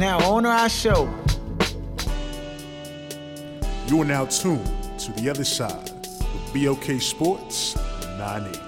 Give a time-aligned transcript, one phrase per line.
[0.00, 1.12] Now, on to our show.
[3.86, 4.64] You are now tuned
[5.00, 7.76] to the other side with BOK Sports
[8.16, 8.58] 980.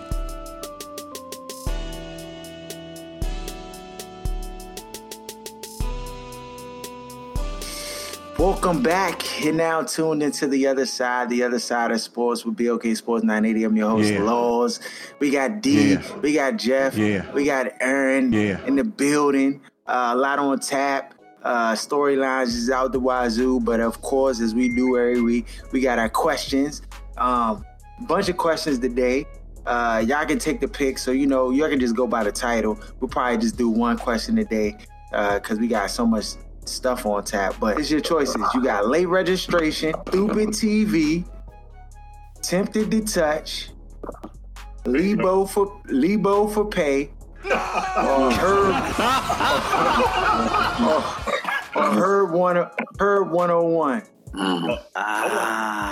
[8.38, 9.23] Welcome back.
[9.43, 13.24] You're now tuned into the other side, the other side of sports with BOK Sports
[13.24, 13.65] 980.
[13.65, 14.23] I'm your host, Yeah.
[14.23, 14.80] Laws.
[15.19, 16.02] We got D, Yeah.
[16.21, 17.24] we got Jeff, Yeah.
[17.33, 18.59] we got Aaron Yeah.
[18.66, 19.62] in the building.
[19.87, 21.12] Uh, a lot on tap.
[21.42, 25.80] Uh, storylines is out the wazoo, but of course, as we do every week, we
[25.80, 26.82] got our questions.
[27.16, 27.65] Um,
[28.07, 29.26] bunch of questions today.
[29.66, 32.32] Uh, y'all can take the pick, so you know y'all can just go by the
[32.32, 32.79] title.
[33.01, 34.76] We'll probably just do one question a day
[35.10, 36.26] because we got so much
[36.65, 37.54] stuff on tap.
[37.60, 38.43] But it's your choices.
[38.54, 41.24] You got late registration, stupid TV,
[42.40, 43.71] tempted to touch,
[44.84, 47.10] Lebo for Lebo for pay,
[47.45, 48.74] Herb,
[51.76, 54.02] or, or Herb one Herb one hundred one.
[54.34, 54.40] We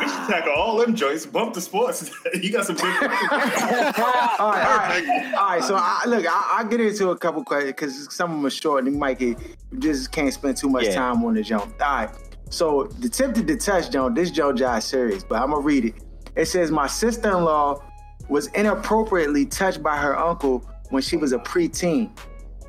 [0.09, 1.27] should tackle all them joints.
[1.27, 2.11] Bump the sports.
[2.41, 2.85] you got some big.
[2.87, 5.63] all right, all right, all right.
[5.63, 8.51] So I, look, I, I'll get into a couple questions because some of them are
[8.51, 9.37] short, and you might get
[9.79, 10.95] just can't spend too much Yeah.
[10.95, 11.65] time on the jump.
[11.83, 12.11] All right.
[12.51, 15.95] So the tempted to touch Joan, this Joe Jai serious, but I'm gonna read it.
[16.37, 17.83] It says my sister-in-law
[18.29, 22.11] was inappropriately touched by her uncle when she was a preteen.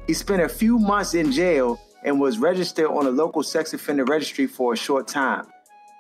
[0.08, 4.06] He spent a few months in jail and was registered on a local sex offender
[4.06, 5.46] registry for a short time.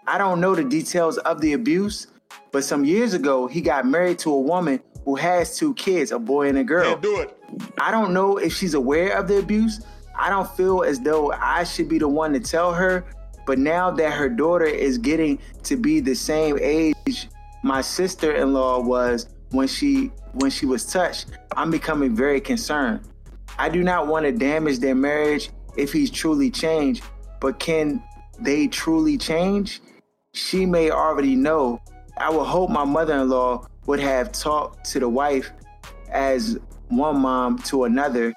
[0.07, 2.07] I don't know the details of the abuse,
[2.51, 6.19] but some years ago, he got married to a woman who has two kids, a
[6.19, 6.95] boy and a girl.
[6.97, 7.37] do it.
[7.79, 9.85] I don't know if she's aware of the abuse.
[10.17, 13.05] I don't feel as though I should be the one to tell her,
[13.45, 17.27] but now that her daughter is getting to be the same age
[17.63, 23.01] my sister-in-law was when she when she was touched, I'm becoming very concerned.
[23.59, 27.03] I do not want to damage their marriage if he's truly changed,
[27.39, 28.01] but can
[28.39, 29.81] they truly change?
[30.33, 31.81] She may already know.
[32.17, 35.51] I would hope my mother-in-law would have talked to the wife
[36.09, 36.57] as
[36.89, 38.33] one mom to another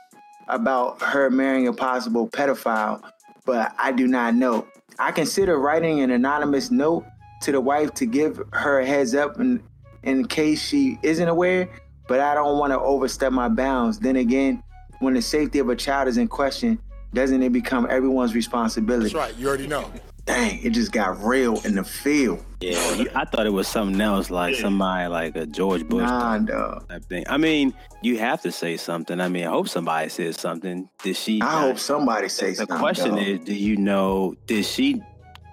[0.48, 3.02] about her marrying a possible pedophile,
[3.44, 4.66] but I do not know.
[4.98, 7.04] I consider writing an anonymous note
[7.42, 9.62] to the wife to give her a heads up in,
[10.04, 11.69] in case she isn't aware,
[12.09, 13.98] but I don't want to overstep my bounds.
[13.98, 14.62] Then again,
[15.00, 16.78] when the safety of a child is in question,
[17.12, 19.04] doesn't it become everyone's responsibility?
[19.04, 19.37] That's right.
[19.37, 19.91] You already know.
[20.26, 22.43] Dang, it just got real in the field.
[22.60, 26.38] Yeah, you, I thought it was something else, like somebody like a George Bush Nah,
[26.38, 26.88] dog.
[26.88, 27.25] type thing.
[27.28, 29.20] I mean, you have to say something.
[29.20, 30.88] I mean, I hope somebody says something.
[31.03, 31.43] Did she?
[31.43, 32.78] I hope somebody says The something.
[32.78, 33.19] question dog.
[33.22, 34.34] is, do you know?
[34.47, 35.03] Did she?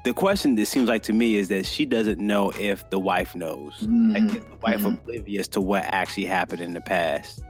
[0.04, 3.36] The question that seems like to me is that she doesn't know if the wife
[3.36, 3.74] knows.
[3.82, 4.98] Like, Mhm, is the wife mhm.
[5.00, 7.44] oblivious to what actually happened in the past?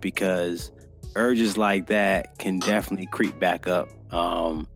[0.00, 0.70] Because
[1.16, 3.88] urges like that can definitely creep back up.
[4.12, 4.68] Um,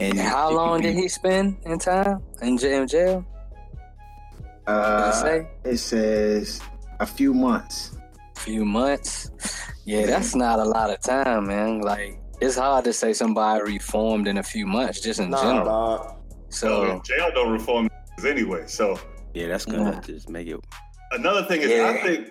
[0.00, 2.82] and How long be- did he spend in time in jail?
[2.82, 3.24] In jail?
[4.66, 5.46] Uh, say?
[5.64, 6.60] it says
[7.00, 7.96] a few months.
[8.36, 9.30] A few months.
[9.86, 11.80] Yeah, that's not a lot of time, man.
[11.80, 15.64] Like it's hard to say somebody reformed in a few months, just in Nah, general.
[15.66, 16.13] dog.
[16.54, 17.88] So jail don't reform
[18.26, 18.64] anyway.
[18.66, 18.98] So
[19.34, 20.00] Yeah, that's gonna Yeah.
[20.00, 20.60] just make it.
[21.12, 21.90] another thing is, Yeah.
[21.90, 22.28] I think,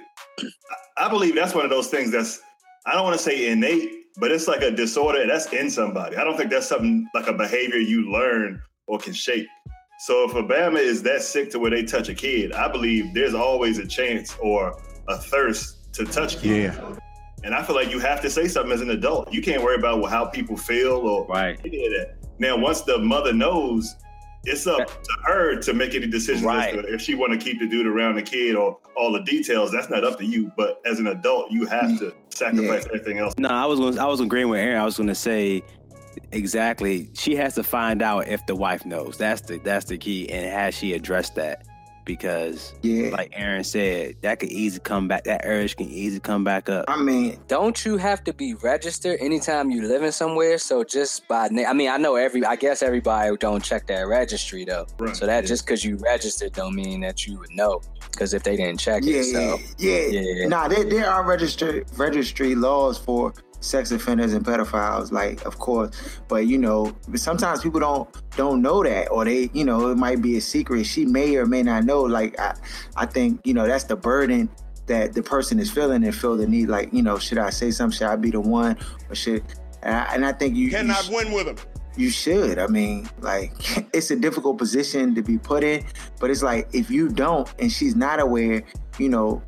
[0.97, 2.41] I believe that's one of those things that's,
[2.85, 6.15] I don't want to say innate, but it's like a disorder that's in somebody.
[6.17, 9.47] I don't think that's something like a behavior you learn or can shape.
[9.99, 13.33] So if Obama is that sick to where they touch a kid, I believe there's
[13.33, 14.73] always a chance or
[15.07, 16.75] a thirst to touch kids.
[16.77, 16.95] Yeah.
[17.45, 19.31] And I feel like you have to say something as an adult.
[19.33, 21.59] You can't worry about how people feel or Right.
[21.65, 22.15] any of that.
[22.39, 23.95] Now, once the mother knows,
[24.45, 26.75] it's up to her to make any decisions Right.
[26.75, 29.21] as to if she want to keep the dude around the kid or all the
[29.21, 29.71] details.
[29.71, 30.51] That's not up to you.
[30.57, 31.99] But as an adult, you have mm.
[31.99, 33.33] to sacrifice everything else.
[33.37, 34.79] No, I was gonna, I was agreeing with Aaron.
[34.79, 35.63] I was gonna say
[36.31, 37.09] exactly.
[37.13, 39.17] She has to find out if the wife knows.
[39.17, 40.29] That's the that's the key.
[40.29, 41.65] And has she addressed that?
[42.05, 43.09] Because Yeah.
[43.09, 45.23] like Aaron said, that could easily come back.
[45.23, 46.85] That urge can easily come back up.
[46.87, 50.57] I mean, don't you have to be registered anytime you live in somewhere?
[50.57, 54.07] So just by na- I mean, I know every I guess everybody don't check that
[54.07, 54.85] registry though.
[54.99, 55.15] Right.
[55.15, 57.81] So that just because you registered don't mean that you would know.
[58.11, 60.21] Because if they didn't check yeah, it, so yeah, yeah.
[60.21, 60.47] yeah.
[60.47, 65.91] Nah, there, there are registered registry laws for sex offenders and pedophiles, like of course.
[66.27, 70.21] But you know, sometimes people don't don't know that, or they, you know, it might
[70.21, 70.85] be a secret.
[70.85, 72.01] She may or may not know.
[72.01, 72.55] Like I,
[72.95, 74.49] I think you know that's the burden
[74.87, 76.69] that the person is feeling and feel the need.
[76.69, 77.97] Like you know, should I say something?
[77.97, 78.77] Should I be the one,
[79.09, 79.43] or should?
[79.81, 81.57] And I, and I think you Cannot you, win with them
[81.95, 82.57] you should.
[82.57, 83.53] I mean, like
[83.93, 85.85] it's a difficult position to be put in,
[86.19, 88.63] but it's like if you don't and she's not aware,
[88.97, 89.41] you know,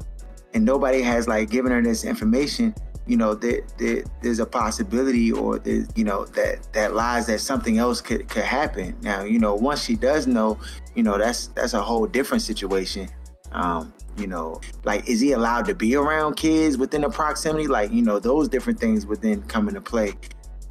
[0.54, 2.74] and nobody has like given her this information,
[3.08, 7.40] you know, there, there there's a possibility or there's, you know, that that lies that
[7.40, 8.96] something else could could happen.
[9.02, 10.58] Now, you know, once she does know,
[10.96, 13.08] you know, that's that's a whole different situation.
[13.52, 17.68] Um, you know, like is he allowed to be around kids within the proximity?
[17.68, 20.14] Like, you know, those different things would then come into play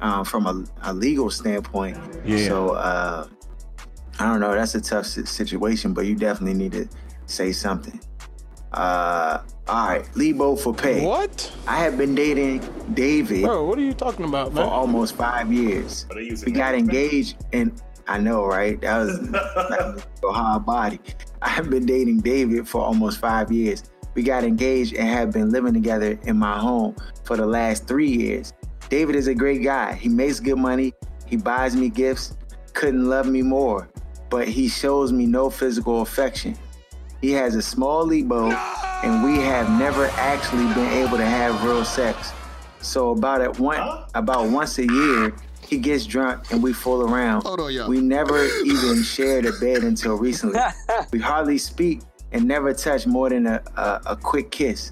[0.01, 1.97] um, from a, a legal standpoint.
[2.25, 2.47] Yeah.
[2.47, 3.27] So uh,
[4.19, 4.53] I don't know.
[4.53, 6.87] That's a tough situation, but you definitely need to
[7.27, 7.99] say something.
[8.75, 11.03] Uh, all right, Lebo for pay.
[11.03, 11.51] What?
[11.65, 12.61] I have been dating
[12.93, 14.65] David Bro, what are you talking about, man?
[14.65, 16.05] for almost five years.
[16.09, 18.79] Are they using We got engaged, and I know, right?
[18.81, 20.99] That was like a hard body.
[21.41, 23.83] I have been dating David for almost five years.
[24.13, 28.09] We got engaged and have been living together in my home for the last three
[28.09, 28.53] years.
[28.89, 29.93] David is a great guy.
[29.93, 30.93] He makes good money.
[31.25, 32.37] He buys me gifts.
[32.73, 33.89] Couldn't love me more,
[34.29, 36.57] but he shows me no physical affection.
[37.25, 41.83] He has a small libo, and we have never actually been able to have real
[41.83, 42.33] sex.
[42.81, 43.79] So about it one
[44.13, 45.33] about once a year,
[45.67, 47.41] he gets drunk and we fool around.
[47.41, 47.89] Hold on, y'all.
[47.89, 50.59] We never even shared a bed until recently.
[51.11, 52.01] we hardly speak
[52.31, 54.91] and never touch more than a, a, a quick kiss.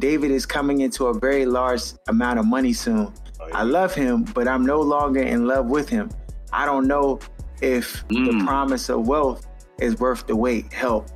[0.00, 3.12] David is coming into a very large amount of money soon.
[3.52, 6.10] I love him, but I'm no longer in love with him.
[6.52, 7.20] I don't know
[7.62, 8.44] if the mm.
[8.44, 9.46] promise of wealth
[9.78, 10.72] is worth the wait.
[10.72, 11.08] Help.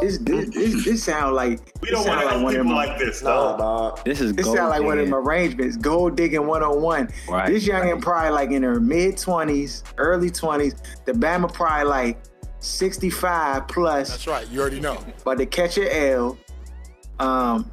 [0.00, 2.76] This this this, this sound like We don't want sound to help one of people
[2.76, 3.58] my- like this, Nah, dog.
[3.58, 4.04] dog.
[4.04, 5.10] This is this gold sound like one of digging.
[5.10, 5.76] them arrangements.
[5.76, 7.08] Gold digging 101.
[7.28, 7.92] Right, This young right.
[7.94, 10.76] and probably like in her mid 20s, early 20s.
[11.04, 12.18] The Bama probably like
[12.60, 14.48] 65 plus, That's right.
[14.50, 15.02] You already know.
[15.24, 16.38] but to catch an L.
[17.18, 17.70] Um,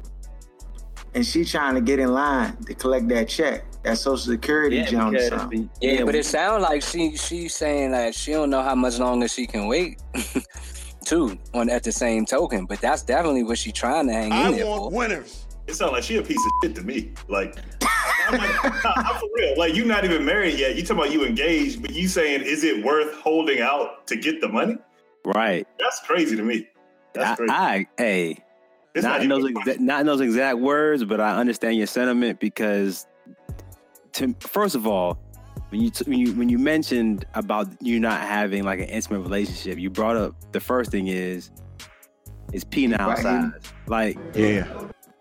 [1.14, 4.84] and she trying to get in line to collect that check, that Social Security Yeah,
[4.86, 5.08] jump.
[5.08, 5.70] or because something.
[5.80, 8.74] the- Yeah, but we- it sounds like she she's saying that she don't know how
[8.74, 10.00] much longer she can wait.
[11.08, 14.48] too, on at the same token, but that's definitely what she's trying to hang I
[14.48, 14.96] in there want for.
[14.96, 15.46] winners.
[15.66, 17.12] It sounds like she a piece of shit to me.
[17.28, 17.56] Like,
[18.26, 19.58] I'm, like, nah, I'm for real.
[19.58, 20.76] Like, you're not even married yet.
[20.76, 24.40] You talking about you engaged, but you saying is it worth holding out to get
[24.40, 24.76] the money?
[25.24, 25.66] right.
[25.78, 26.68] That's crazy to me.
[27.16, 27.52] I, That's crazy.
[27.52, 28.44] I hey,
[28.94, 32.38] It's not, in those exa- not in those exact words, but I understand your sentiment
[32.40, 33.06] because,
[34.12, 35.18] to, first of all,
[35.70, 39.20] when you, t- when you when you mentioned about you not having like an intimate
[39.20, 41.50] relationship, you brought up the first thing is
[42.52, 43.18] is penile Right.
[43.18, 43.52] size.
[43.86, 44.66] Like Yeah.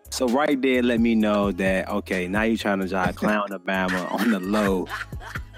[0.09, 4.11] so, right there, let me know that okay, now you're trying to drive clown Obama
[4.13, 4.87] on the low,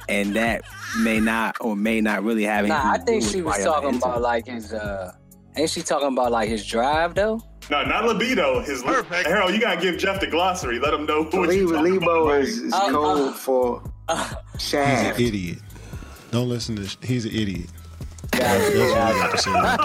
[0.07, 0.63] and that
[1.01, 2.83] may not or may not really have anything.
[2.83, 4.05] Nah, I think she was why y'all talking intimate.
[4.07, 5.13] about like his uh
[5.55, 7.39] ain't she talking about like his drive though?
[7.69, 8.61] No, not libido.
[8.61, 9.27] His Perfect.
[9.27, 10.79] Harold, you gotta give Jeff the glossary.
[10.79, 12.41] Let him know what Lebo, you talking Lebo about.
[12.41, 13.83] is, is Uh, code uh, for
[14.53, 15.57] He's an idiot.
[16.31, 16.87] Don't listen to.
[16.87, 17.69] Sh- He's an idiot.
[18.35, 19.79] Yeah, That's what I got to say right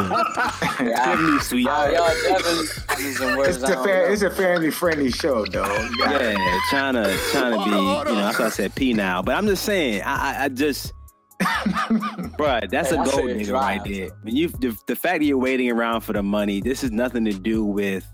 [0.78, 0.88] there.
[0.90, 1.16] yeah.
[1.16, 1.66] Give me sweet.
[1.66, 3.56] Uh, y'all, y'all definitely using words.
[3.56, 4.12] It's I a don't fair, know.
[4.12, 5.64] it's a family friendly show, though.
[5.74, 9.22] You Yeah, trying to trying to be, you know, that's why I said P now.
[9.22, 10.92] But I'm just saying, I I, I just,
[11.40, 13.80] bruh, that's Hey, a I gold said nigga drive.
[13.80, 14.08] right there.
[14.22, 17.24] When you the, the fact that you're waiting around for the money, this is nothing
[17.24, 18.06] to do with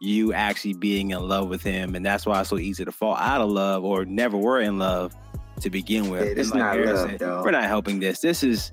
[0.00, 3.14] you actually being in love with him, and that's why it's so easy to fall
[3.16, 5.14] out of love or never were in love
[5.62, 6.26] to begin with.
[6.28, 7.20] Yeah, this And not love, said.
[7.20, 8.20] We're not helping this.
[8.20, 8.72] This is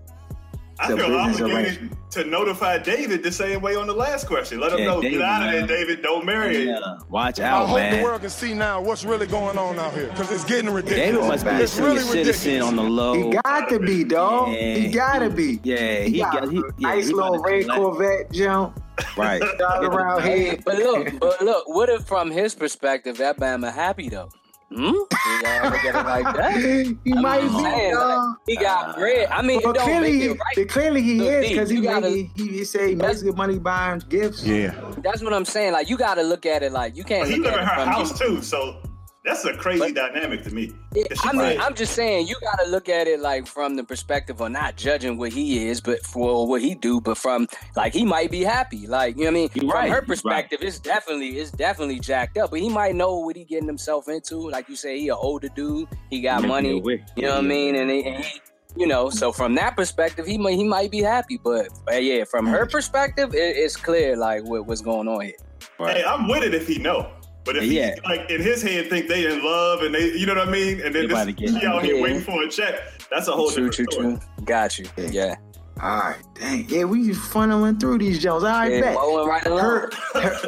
[0.77, 4.59] I feel obligated to notify David the same way on the last question.
[4.59, 5.77] Let him Yeah, know, David, get out of there.
[5.77, 6.01] David.
[6.01, 6.65] Don't marry it.
[6.67, 9.79] yeah, uh, watch I out, hope the world can see now what's really going on
[9.79, 11.05] out here because it's getting ridiculous.
[11.13, 12.67] David must be a it's senior really citizen ridiculous.
[12.67, 13.13] on the low.
[13.31, 14.49] He got to be, dog.
[14.49, 15.61] he gotta be.
[15.63, 18.81] Yeah, He, he got, got he, yeah, nice he little red Corvette jump.
[19.15, 19.41] Right.
[19.41, 20.57] Around here.
[20.65, 24.29] but look, but look, what if from his perspective that Bama happy though?
[24.69, 24.81] Hmm?
[24.81, 25.07] You
[25.43, 26.57] gotta look at it like that.
[27.05, 28.27] he I'm might just be, saying, dog.
[28.29, 29.29] like, he got bread.
[29.29, 30.69] I mean, But it don't clearly, make he, it right.
[30.69, 33.37] clearly he Look, is because he, you gotta- make- he he say he makes good
[33.37, 34.43] money buying gifts.
[34.45, 34.73] Yeah.
[35.03, 35.73] That's what I'm saying.
[35.73, 37.67] Like you got to look at it like you can't But he look live in
[37.67, 38.27] her house you.
[38.37, 38.77] too, so
[39.25, 40.71] that's a crazy But- dynamic to me.
[40.95, 43.75] She I mean, might- I'm just saying you got to look at it like from
[43.75, 47.47] the perspective of not judging what he is, but for what he do, but from
[47.75, 48.87] like he might be happy.
[48.87, 49.49] Like you know what I mean.
[49.53, 50.07] You're from right, her you're right.
[50.07, 52.51] perspective, it's definitely it's definitely jacked up.
[52.51, 54.37] But he might know what he getting himself into.
[54.49, 55.87] Like you say, he an older dude.
[56.09, 56.81] He got Yeah, money.
[56.85, 57.75] yeah, You know what I mean?
[57.75, 58.41] And he, and he
[58.77, 61.39] you know, so from that perspective, he might he might be happy.
[61.43, 65.33] But uh, yeah, from her perspective, it, it's clear like what, what's going on here.
[65.79, 65.97] Right.
[65.97, 67.09] Hey, I'm with it if he know.
[67.45, 67.95] But if Yeah.
[67.95, 70.51] he like in his head think they in love and they, you know what I
[70.51, 72.75] mean, and then They about this, get he out here waiting for a check,
[73.09, 74.17] that's a whole True, different true, story.
[74.37, 74.45] true.
[74.45, 74.85] Got you.
[74.97, 75.35] Yeah.
[75.81, 76.65] All right, dang.
[76.69, 78.43] Yeah, we funneling through these Jones.
[78.43, 78.93] All right, Yeah, bet.
[78.95, 79.59] mowing right along.
[79.59, 79.93] Herb,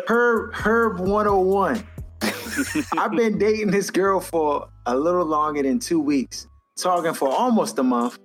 [0.07, 1.85] Herb, Herb 101.
[2.97, 7.77] I've been dating this girl for a little longer than two weeks, talking for almost
[7.77, 8.17] a month.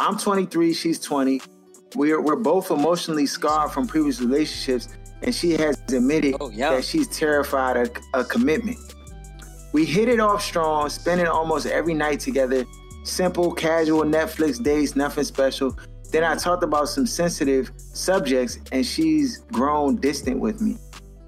[0.00, 1.40] I'm 23, she's 20.
[1.94, 4.88] We're, we're both emotionally scarred from previous relationships,
[5.22, 6.70] and she has admitted Oh, yeah.
[6.70, 8.78] that she's terrified of a commitment.
[9.72, 12.64] We hit it off strong, spending almost every night together.
[13.04, 15.76] Simple, casual Netflix dates, nothing special.
[16.10, 20.76] Then I talked about some sensitive subjects, and she's grown distant with me.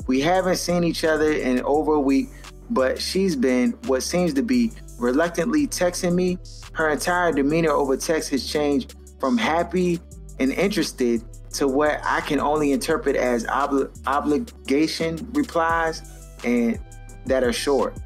[0.07, 2.29] We haven't seen each other in over a week,
[2.71, 6.39] but she's been what seems to be reluctantly texting me.
[6.73, 10.01] Her entire demeanor over text has changed from happy
[10.41, 11.23] and interested
[11.55, 16.03] to what I can only interpret as obli- obligation replies
[16.45, 16.79] and
[17.27, 17.99] that are short.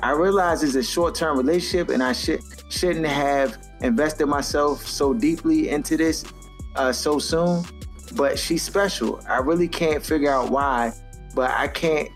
[0.00, 5.70] I realize it's a short-term relationship, and I should shouldn't have invested myself so deeply
[5.70, 6.24] into this
[6.74, 7.64] uh, so soon.
[8.14, 9.20] But she's special.
[9.28, 10.92] I really can't figure out why,
[11.34, 12.08] but I can't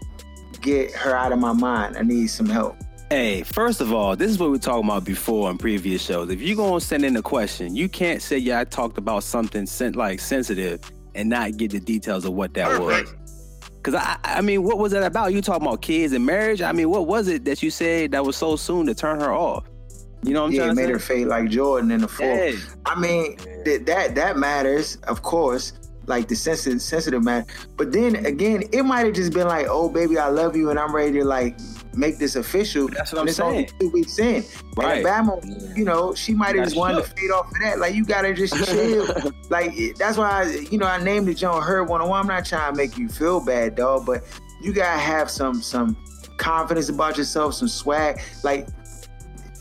[0.60, 1.96] get her out of my mind.
[1.96, 2.76] I need some help.
[3.12, 6.30] Hey, first of all, this is what we talked about before in previous shows.
[6.30, 9.66] If you're gonna send in a question, you can't say, "Yeah, I talked about something
[9.66, 10.80] sen- like sensitive,"
[11.16, 13.12] and not get the details of what that was.
[13.82, 15.32] Cause I, I mean, what was that about?
[15.32, 16.62] You talking about kids and marriage?
[16.62, 19.32] I mean, what was it that you said that was so soon to turn her
[19.32, 19.64] off?
[20.22, 22.38] You know what I'm yeah, it trying made her fade like Jordan in the fourth.
[22.38, 22.54] Hey.
[22.86, 25.72] I mean, th- that that matters, of course,
[26.10, 27.46] like the sensitive sensitive man.
[27.76, 30.78] But then again, it might have just been like, "Oh, baby, I love you," and
[30.78, 31.56] I'm ready to like
[31.94, 32.88] make this official.
[32.88, 33.70] That's what and I'm it's only saying.
[33.78, 34.44] two weeks in.
[34.76, 35.04] Right.
[35.06, 35.40] Alabama,
[35.74, 37.78] you know, she might have just wanted to fade off of that.
[37.78, 39.32] Like, you gotta just chill.
[39.48, 42.20] like, that's why, I, you know, I named it John Herb 101.
[42.20, 44.24] I'm not trying to make you feel bad, dog, but
[44.60, 45.96] you gotta have some some
[46.36, 48.20] confidence about yourself, some swag.
[48.42, 48.66] Like,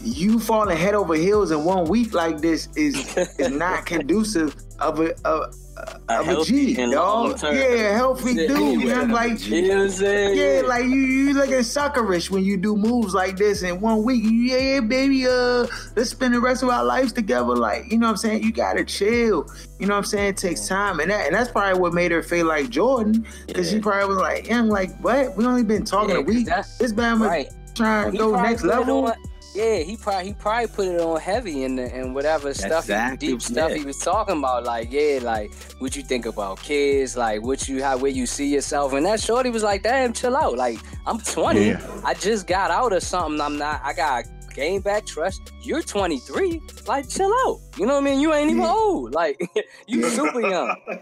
[0.02, 5.00] you falling head over heels in one week like this is is not conducive of
[5.02, 6.94] a A of a healthy G, dog.
[7.30, 8.90] long-term- Yeah, healthy dude.
[8.92, 10.38] I'm like, You know what I'm saying?
[10.38, 14.24] yeah, like you, you looking suckerish when you do moves like this in one week.
[14.26, 17.56] Yeah, yeah, baby, uh, let's spend the rest of our lives together.
[17.56, 18.44] Like, you know what I'm saying?
[18.44, 19.48] You gotta chill.
[19.80, 20.28] You know what I'm saying?
[20.30, 23.70] It takes time, and that, and that's probably what made her feel like Jordan, because
[23.70, 25.38] she probably was like, yeah, I'm like, what?
[25.38, 26.48] We only been talking Yeah, a week.
[26.80, 27.50] This man was Right.
[27.76, 29.06] trying to He go next level.
[29.08, 29.14] on-
[29.60, 33.28] yeah, he probably he probably put it on heavy and and whatever stuff, he- exactly-
[33.28, 33.78] deep stuff yeah.
[33.78, 34.64] he was talking about.
[34.64, 38.48] Like, yeah, like what you think about kids, like what you how where you see
[38.48, 38.94] yourself.
[38.94, 40.56] And that shorty was like, damn, chill out.
[40.58, 41.66] Like, I'm 20.
[41.66, 42.02] Yeah.
[42.06, 43.42] I just got out of something.
[43.42, 43.82] I'm not.
[43.84, 44.26] I got
[44.56, 45.52] gain back trust.
[45.62, 46.60] You're 23.
[46.88, 47.60] Like, chill out.
[47.78, 48.20] You know what I mean?
[48.20, 48.72] You ain't even Yeah.
[48.74, 49.14] old.
[49.14, 49.40] Like,
[49.88, 50.76] you super young.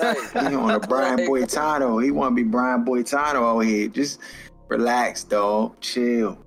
[0.00, 2.02] Like, He on a Brian Like- Boitano.
[2.04, 3.88] He want to be Brian Boitano over here.
[3.88, 4.20] Just
[4.68, 5.80] relax, dog.
[5.80, 6.38] Chill.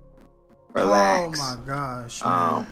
[0.74, 1.38] Relax.
[1.40, 2.24] Oh my gosh.
[2.24, 2.32] man.
[2.58, 2.66] Um,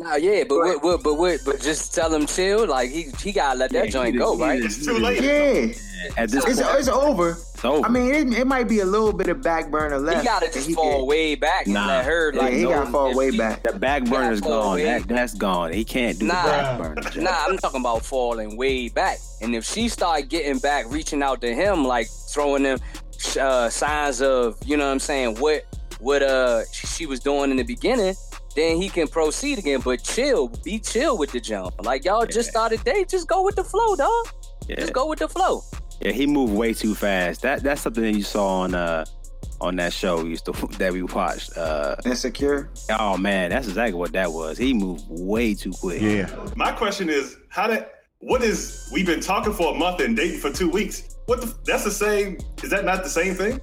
[0.00, 2.68] Nah, yeah, but what, what, but what, but just tell him chill.
[2.68, 4.54] Like he, he gotta let that Yeah, joint he go, right?
[4.58, 5.20] did- It's too late.
[5.24, 7.30] yeah, At this it's, point, it's over.
[7.30, 7.84] it's over.
[7.84, 10.20] I mean, it, it might be a little bit of back burner left.
[10.20, 11.86] He gotta just he fall can- way back and Nah.
[11.88, 12.52] let her Yeah, like.
[12.52, 13.64] he know gotta fall way she- back.
[13.64, 14.78] the back burner's fall gone.
[14.84, 15.72] That that's gone.
[15.72, 16.42] He can't do Nah.
[16.44, 17.00] the back burner.
[17.02, 17.16] Jack.
[17.16, 19.18] Nah, I'm talking about falling way back.
[19.42, 22.78] And if she start getting back, reaching out to him, like throwing them
[23.40, 25.64] uh, signs of, you know what I'm saying, what
[26.00, 28.14] what uh she was doing in the beginning,
[28.54, 29.80] then he can proceed again.
[29.80, 31.74] But chill, be chill with the jump.
[31.84, 34.28] Like y'all just started date, just go with the flow, dog.
[34.68, 34.76] Yeah.
[34.76, 35.62] Just go with the flow.
[36.00, 37.42] Yeah, he moved way too fast.
[37.42, 39.04] That that's something that you saw on uh
[39.60, 41.56] on that show we used to that we watched.
[41.56, 42.70] Uh Insecure.
[42.98, 44.58] oh man, that's exactly what that was.
[44.58, 46.00] He moved way too quick.
[46.00, 46.28] Yeah.
[46.54, 47.86] My question is, how did
[48.20, 51.16] what is we've been talking for a month and dating for two weeks?
[51.26, 53.60] What the that's the same is that not the same thing?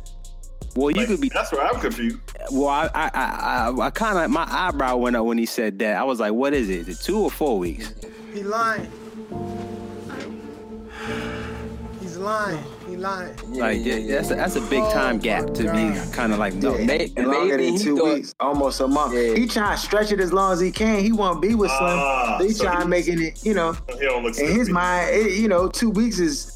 [0.76, 1.30] Well, you Like, could be.
[1.30, 2.18] that's where I'm confused.
[2.52, 5.80] Well, I I I, I, I kind of my eyebrow went up when he said
[5.80, 5.96] that.
[5.98, 6.88] I was like, what is it?
[6.88, 7.94] Is it two or four weeks?
[8.34, 8.92] He lying.
[12.02, 12.64] He's lying.
[12.88, 13.36] He lying.
[13.54, 16.76] like that's a, that's a big time gap to be kind of like no.
[16.78, 19.14] Yeah, May- longer maybe than two thought- weeks, almost a month.
[19.16, 19.34] Yeah.
[19.36, 21.00] He trying to stretch it as long as he can.
[21.04, 21.80] He want to be with Slim.
[22.00, 24.70] Ah, he so trying to he's- making it, you know, He don't look in his
[24.70, 26.55] mind, it, you know, two weeks is,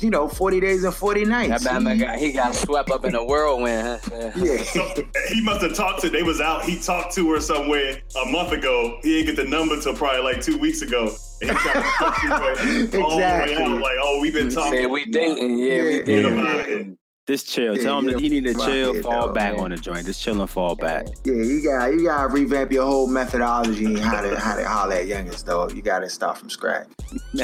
[0.00, 1.64] you know, 40 days and 40 That nights.
[1.64, 4.00] man He- got, he got swept up in a whirlwind.
[4.04, 4.30] Huh?
[4.36, 4.56] yeah.
[4.62, 4.88] So,
[5.28, 6.10] he must have talked to.
[6.10, 6.64] They was out.
[6.64, 8.98] He talked to her somewhere a month ago.
[9.02, 11.14] He didn't get the number till probably like two weeks ago.
[11.42, 13.54] And he tried to talk to her all the way Exactly.
[13.64, 14.72] out, like, oh, we've been talking.
[14.72, 16.98] Say we dating, yeah, Yeah, we Get dating.
[17.28, 17.44] Him out of here.
[17.44, 17.76] Just chill.
[17.76, 19.64] Yeah, Tell him yeah, that he need to chill, it, fall though, back man.
[19.64, 20.06] on the joint.
[20.06, 21.06] Just chill and fall back.
[21.24, 24.68] Yeah, you got you got to revamp your whole methodology and how to how to
[24.68, 25.68] holler at youngest though.
[25.70, 26.88] You got to start from scratch.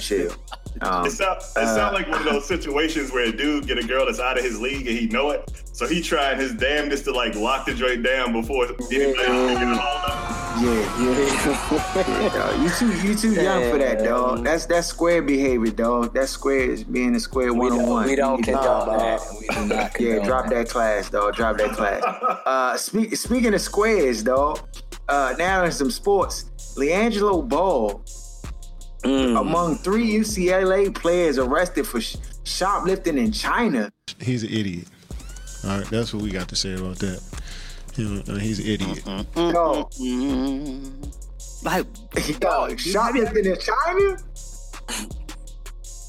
[0.00, 0.32] Chill.
[0.82, 3.76] Um, It sound, it uh, sound like one of those situations where a dude get
[3.76, 6.54] a girl that's out of his league and he know it, so he trying his
[6.54, 10.46] damnedest to like lock the joint down before anybody else can get a hold of
[10.46, 10.49] it.
[10.58, 12.22] Yeah, yeah.
[12.22, 12.60] yeah dog.
[12.62, 14.44] You too, you too young for that, dog.
[14.44, 16.12] That's that's square behavior, dog.
[16.12, 18.06] That's square is being a square We one on don't, one.
[18.06, 19.20] we don't condone that.
[19.40, 20.54] We do not Yeah, drop that.
[20.54, 21.34] that class, dog.
[21.36, 22.02] Drop that class.
[22.46, 24.58] Uh, speak, speaking of squares, dog.
[25.08, 26.44] Uh, now in some sports,
[26.76, 28.02] LiAngelo Ball,
[29.02, 29.40] Mm.
[29.40, 33.90] among three UCLA players arrested for sh- shoplifting in China.
[34.20, 34.88] He's an idiot.
[35.64, 37.22] All right, that's what we got to say about that.
[37.96, 39.04] You know, uh, he's an idiot.
[39.34, 39.92] Dog,
[41.62, 41.86] Like,
[42.40, 44.16] dog, shoplifting in China.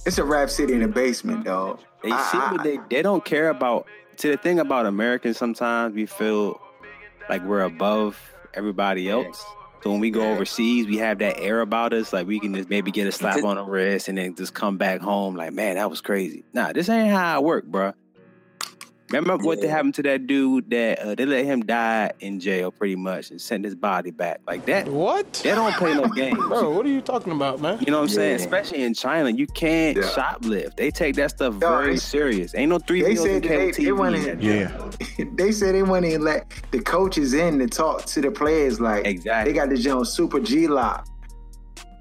[0.06, 1.80] It's a rap city in the basement, dog.
[2.04, 3.86] They I- see I- what they they don't care about.
[4.18, 6.60] See the thing about Americans, sometimes we feel
[7.30, 8.20] like we're above
[8.54, 9.44] everybody else.
[9.84, 12.70] So when we go overseas, we have that air about us, like we can just
[12.70, 15.76] maybe get a slap on the wrist and then just come back home like, man,
[15.76, 16.44] that was crazy.
[16.54, 17.94] Nah, this ain't how I work, bruh.
[19.12, 19.74] Remember what they Yeah.
[19.74, 23.41] happened to that dude that uh, they let him die in jail pretty much and
[23.41, 24.88] sent his body back like that.
[24.88, 25.34] What?
[25.44, 26.38] They don't play no games.
[26.48, 27.80] Bro, what are you talking about, man?
[27.82, 28.36] You know what I'm saying?
[28.38, 30.03] Especially in China, you can't Yeah.
[30.03, 30.77] shoplift.
[30.77, 32.56] They take that stuff No, very serious.
[32.56, 33.91] Ain't no three they wheels said and that cable they- they TV.
[33.98, 35.25] wanna- in Yeah.
[35.36, 38.80] they said they wouldn't even let the coaches in to talk to the players.
[38.80, 39.51] Like Exactly.
[39.51, 41.08] they got the Jones super G lock.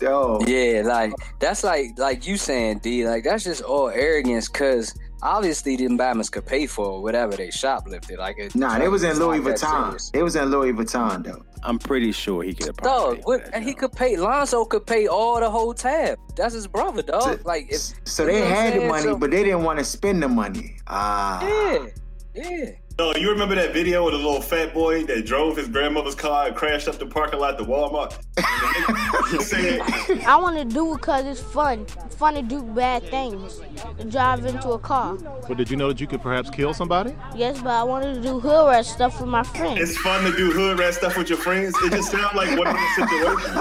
[0.00, 3.06] Yo, Yeah, like that's like like you saying, D.
[3.06, 8.18] Like that's just all arrogance, cause obviously them Batmans could pay for whatever they shoplifted.
[8.18, 10.10] Like it, nah, it was in Louis Vuitton.
[10.14, 11.44] It was in Louis Vuitton though.
[11.62, 12.84] I'm pretty sure he could have Dog,
[13.20, 13.20] probably.
[13.24, 14.16] what, and that, he could pay.
[14.16, 16.18] Lonzo could pay all the whole tab.
[16.36, 17.22] That's his brother, dog.
[17.22, 19.62] So- like if So they know what I'm had the money, So- but they didn't
[19.64, 20.76] want to spend the money.
[20.86, 21.86] Ah, yeah,
[22.34, 22.70] yeah.
[23.00, 26.48] No, you remember that video of the little fat boy that drove his grandmother's car
[26.48, 28.14] and crashed up the parking lot to Walmart?
[28.36, 31.86] The nigga said, I want to do it because it's fun.
[31.86, 33.62] Fun to do bad things.
[33.96, 35.16] To drive into a car.
[35.48, 37.16] But did you know that you could perhaps kill somebody?
[37.34, 39.80] Yes, but I wanted to do hood rat stuff with my friends.
[39.80, 41.74] it's fun to do hood rat stuff with your friends.
[41.82, 43.56] It just sounds like one of those situations.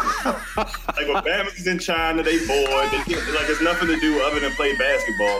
[0.98, 2.92] like when Bama's in China, they bored.
[2.92, 5.40] They get, like it's nothing to do other than play basketball.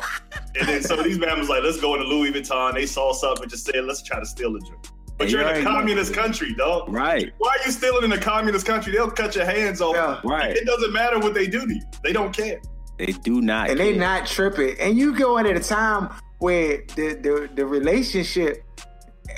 [0.60, 2.74] And then some of these Bama's like, let's go into Louis Vuitton.
[2.74, 4.86] They saw something and just said, let's try to steal a drink.
[5.18, 5.72] But Hey, you're in a ain't know.
[5.72, 6.90] communist country, dog.
[6.90, 7.34] Right.
[7.40, 8.94] Why are you stealing in a communist country?
[8.94, 9.96] They'll cut your hands off.
[9.96, 10.20] Yeah.
[10.24, 10.56] Right.
[10.56, 11.82] It doesn't matter what they do to you.
[12.04, 12.60] They don't care.
[12.98, 13.70] They do not.
[13.70, 14.00] and they care.
[14.00, 14.76] not tripping.
[14.80, 18.64] And you going at a time where the the, the relationship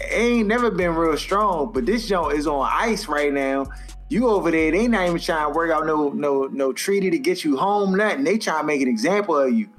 [0.10, 3.66] ain't never been real strong, but this joint is on ice right now.
[4.10, 7.18] You over there, they not even trying to work out no no no treaty to
[7.20, 8.24] get you home, nothing.
[8.24, 9.70] They trying to make an example of you.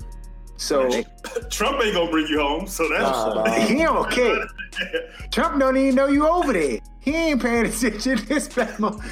[0.62, 1.02] So
[1.50, 4.46] Trump ain't gonna bring you home, so that's Nah, he don't care.
[5.32, 6.78] Trump don't even know you over there.
[7.00, 8.18] He ain't paying attention.
[8.28, 9.02] This Bama,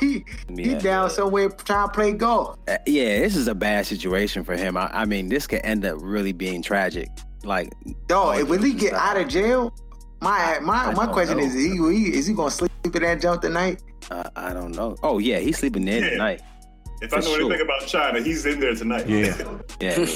[0.00, 0.24] he,
[0.56, 0.78] he Yeah.
[0.78, 2.56] down somewhere trying to play golf.
[2.68, 4.76] Uh, yeah, this is a bad situation for him.
[4.76, 7.08] I, I mean, this could end up really being tragic.
[7.42, 7.72] Like,
[8.06, 9.74] Dog, will he get out of jail?
[10.20, 11.42] My my I my question know.
[11.44, 13.82] is, he, he is he gonna sleep in that junk tonight?
[14.12, 14.96] uh, I don't know.
[15.02, 16.10] Oh yeah, he's sleeping there Yeah.
[16.10, 16.42] tonight.
[17.02, 19.08] If I know For anything about China, he's in there tonight.
[19.08, 19.36] Yeah.
[19.80, 20.06] Yeah.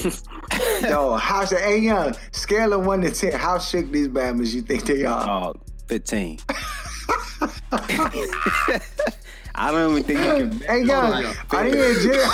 [0.89, 3.33] Yo, how should hey young scale of one to ten?
[3.33, 5.29] How shook these Bama's you think they are?
[5.49, 5.55] oh,
[5.89, 6.39] 15.
[9.59, 10.61] I don't even think you can.
[10.69, 12.29] hey young, are they in jail?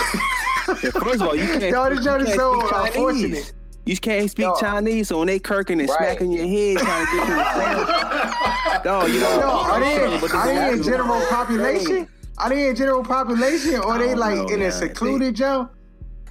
[1.00, 1.62] First of all, you can't.
[1.62, 2.94] Yo, this joint is so Chinese.
[2.96, 3.52] unfortunate.
[3.84, 4.54] You can't speak Yo.
[4.56, 5.98] Chinese, so when they kirking and Right.
[5.98, 10.04] smacking your head trying to get you to say, no, you know, Yo, are they
[10.04, 12.08] are they in general population?
[12.42, 14.68] Are they in general population or they like know, in man.
[14.68, 15.70] a secluded junk?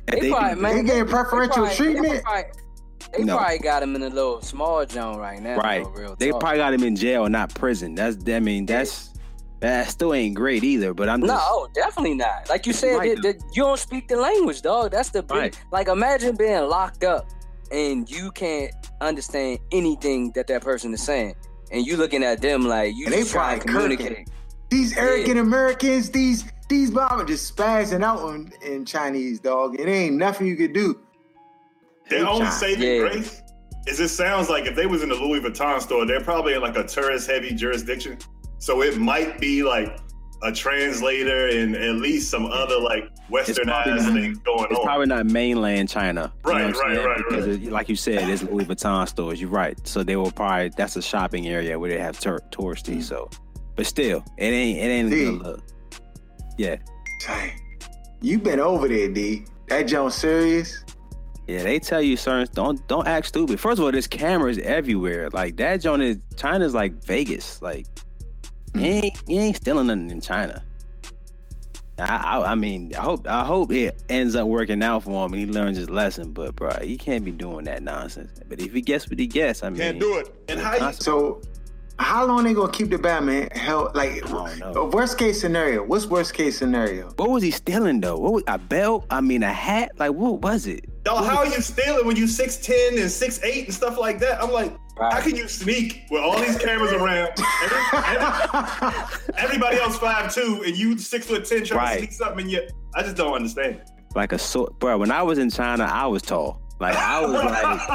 [0.08, 2.14] If They, they probably, do- man, they getting preferential probably- treatment?
[2.14, 2.44] They probably,
[3.18, 3.38] they No.
[3.38, 5.58] probably got him in a little small zone right now.
[5.58, 5.84] Right.
[5.84, 6.40] though, real They talk.
[6.42, 7.96] probably got him in jail, not prison.
[7.96, 9.10] That's I mean, that's
[9.62, 10.94] that still ain't great either.
[10.94, 12.50] But I'm No, just oh, definitely not.
[12.50, 14.92] Like you said, Right, that- that you don't speak the language, dog.
[14.92, 15.38] That's the big.
[15.38, 15.60] Right.
[15.72, 17.28] Like imagine being locked up
[17.72, 21.36] and you can't understand anything that that person is saying,
[21.72, 24.30] and you looking at them like you And they just trying to probably communicate.
[24.72, 29.78] These arrogant Americans, these these bombers just spazzing out on, in Chinese, dog.
[29.78, 30.98] It ain't nothing you could do.
[32.10, 32.52] Their only China.
[32.52, 33.00] saving Yeah.
[33.00, 33.42] grace
[33.88, 36.62] is it sounds like if they was in the Louis Vuitton store, they're probably in
[36.62, 38.18] like a tourist heavy jurisdiction.
[38.60, 40.00] So it might be like
[40.44, 44.72] a translator and at least some other like probably westernized not- things going it's on.
[44.72, 46.32] It's probably not mainland China.
[46.46, 47.62] You know Right, right, right, Because right.
[47.64, 49.42] it- like you said, it's Louis Vuitton stores.
[49.42, 49.78] You're right.
[49.86, 52.98] So they will probably that's a shopping area where they have tur- touristy.
[52.98, 53.04] Mm.
[53.04, 53.30] So,
[53.82, 55.26] but still, it ain't it ain't a See.
[55.26, 55.64] good look.
[56.56, 56.76] Yeah,
[57.26, 57.60] Dang.
[58.22, 59.46] You been over there, D.
[59.70, 60.86] That Jones serious?
[61.48, 61.64] yeah.
[61.64, 63.60] They tell you certain don't don't act stupid.
[63.60, 65.32] First of all, there's cameras everywhere.
[65.32, 67.60] Like that joint is China's like Vegas.
[67.64, 67.88] Like
[68.76, 68.86] you hmm.
[68.86, 70.64] ain't you ain't stealing nothing in China.
[71.98, 75.34] I, I, I mean, I hope I hope it ends up working out for him
[75.34, 76.34] and he learns his lesson.
[76.34, 78.40] But bro, he can't be doing that nonsense.
[78.48, 80.32] But if he gets what he gets, I mean, Can't do it.
[80.50, 81.42] And how you, So,
[82.00, 83.96] how long they gonna keep the Batman held?
[83.96, 84.74] Like, don't know.
[84.74, 85.84] a worst case scenario.
[85.84, 87.12] What's worst case scenario?
[87.18, 88.18] What was he stealing though?
[88.18, 89.06] What was, a belt?
[89.10, 89.92] I mean, a hat?
[89.98, 90.86] Like what was it?
[91.04, 94.20] dog, how are you stealing when you six ten and six eight and stuff like
[94.20, 94.42] that?
[94.42, 95.14] I'm like, Right.
[95.14, 97.30] how can you sneak with all these cameras around?
[97.64, 98.94] Every- every-
[99.38, 101.94] everybody else five two and you six foot ten trying Right.
[101.94, 102.62] to sneak something in your.
[102.96, 103.82] I just don't understand.
[104.16, 104.98] Like a sword, bro.
[104.98, 106.61] When I was in China, I was tall.
[106.82, 107.90] Like I was like,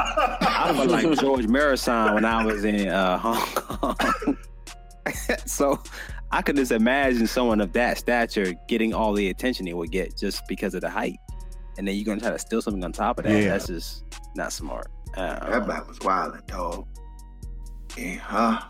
[0.47, 4.37] I was like George Muresan when I was in uh, Hong Kong.
[5.45, 5.83] so
[6.31, 10.17] I could just imagine someone of that stature getting all the attention they would get
[10.17, 11.17] just because of the height.
[11.77, 13.43] And then you're gonna try to steal something on top of that.
[13.43, 13.49] Yeah.
[13.49, 14.87] That's just not smart.
[15.17, 16.87] Uh, That bat was wilding, dog.
[17.97, 18.61] Yeah, huh?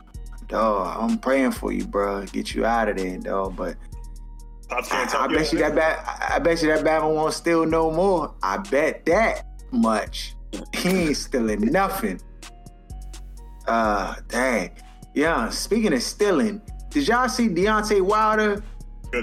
[0.47, 2.25] Dog, I'm praying for you, bro.
[2.25, 3.56] Get you out of there, dog.
[3.56, 3.77] But
[4.67, 6.03] Pops I, can't I bet you that bat.
[6.08, 8.34] I I bet you that Batman won't steal no more.
[8.41, 10.34] I bet that much.
[10.75, 12.19] He ain't stealing nothing.
[13.67, 14.71] Uh, dang.
[15.13, 15.49] Yeah.
[15.49, 18.63] Speaking of stealing, did y'all see Deontay Wilder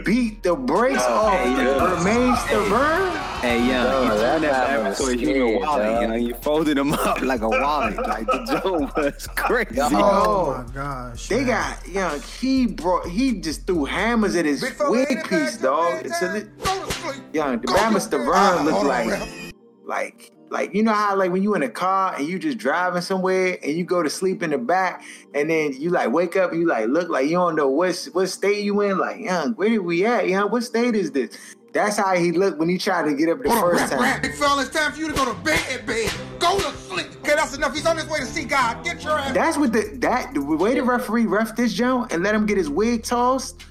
[0.05, 1.79] beat the brakes off hey, yeah.
[1.79, 3.17] Bermane Stiverne?
[3.41, 5.83] Hey, young, Dog, you that turned that guy back was to a human scared, wallet.
[5.85, 6.03] dog.
[6.03, 7.97] You know, you folded him up like a wallet.
[8.07, 9.75] Like the joke was crazy.
[9.77, 9.89] Yo.
[9.93, 11.29] Oh my gosh.
[11.29, 11.47] They man.
[11.47, 12.21] got young.
[12.41, 13.07] He brought.
[13.09, 16.03] He just threw hammers at his Big fella wig piece, dog.
[16.03, 16.79] to Until it, bedtime?
[16.81, 17.23] Go to sleep.
[17.35, 19.44] young, the Go Bama to Stiverne looked like, ref.
[19.85, 23.03] Like, like you know how like when you in a car and you just driving
[23.03, 25.03] somewhere and you go to sleep in the back
[25.35, 28.09] and then you like wake up and you like look like you don't know what
[28.13, 28.99] what state you in.
[28.99, 30.29] Like, young, where did we at?
[30.29, 31.37] Young, what state is this?
[31.73, 34.01] That's how he looked when he tried to get up the Hold on, first rap,
[34.01, 34.23] time.
[34.23, 36.13] Big fella, it's time for you to go to bed, bed.
[36.39, 37.09] Go to sleep.
[37.17, 37.75] Okay, that's enough.
[37.75, 38.85] He's on his way to see God.
[38.85, 39.35] Get your ass.
[39.35, 42.59] That's what the that the way the referee ref this Joe and let him get
[42.59, 43.65] his wig tossed.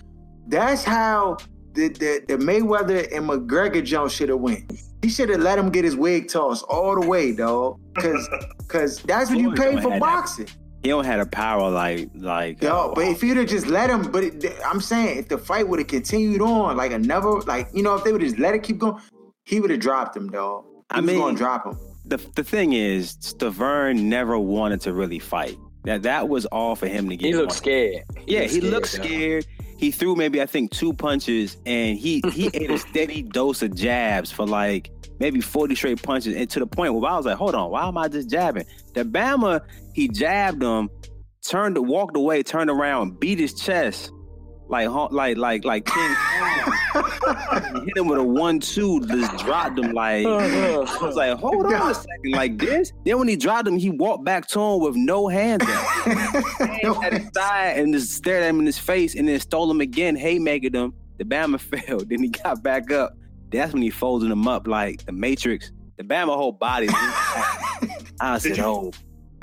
[0.47, 1.38] That's how
[1.73, 4.69] the the, the Mayweather and McGregor joint should have went.
[5.03, 7.79] He should have let him get his wig tossed all the way, dog.
[7.95, 8.27] Cause
[8.67, 9.99] cause that's what you pay for have that.
[9.99, 10.47] boxing.
[10.81, 12.61] He don't have the power like like.
[12.61, 15.37] Yo, uh, but if you'd have just let him, but it, I'm saying if the
[15.37, 18.55] fight would have continued on, like another, like you know, if they would just let
[18.55, 18.95] it keep going,
[19.45, 20.65] he would have dropped him, dog.
[20.65, 21.77] He I was mean- gonna drop him.
[22.05, 25.57] the the thing is, Stiverne never wanted to really fight.
[25.83, 27.27] That that was all for him to get.
[27.27, 27.57] He looked one.
[27.57, 28.03] scared.
[28.25, 29.05] Yeah, he looked looked dog.
[29.05, 29.45] scared.
[29.77, 33.75] He threw maybe I think two punches, and he he ate a steady dose of
[33.75, 34.89] jabs for like
[35.23, 37.88] maybe forty straight punches, and to the point where I was like, "Hold on, why
[37.88, 39.62] am I just jabbing?" The Bama
[39.93, 40.89] he jabbed him,
[41.41, 44.12] turned walked away, turned around, beat his chest
[44.69, 46.15] like like like like King
[47.86, 50.25] hit him with a one-two, just dropped him like.
[50.25, 52.91] I was like, hold on a second, like this.
[53.05, 56.07] Then when he dropped him, he walked back to him with no hands up.
[57.03, 59.81] at his side and just stared at him in his face and then stole him
[59.81, 60.93] again, haymakered him.
[61.17, 62.09] The Bama failed.
[62.09, 63.13] Then he got back up.
[63.53, 65.71] That's when he folded him up like the Matrix.
[65.97, 66.87] The Bama whole body.
[68.19, 68.91] I said, Did you- oh.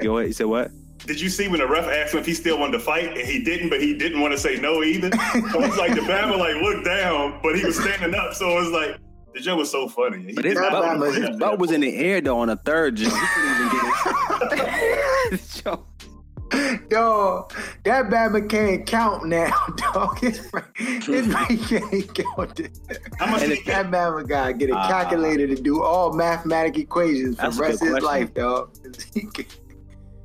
[0.03, 0.27] Yo, what?
[0.27, 0.71] You said what?
[1.07, 3.27] Did you see when the ref asked him if he still wanted to fight and
[3.27, 5.11] he didn't, but he didn't want to say no either?
[5.53, 8.35] So it's like the Bama like looked down, but he was standing up.
[8.35, 8.99] So it was like
[9.33, 10.25] the joke was so funny.
[10.27, 12.39] He But his butt, belt, his put it belt out was in the air though
[12.39, 13.15] on a third jump.
[13.15, 15.63] He couldn't even get his.
[16.91, 17.47] Yo,
[17.85, 20.19] that Batman can't count now, dog.
[20.19, 22.57] His brain, his brain can't count.
[22.57, 22.71] there.
[23.19, 23.91] How much did That get?
[23.91, 24.89] Batman guy get a Ah.
[24.89, 28.05] calculator to do all mathematic equations for the rest of his question.
[28.05, 28.71] life, dog.
[29.15, 29.57] He get-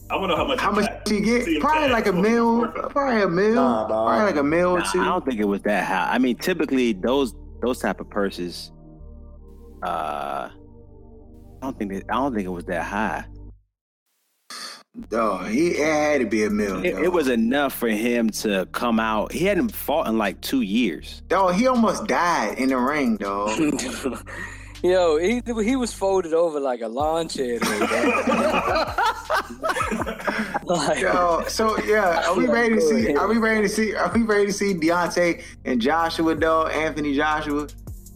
[0.10, 0.60] I wonder how much.
[0.60, 1.08] How he much got.
[1.10, 1.62] he get?
[1.62, 1.92] Probably back.
[1.92, 2.68] like a mil.
[2.68, 3.56] Probably a mil.
[3.56, 3.88] Nah.
[3.88, 5.02] Probably like a mil or Nah, two.
[5.02, 6.14] I don't think it was that high.
[6.14, 8.72] I mean, typically those those type of purses,
[9.84, 10.52] uh, I
[11.62, 13.26] don't think it, I don't think it was that high.
[15.10, 16.84] Dog, he it had to be a mil.
[16.86, 19.34] It, it was enough for him to come out.
[19.34, 21.22] He hadn't fought in like two years.
[21.28, 23.60] Dog, he almost died in the ring, dog.
[24.84, 27.60] Yo, he he was folded over like a lawn chair.
[30.64, 33.16] like, Yo, so yeah, are we ready to see?
[33.16, 33.96] Are we ready to see?
[33.96, 36.72] Are we ready to see Deontay and Joshua, dog?
[36.72, 37.68] Anthony Joshua,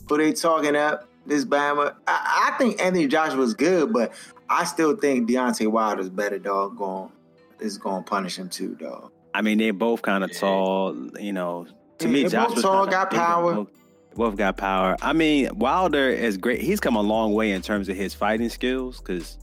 [0.07, 1.09] who they talking up?
[1.25, 1.95] This Bama.
[2.07, 4.13] I, I think Anthony Joshua's good, but
[4.49, 6.77] I still think Deontay Wilder's better, dog.
[6.77, 7.11] Going
[7.59, 9.11] is going to punish him too, dog.
[9.33, 10.95] I mean, they're both kind of tall.
[11.19, 11.67] You know,
[11.99, 13.53] to Yeah, me, they both Joshua's tall, kinda got power.
[13.55, 13.67] Both,
[14.15, 14.97] both got power.
[15.01, 16.61] I mean, Wilder is great.
[16.61, 19.37] He's come a long way in terms of his fighting skills because.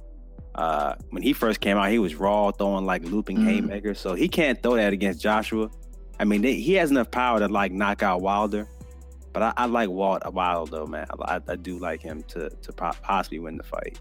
[0.55, 3.45] Uh, when he first came out, he was raw, throwing like looping Mhm.
[3.45, 4.01] haymakers.
[4.01, 5.69] So he can't throw that against Joshua.
[6.19, 8.67] I mean, they, he has enough power to like knock out Wilder.
[9.35, 11.05] But I, I like Walt Wilder though, man.
[11.21, 13.99] I, I do like him to to possibly win the fight.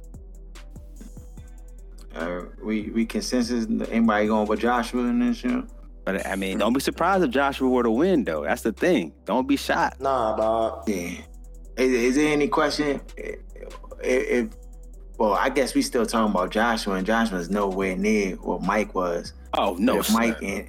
[2.16, 3.66] Uh, we we consensus.
[3.90, 5.44] Anybody going with Joshua in this?
[5.44, 5.68] You know?
[6.06, 8.44] But I mean, don't be surprised if Joshua were to win, though.
[8.44, 9.14] That's the thing.
[9.26, 10.00] Don't be shocked.
[10.00, 10.88] Nah, dog.
[10.88, 11.22] Yeah.
[11.78, 13.40] Is, is there any question if,
[14.02, 14.50] if
[15.18, 19.34] well, I guess we still talking about Joshua, and Joshua's nowhere near what Mike was.
[19.54, 20.68] Oh no, if Mike and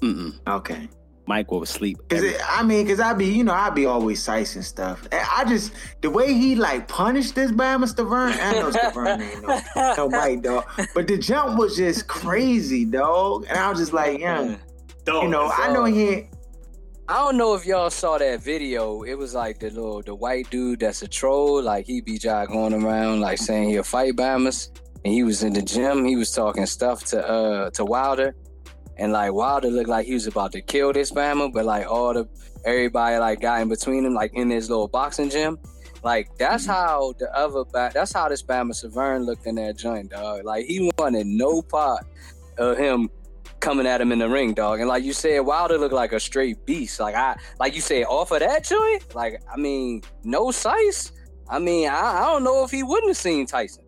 [0.00, 0.38] Mm-mm.
[0.46, 0.88] okay.
[1.26, 1.98] Mike will sleep.
[2.08, 5.06] Cause it, I mean, cause I be, you know, I be always sice and stuff.
[5.10, 8.38] And I just the way he like punished this Bama Stiverne.
[8.40, 13.46] I know Stiverne ain't no, no Mike dog, but the jump was just crazy, dog.
[13.48, 14.56] And I was just like, yeah,
[15.06, 16.08] you know, I know he.
[16.08, 16.28] Ain't,
[17.06, 19.02] I don't know if y'all saw that video.
[19.02, 21.62] It was like the little the white dude that's a troll.
[21.62, 24.70] Like he be just going around like saying he'll fight Bamas.
[25.04, 26.06] And he was in the gym.
[26.06, 28.34] He was talking stuff to uh to Wilder.
[28.96, 32.14] And like Wilder looked like he was about to kill this Bama, but like all
[32.14, 32.28] the
[32.64, 35.58] everybody like got in between him, like in this little boxing gym.
[36.02, 36.72] Like that's Mm-hmm.
[36.72, 40.44] how the other ba- that's how this Bama Stiverne looked in that joint, dog.
[40.44, 42.04] Like he wanted no part
[42.58, 43.10] of him
[43.60, 44.80] coming at him in the ring, dog.
[44.80, 47.00] And like you said, Wilder looked like a straight beast.
[47.00, 51.12] Like I, like you said, off of that joint, like I mean, no size.
[51.48, 53.83] I mean, I, I don't know if he wouldn't have seen Tyson.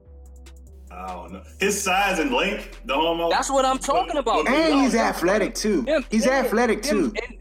[0.96, 1.42] I don't know.
[1.60, 3.28] His size and length, the homo.
[3.30, 4.48] That's what I'm talking about.
[4.48, 5.84] and he's athletic too.
[6.10, 7.16] He's yeah, athletic him- too.
[7.22, 7.38] and-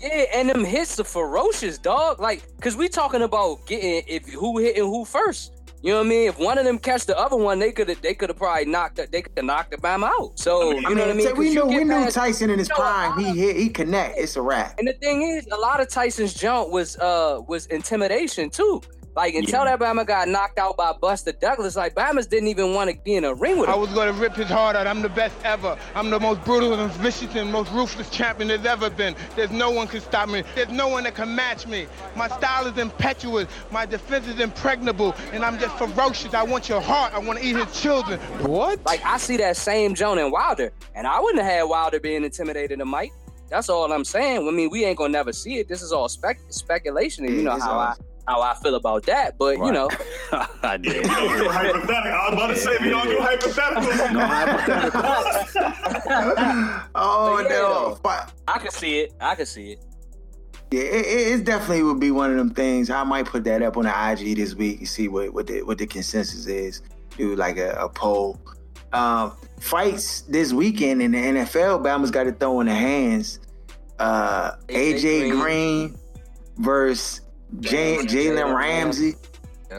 [0.00, 2.18] yeah, and them hits are ferocious, dog.
[2.18, 5.52] Like, cause we talking about getting if who hitting who first.
[5.82, 6.28] You know what I mean?
[6.28, 8.64] If one of them catch the other one, they could have they could have probably
[8.64, 10.38] knocked the, they could have knocked the bam out.
[10.38, 11.26] So you I know mean, what I mean?
[11.26, 13.18] so we 'Cause you knew we get knew Tyson in his you know, prime.
[13.18, 14.16] He hit, he connect.
[14.18, 14.78] It's a wrap.
[14.78, 18.80] And the thing is, a lot of Tyson's jump was uh was intimidation too.
[19.14, 22.90] Like until that Bama got knocked out by Buster Douglas, like Bama's didn't even want
[22.90, 23.74] to be in a ring with him.
[23.74, 24.86] I was gonna rip his heart out.
[24.86, 25.76] I'm the best ever.
[25.94, 29.14] I'm the most brutal and vicious and most ruthless champion there's ever been.
[29.36, 30.44] There's no one can stop me.
[30.54, 31.86] There's no one that can match me.
[32.16, 33.48] My style is impetuous.
[33.70, 35.14] My defense is impregnable.
[35.32, 36.32] And I'm just ferocious.
[36.32, 37.12] I want your heart.
[37.12, 38.18] I want to eat his children.
[38.40, 38.82] What?
[38.86, 42.24] Like I see that same Joan and Wilder, and I wouldn't have had Wilder being
[42.24, 43.12] intimidated to Mike.
[43.50, 44.48] That's all I'm saying.
[44.48, 45.68] I mean, we ain't gonna never see it.
[45.68, 47.94] This is all spec speculation, and you know it's how all- I
[48.26, 49.36] how I feel about that.
[49.38, 49.88] But you know,
[50.62, 50.96] I did.
[50.96, 52.12] You don't do hypothetical.
[52.12, 54.02] I was about to say we don't do hypotheticals.
[56.94, 57.98] Oh But yeah, no!
[58.02, 59.12] But I can see it.
[59.20, 59.84] I can see it.
[60.70, 62.90] yeah, it, it, it definitely would be one of them things.
[62.90, 65.62] I might put that up on the IG this week and see what what the
[65.62, 66.82] what the consensus is.
[67.16, 68.38] Do like a, a poll.
[68.92, 71.82] Um, fights this weekend in the NFL.
[71.82, 73.40] Bama's got to throw in the hands.
[73.98, 75.40] Uh, AJ AJ Green.
[75.40, 75.98] Green
[76.58, 77.21] versus Jay-
[77.60, 79.14] Jalen Ramsey.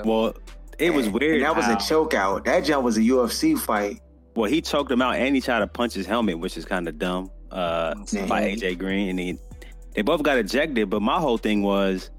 [0.06, 0.34] Well,
[0.80, 1.36] it was And- weird.
[1.36, 2.46] And that was how- a choke out.
[2.46, 4.00] That jump was a UFC fight.
[4.36, 6.88] Well, he choked him out and he tried to punch his helmet, which is kind
[6.88, 7.30] of dumb.
[7.52, 8.26] Uh, Yeah.
[8.26, 9.38] by AJ Green, and he,
[9.94, 10.90] they both got ejected.
[10.90, 12.10] But my whole thing was,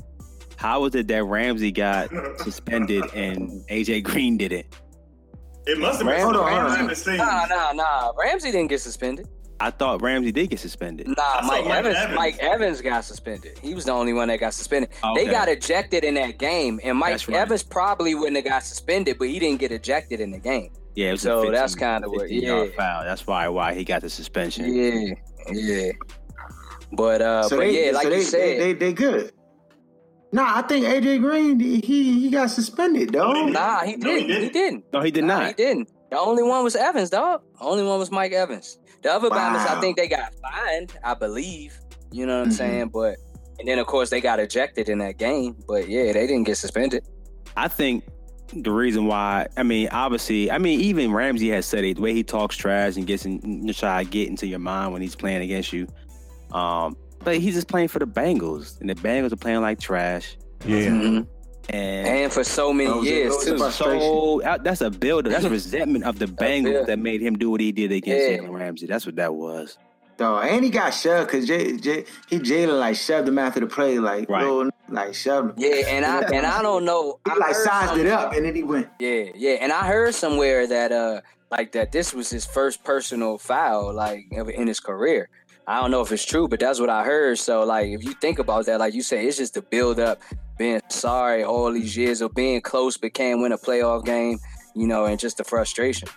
[0.57, 4.67] how was it that Ramsey got suspended and AJ Green did it?
[5.67, 6.87] It must have been Hold on, something hold on.
[6.87, 7.19] the scenes.
[7.19, 8.13] Nah, nah, nah.
[8.17, 9.27] Ramsey didn't get suspended.
[9.61, 11.07] I thought Ramsey did get suspended.
[11.09, 12.17] Nah, Mike, Mike Evans, Evans.
[12.17, 13.59] Mike Evans got suspended.
[13.63, 14.91] He was the only one that got suspended.
[15.03, 15.25] Okay.
[15.25, 17.37] They got ejected in that game, and Mike right.
[17.37, 20.71] Evans probably wouldn't have got suspended, but he didn't get ejected in the game.
[20.97, 22.77] Yeah, it was So a 15, that's kinda what- 15 yard yeah.
[22.77, 23.05] foul.
[23.05, 24.73] That's why why he got the suspension.
[24.75, 25.15] Yeah,
[25.53, 25.93] yeah.
[26.93, 29.33] But uh, so but they, yeah, like so they, you said, they, they, they good.
[30.33, 33.47] Nah, I think AJ Green he he got suspended though.
[33.47, 34.43] nah, he No, he didn't.
[34.43, 34.85] He didn't.
[34.93, 35.47] No, he did Nah, not.
[35.49, 35.91] he didn't.
[36.11, 37.43] The only one was Evans, dog.
[37.59, 38.79] The only one was Mike Evans.
[39.05, 40.93] The other Bama's, I think they got fined.
[41.05, 41.79] I believe.
[42.11, 42.57] You know what I'm Mhm.
[42.57, 42.89] saying?
[42.89, 43.19] But
[43.59, 45.55] and then of course they got ejected in that game.
[45.69, 47.05] But yeah, they didn't get suspended.
[47.57, 48.03] I think
[48.55, 51.97] the reason why, I mean, obviously, I mean, even Ramsey has said it.
[51.97, 55.03] The way he talks trash and gets in, try to get into your mind when
[55.03, 55.87] he's playing against you.
[56.53, 60.37] Um, but he's just playing for the Bengals, and the Bengals are playing like trash.
[60.65, 60.89] Yeah.
[60.89, 61.27] Mhm.
[61.71, 63.71] And, And for so many That years that a too.
[63.71, 65.31] so uh, that's a builder.
[65.31, 68.39] That's resentment of the Bengals that made him do what he did against Yeah.
[68.39, 68.87] Jalen Ramsey.
[68.87, 69.79] That's what that was.
[70.17, 73.67] Though, and he got shoved because J, J, he Jalen like shoved him after the
[73.67, 74.45] play, like Right.
[74.45, 75.55] little, like shoved him.
[75.59, 77.19] Yeah, and I and I don't know.
[77.27, 78.87] He I like sized it up, and then he went.
[79.01, 83.39] Yeah, yeah, and I heard somewhere that uh like that this was his first personal
[83.39, 85.29] foul like in in his career.
[85.67, 87.39] I don't know if it's true, but that's what I heard.
[87.39, 90.21] So like if you think about that, like you say, it's just the build up,
[90.57, 94.39] being sorry all these years of being close but can't win a playoff game,
[94.75, 96.09] you know, and just the frustration.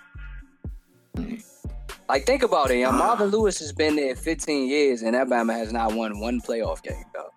[2.09, 2.91] Like think about it, yeah.
[2.91, 7.03] Marvin Lewis has been there 15 years and Alabama has not won one playoff game,
[7.13, 7.33] though.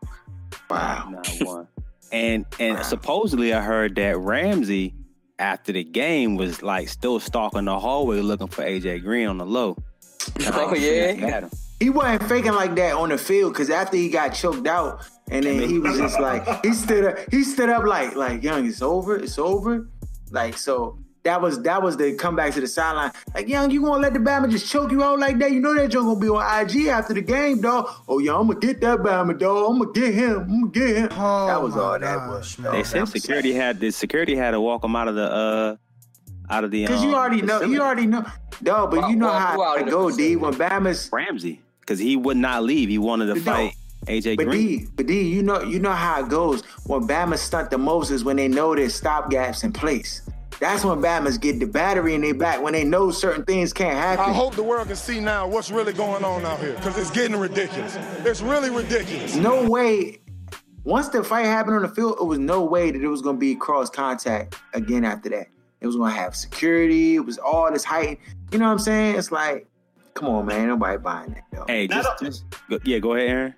[0.69, 1.11] Wow.
[1.11, 1.69] Not one.
[2.13, 4.97] And and supposedly I heard that Ramsey
[5.39, 9.47] after the game was like still stalking the hallway looking for AJ Green on the
[9.47, 9.77] low.
[10.53, 11.13] Oh yeah.
[11.13, 11.51] Had him.
[11.79, 15.45] He wasn't faking like that on the field because after he got choked out, and
[15.45, 17.19] then he was just like he stood up.
[17.31, 18.67] He stood up like like young.
[18.67, 19.17] It's over.
[19.17, 19.89] It's over.
[20.31, 20.99] Like so.
[21.23, 23.13] that was that was the comeback to the sideline.
[23.35, 25.53] Like, young, you gonna let the Bama just choke you out like that?
[25.53, 27.89] You know that joke gonna be on IG after the game, dog.
[28.09, 29.71] Oh yeah, I'm gonna get that Bama, dog.
[29.71, 30.41] I'm gonna get him.
[30.41, 31.09] I'm gonna get him.
[31.13, 32.59] Oh, that was my all that gosh, was.
[32.59, 32.73] man.
[32.73, 35.77] They said security had the security had to walk him out of the uh
[36.49, 36.83] out of the.
[36.83, 37.73] Because um, you already know, facility.
[37.73, 38.25] you already know,
[38.63, 38.91] dog.
[38.91, 40.37] But Well, you know well, how who out it go, D.
[40.37, 42.89] When Bama's Ramsey because he would not leave.
[42.89, 43.75] He wanted to fight
[44.11, 44.79] AJ But Green.
[44.85, 46.63] D, but D, you know, you know how it goes.
[46.87, 50.23] When Bama stunt the most is when they know there's stop gaps in place.
[50.59, 53.97] That's when Bama's get the battery in their back when they know certain things can't
[53.97, 54.27] happen.
[54.27, 57.11] I hope the world can see now what's really going on out here because it's
[57.11, 57.97] getting ridiculous.
[58.27, 59.35] It's really ridiculous.
[59.37, 60.19] no way.
[60.85, 63.39] Once the fight happened on the field, it was no way that it was gonna
[63.39, 65.47] be cross contact again after that.
[65.81, 67.17] It was gonna have security.
[67.17, 68.19] It was all this height.
[68.53, 69.17] You know what I'm saying?
[69.17, 69.67] It's like,
[70.15, 71.45] come on, man, nobody buying that.
[71.53, 71.65] Though.
[71.69, 73.55] Hey, just, just go, yeah, go ahead, Aaron.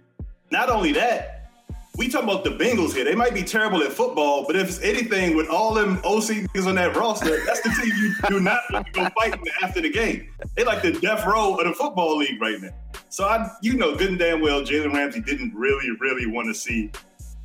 [0.53, 1.49] Not only that,
[1.97, 3.05] we talking about the Bengals here.
[3.05, 6.67] They might be terrible at football, but if it's anything with all them OC niggas
[6.67, 9.88] on that roster, that's the team you do not want to go fighting after the
[9.88, 10.29] game.
[10.55, 12.69] They like the death row of the football league right now.
[13.09, 16.55] So I, you know, good and damn well, Jalen Ramsey didn't really, really want to
[16.55, 16.91] see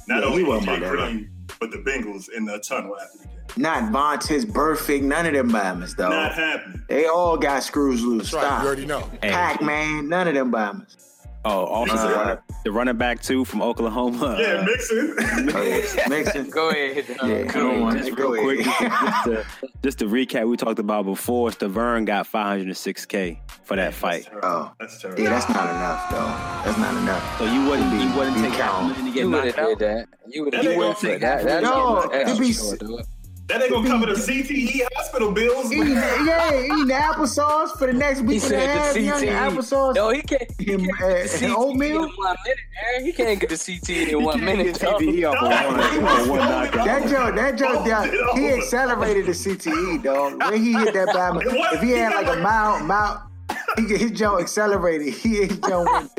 [0.09, 1.29] not Yeah, only wasn't that, Green,
[1.61, 3.33] but the Bengals in the tunnel after the game.
[3.55, 6.09] Not Vontaze, Burfict, none of them bombers, though.
[6.09, 6.83] Not happening.
[6.89, 8.31] They all got screws loose.
[8.31, 8.43] That's right.
[8.43, 8.61] Stop.
[8.63, 9.09] You already know.
[9.21, 9.29] Hey.
[9.29, 10.97] Pac man, none of them Bamas.
[11.45, 14.37] Oh, also Uh, the running back too from Oklahoma.
[14.39, 15.15] Yeah, uh, Mixon.
[15.55, 16.09] Oh.
[16.09, 16.49] Mixon.
[16.49, 17.05] Go ahead.
[17.07, 17.97] Yeah, Go come on.
[17.97, 19.23] just Go real quick, just, to, just,
[19.61, 21.49] to, just to recap, we talked about before.
[21.51, 24.27] Stiverne got 506k for that fight.
[24.43, 25.23] Oh, That's terrible.
[25.23, 26.65] yeah, that's not enough, though.
[26.65, 27.37] That's not enough.
[27.37, 28.97] So you wouldn't, Be- you wouldn't be take half a count.
[28.97, 29.67] to get You would have out.
[29.67, 30.07] did that.
[30.27, 30.69] You would have That
[31.01, 31.21] did that.
[31.21, 32.89] gonna That, that, No, that's it be- sure, dude.
[32.99, 33.05] That
[33.49, 35.71] ain't gonna cover the CTE hospital bills.
[35.71, 38.93] Eating, yeah, eating applesauce for the next He week and a said half.
[38.93, 39.49] the Young CTE.
[39.55, 39.95] applesauce.
[39.95, 40.51] No, he can't.
[40.59, 42.03] He can't uh, get the CTE oatmeal?
[42.03, 42.59] in one minute,
[42.91, 43.05] Aaron.
[43.05, 44.79] He can't get the CTE in one minute.
[44.79, 45.01] dog.
[45.01, 46.85] TDE off of one, on one knockout.
[46.85, 50.41] That joke, that joke, Oh, down, he accelerated the CTE, dog.
[50.51, 51.41] When he hit that Bama,
[51.73, 53.29] if he had like a mile, mile,
[53.77, 55.13] he, his joke accelerated.
[55.13, 56.11] He his joke went.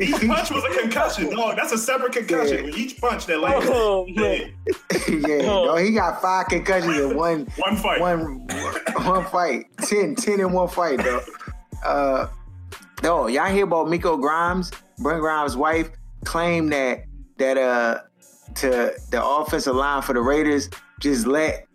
[0.00, 1.56] Each punch was a concussion, dog.
[1.56, 2.58] That's a separate concussion.
[2.58, 2.64] Yeah.
[2.64, 4.54] With each punch that landed, Oh, man.
[5.08, 8.00] yeah, dog, he got five concussions in one one fight.
[8.00, 8.46] one
[9.04, 9.66] one fight.
[9.82, 11.20] 10, 10 in one fight, though.
[11.84, 12.28] Uh
[13.02, 14.70] no, y'all hear about Miko Grimes?
[14.98, 15.88] Brent Grimes' wife
[16.24, 17.04] claimed that
[17.38, 18.00] that uh
[18.56, 20.68] to the offensive line for the Raiders
[21.00, 21.66] just let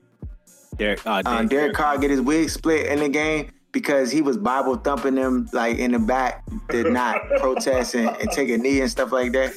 [0.77, 4.37] Derek, uh, uh, Derek Carr get his wig split in the game because he was
[4.37, 8.79] Bible thumping them like in the back, did not protest and, and take a knee
[8.79, 9.53] and stuff like that.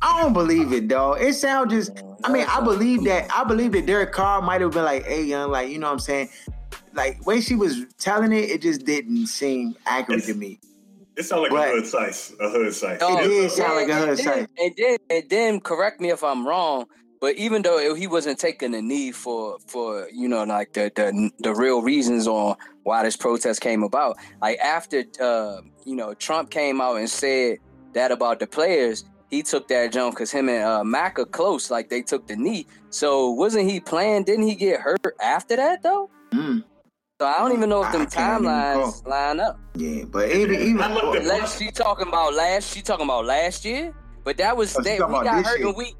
[0.00, 1.20] I don't believe it, dog.
[1.20, 2.02] It sounds just.
[2.22, 3.28] I mean, I believe that.
[3.36, 5.94] I believe that Derek Carr might have been like, "Hey, young, like you know what
[5.94, 6.30] I'm saying."
[6.94, 10.60] Like way she was telling it, it just didn't seem accurate to me.
[11.16, 12.32] It sounded like But- a hood size.
[12.40, 12.98] A hood size.
[13.02, 14.48] Oh, It did sound like a hood and then, site.
[14.58, 16.86] and then, and then, correct me if I'm wrong.
[17.20, 21.30] But even though he wasn't taking the knee for for you know like the the,
[21.40, 26.50] the real reasons on why this protest came about, like after uh, you know Trump
[26.50, 27.58] came out and said
[27.92, 31.70] that about the players, he took that jump because him and uh, Mack are close,
[31.70, 32.66] like they took the knee.
[32.88, 34.24] So wasn't he playing?
[34.24, 36.08] Didn't he get hurt after that though?
[36.32, 36.64] Mm,
[37.20, 39.58] So I don't even know if them I timelines line up.
[39.74, 42.72] yeah, but even even I looked at Last, she talking about last.
[42.72, 45.58] She talking about last year, but that was Oh, she that talking we got hurt
[45.58, 45.68] year.
[45.68, 45.94] in week.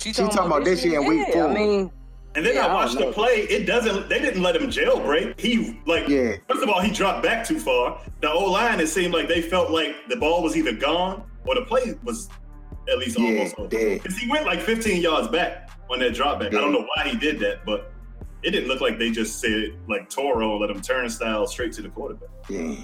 [0.00, 1.48] She She talking about this year in week Yeah, four.
[1.48, 1.90] I mean,
[2.34, 3.40] And then Yeah, I I watched the play.
[3.50, 4.08] It doesn't.
[4.08, 5.38] They didn't let him jailbreak.
[5.38, 6.08] He like.
[6.08, 6.36] Yeah.
[6.48, 8.00] First of all, he dropped back too far.
[8.20, 8.80] The O line.
[8.80, 12.28] It seemed like they felt like the ball was either gone or the play was
[12.90, 13.68] at least Yeah, almost over.
[13.68, 14.02] dead.
[14.02, 16.48] Because he went like 15 yards back on that drop back.
[16.54, 17.92] I don't know why he did that, but
[18.42, 21.88] it didn't look like they just said like Toro let him turnstile straight to the
[21.90, 22.28] quarterback.
[22.48, 22.74] yeah,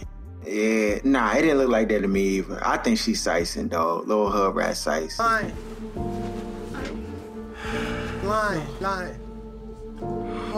[0.45, 0.99] yeah.
[1.05, 2.61] Nah, it didn't look like that to me either.
[2.67, 4.07] I think she's sicing, dog.
[4.09, 5.19] Little hood rat sice.
[8.27, 8.67] Lying.
[8.81, 9.21] Lying, lying.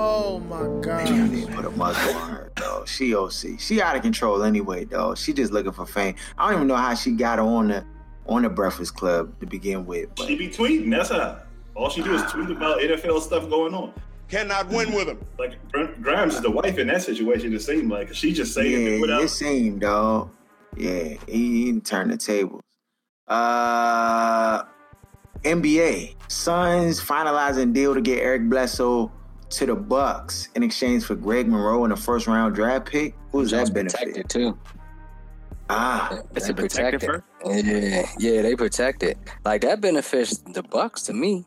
[0.00, 1.30] Oh my Maybe I god.
[1.30, 2.88] need to put a muzzle on her, dog.
[2.88, 3.58] She OC.
[3.58, 5.18] She out of control anyway, dog.
[5.18, 6.14] She just looking for fame.
[6.36, 7.84] I don't even know how she got on the
[8.26, 10.08] on the Breakfast Club to begin with.
[10.16, 10.90] But She be tweeting.
[10.90, 11.40] That's how.
[11.74, 13.92] All she do is tweet about NFL stuff going on.
[14.28, 15.24] Cannot win with him.
[15.38, 17.54] Like Gr- Grimes is the wife in that situation.
[17.54, 19.22] It seemed like she just saying it yeah, without.
[19.22, 20.30] it seemed, dog.
[20.76, 22.62] Yeah, he, he turned the tables.
[23.26, 24.64] Uh,
[25.44, 29.10] NBA Suns finalizing deal to get Eric Bledsoe
[29.50, 33.14] to the Bucks in exchange for Greg Monroe and a first round draft pick.
[33.32, 33.98] Who's that benefit?
[33.98, 34.58] protected too.
[35.70, 37.66] Ah, It's a They protected protected.
[37.66, 39.18] Yeah, yeah, they protect it.
[39.44, 41.44] Like that benefits the Bucks to me.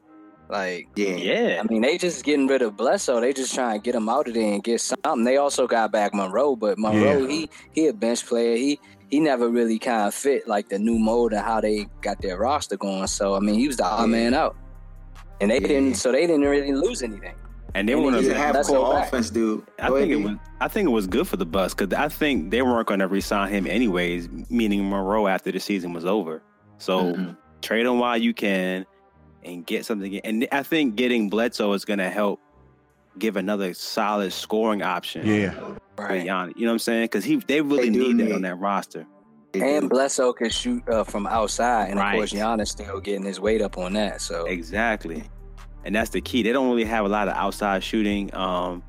[0.49, 1.61] Like, yeah, Yeah.
[1.63, 3.21] I mean, they just getting rid of Bledsoe.
[3.21, 5.23] They just trying to get him out of there and get something.
[5.23, 8.55] They also got back Monroe, but Monroe, he he a bench player.
[8.57, 8.79] He
[9.11, 12.37] he never really kind of fit like the new mode of how they got their
[12.37, 13.05] roster going.
[13.07, 14.05] So I mean, he was the odd Yeah.
[14.07, 14.55] man out,
[15.39, 15.67] and they Yeah.
[15.67, 15.95] didn't.
[15.95, 17.35] So they didn't really lose anything.
[17.73, 19.63] And they And were he's to half court offense, dude.
[19.79, 20.35] I Go think it was.
[20.59, 23.07] I think it was good for the Bucks because I think they weren't going to
[23.07, 24.27] resign him anyways.
[24.49, 26.41] Meaning Monroe after the season was over.
[26.79, 27.37] So Mhm.
[27.61, 28.85] trade him while you can,
[29.43, 30.19] and get something.
[30.19, 32.39] And I think getting Bledsoe is going to help
[33.19, 35.25] give another solid scoring option.
[35.25, 35.53] Yeah.
[35.97, 36.25] Right.
[36.25, 36.53] Giannis.
[36.55, 37.03] You know what I'm saying?
[37.05, 39.05] Because he they really They do need that need- on that roster.
[39.53, 42.13] And Bledsoe can shoot uh, from outside, and Right.
[42.13, 44.21] of course Giannis still getting his weight up on that.
[44.21, 45.23] So Exactly.
[45.83, 46.41] And that's the key.
[46.41, 48.33] They don't really have a lot of outside shooting.
[48.33, 48.81] Um,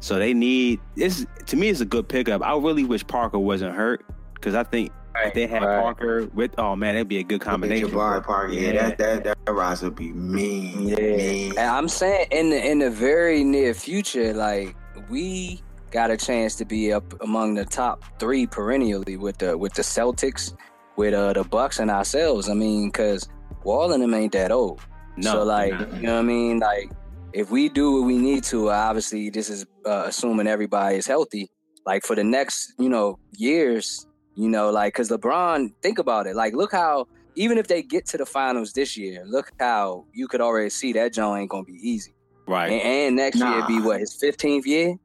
[0.00, 2.42] so they need this to me it's a good pickup.
[2.42, 4.04] I really wish Parker wasn't hurt
[4.34, 4.92] because I think
[5.26, 5.82] if they had right.
[5.82, 7.88] Parker with oh man, that'd be a good combination.
[7.88, 8.52] Jabari Parker.
[8.52, 8.88] Yeah, Yeah.
[8.88, 10.88] that that that roster would be mean.
[10.88, 11.50] Yeah, mean.
[11.58, 14.76] and I'm saying in the in the very near future, like
[15.08, 19.74] we got a chance to be up among the top three perennially with the with
[19.74, 20.54] the Celtics,
[20.96, 22.48] with uh the Bucks and ourselves.
[22.48, 23.28] I mean, because
[23.64, 24.80] Wall and them ain't that old.
[25.16, 26.58] No, so like they're you know what I mean.
[26.58, 26.90] Like
[27.32, 31.48] if we do what we need to, obviously this is uh, assuming everybody is healthy.
[31.86, 34.06] Like for the next you know years,
[34.38, 36.36] you know, like because LeBron, think about it.
[36.36, 40.28] Like look how even if they get to the finals this year, look how you
[40.28, 42.14] could already see that joint ain't gonna be easy.
[42.46, 42.70] Right.
[42.70, 44.96] And, and next year be what his 15th year,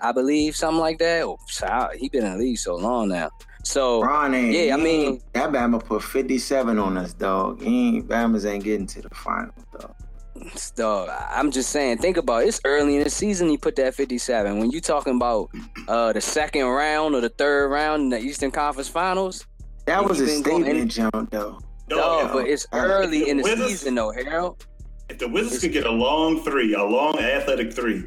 [0.00, 1.22] I believe, something like that.
[1.22, 3.30] Oh, child, he been in the league so long now.
[3.62, 4.54] So Ron ain't.
[4.54, 7.60] yeah, I mean, that Bama put 57 on us, dog.
[7.60, 9.94] He ain't, Bama's ain't getting to the final, dog.
[10.76, 12.48] Dog, I'm just saying, think about it.
[12.48, 13.48] It's early in the season.
[13.48, 14.58] He put that 57.
[14.58, 15.50] When you talking about
[15.88, 19.46] uh, the second round or the third round in the Eastern Conference Finals,
[19.86, 21.58] That was a He's been statement jump, though.
[21.88, 24.66] dog, Dog, but it's Uh, early in the Wizards- season, though, Harold.
[25.08, 28.04] if the Wizards could get a long three, a long athletic three,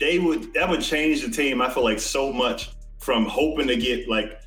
[0.00, 1.60] they would that would change the team.
[1.62, 4.40] I feel like so much from hoping to get like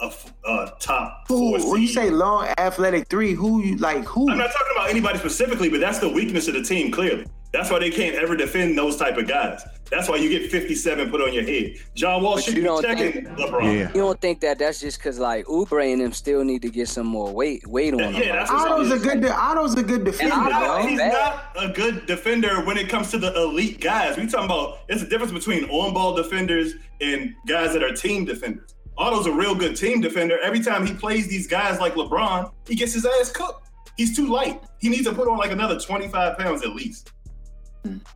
[0.00, 4.04] a, f- a top Who, four when you say long athletic three, who you like?
[4.04, 4.28] Who?
[4.30, 6.90] I'm not talking about anybody specifically, but that's the weakness of the team.
[6.90, 9.62] Clearly, that's why they can't ever defend those type of guys.
[9.90, 11.74] That's why you get 57 put on your head.
[11.94, 13.62] John Wall But should you be don't checking think- LeBron.
[13.62, 13.88] Yeah.
[13.88, 16.88] You don't think that that's just because like Oubre and them still need to get
[16.88, 18.14] some more weight weight on them?
[18.14, 19.02] Yeah, that's what Otto's a it is.
[19.04, 19.24] good.
[19.26, 20.34] Otto's a good defender.
[20.34, 20.88] Otto- dog.
[20.88, 21.12] He's bad.
[21.12, 24.16] not a good defender when it comes to the elite guys.
[24.16, 28.73] We talking about it's a difference between on-ball defenders and guys that are team defenders.
[28.96, 30.38] Otto's a real good team defender.
[30.40, 33.68] Every time he plays these guys like LeBron, he gets his ass cooked.
[33.96, 34.62] He's too light.
[34.78, 37.12] He needs to put on like another 25 pounds at least.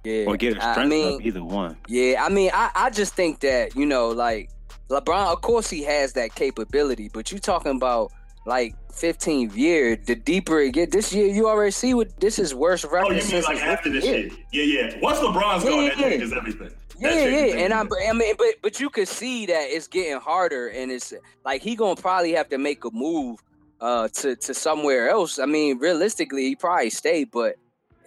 [0.02, 1.76] Yeah, Or get a I strength mean, up, either one.
[1.88, 4.50] Yeah, I mean, I, I just think that, you know, like
[4.88, 8.10] LeBron, of course he has that capability, but you talking about
[8.46, 12.54] like 15th year, the deeper it get this year, you already see what this is
[12.54, 14.18] worst record Oh, you mean since like after this year.
[14.18, 14.30] year?
[14.52, 14.98] Yeah, yeah.
[15.02, 16.08] Once LeBron's gone, Yeah, that yeah.
[16.08, 16.70] changes everything.
[17.00, 20.20] That Yeah, yeah, and I'm, I mean, but but you could see that it's getting
[20.20, 21.12] harder, and it's
[21.44, 23.38] like he gonna probably have to make a move
[23.80, 25.38] uh to to somewhere else.
[25.38, 27.56] I mean, realistically, he probably stay, but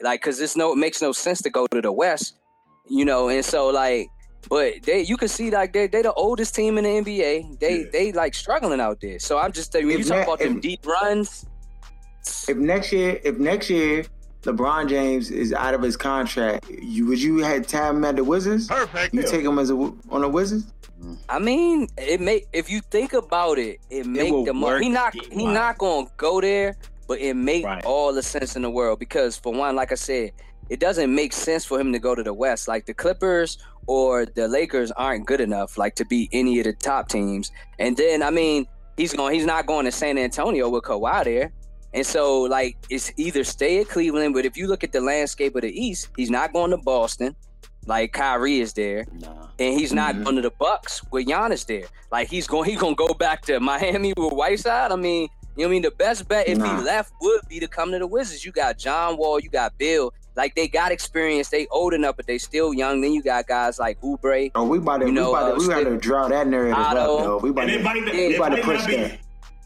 [0.02, 2.36] like, cause it's no, it makes no sense to go to the West,
[2.90, 3.30] you know.
[3.30, 4.08] And so like,
[4.50, 7.60] but they, you can see like they they the oldest team in the NBA.
[7.60, 7.86] They Yeah.
[7.92, 9.20] they like struggling out there.
[9.20, 11.46] So I'm just when you talk about them deep runs.
[12.48, 14.04] If next year, if next year
[14.44, 18.24] LeBron James is out of his contract, you would you had time him at the
[18.24, 18.68] Wizards?
[18.68, 19.14] Perfect.
[19.14, 20.66] You take him as a on the Wizards?
[21.30, 24.86] I mean, it make if you think about it, it make will the money.
[24.86, 25.54] He not he scheme-wise.
[25.54, 26.76] not gonna go there,
[27.08, 27.84] but it make Right.
[27.86, 30.32] all the sense in the world because for one, like I said,
[30.70, 32.68] it doesn't make sense for him to go to the West.
[32.68, 36.74] Like the Clippers or the Lakers aren't good enough, like to beat any of the
[36.74, 37.52] top teams.
[37.80, 38.68] And then I mean,
[38.98, 41.52] he's going he's not going to San Antonio with Kawhi there.
[41.94, 45.56] And so like it's either stay at Cleveland, but if you look at the landscape
[45.56, 47.36] of the East, he's not going to Boston.
[47.88, 49.48] Like Kyrie is there Nah.
[49.60, 50.24] and he's not Mhm.
[50.24, 51.86] going to the Bucks with Giannis there.
[52.12, 54.92] Like he's going, he's going to go back to Miami with Whiteside.
[54.92, 55.82] I mean, you know what I mean?
[55.82, 56.78] The best bet if Nah.
[56.78, 58.46] he left would be to come to the Wizards.
[58.46, 60.14] You got John Wall, you got Beal.
[60.38, 61.50] Like they got experience.
[61.50, 63.02] They old enough, but they still young.
[63.02, 64.50] Then you got guys like Oubre.
[64.56, 66.48] Oh, we about to You know, we about to, uh, we about to draw that
[66.48, 67.18] narrative up, Otto.
[67.18, 67.38] though.
[67.40, 69.20] We about to, might, Yeah, it we about to push not be, that.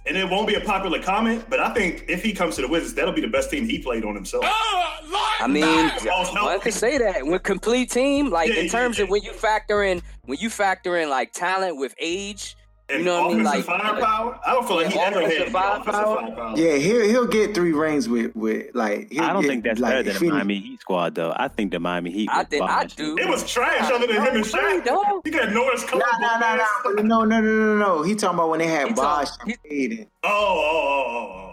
[0.08, 2.68] And it won't be a popular comment, but I think if he comes to the
[2.68, 4.43] Wizards, that'll be the best team he played on himself.
[4.47, 4.95] Oh,
[5.39, 8.99] I mean, Most one could say that with complete team, like Yeah, in yeah, terms
[8.99, 12.56] of when you factor in when you factor in like talent with age.
[12.88, 13.44] And You know what I mean?
[13.44, 16.16] Like- firepower, I don't feel like he Yeah, ever had offensive any firepower.
[16.22, 16.54] firepower.
[16.58, 19.12] Yeah, he'll he'll get three rings with with like.
[19.12, 21.16] He'll I don't get, think that's like, better than if the he- Miami Heat squad,
[21.16, 21.34] though.
[21.36, 22.30] I think the Miami Heat.
[22.32, 23.18] I think I do.
[23.18, 24.86] It was trash other than him and Shaq.
[24.86, 25.22] Dog.
[25.26, 26.00] You got Norris Cole.
[26.00, 27.02] Nah, nah, nah, nah.
[27.02, 28.04] No, no, no, no, no.
[28.04, 30.08] He talking about when they had Bosh talk- and Hayden.
[30.24, 31.45] Oh, oh, oh, oh, oh.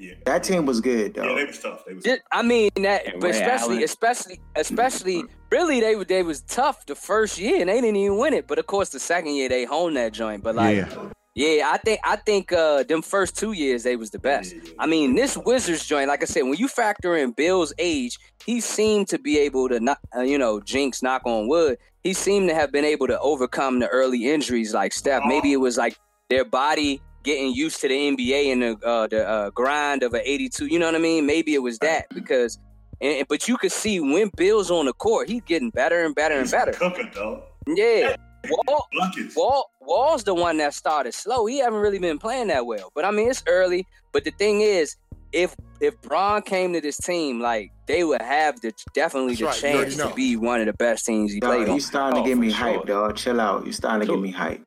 [0.00, 0.14] Yeah.
[0.24, 1.24] That team was good though.
[1.28, 1.84] Yeah, they was tough.
[1.86, 3.84] They was Just- I mean that, And but Ray especially, Allen.
[3.84, 8.16] especially, especially, really, they were they was tough the first year and they didn't even
[8.18, 8.46] win it.
[8.46, 10.42] But of course, the second year they honed that joint.
[10.42, 11.08] But like, Yeah.
[11.36, 14.52] Yeah, I think I think uh them first two years they was the best.
[14.80, 18.60] I mean, this Wizards joint, like I said, when you factor in Beal's age, he
[18.60, 21.78] seemed to be able to not, uh, you know, jinx, knock on wood.
[22.02, 25.22] He seemed to have been able to overcome the early injuries like Steph.
[25.26, 25.96] Maybe it was like
[26.30, 30.22] their body getting used to the NBA and the uh, the uh, grind of an
[30.24, 30.66] 82.
[30.66, 31.26] You know what I mean?
[31.26, 32.58] Maybe it was that because.
[33.02, 36.38] And, but you could see when Beal's on the court, he's getting better and better
[36.38, 36.72] and better.
[36.72, 37.42] Cooking though.
[37.66, 38.14] Yeah.
[38.48, 38.88] Wall,
[39.36, 41.46] Wall, Wall's the one that started slow.
[41.46, 42.90] He haven't really been playing that well.
[42.94, 43.86] But I mean, it's early.
[44.12, 44.96] But the thing is,
[45.32, 49.62] if if Bron came to this team, like they would have the definitely the That's
[49.62, 49.70] right.
[49.70, 52.22] You already chance to be one of the best teams he Dog, played you starting
[52.22, 53.16] to get me hype, dog.
[53.16, 53.66] Chill out.
[53.66, 54.62] You starting to get me hype.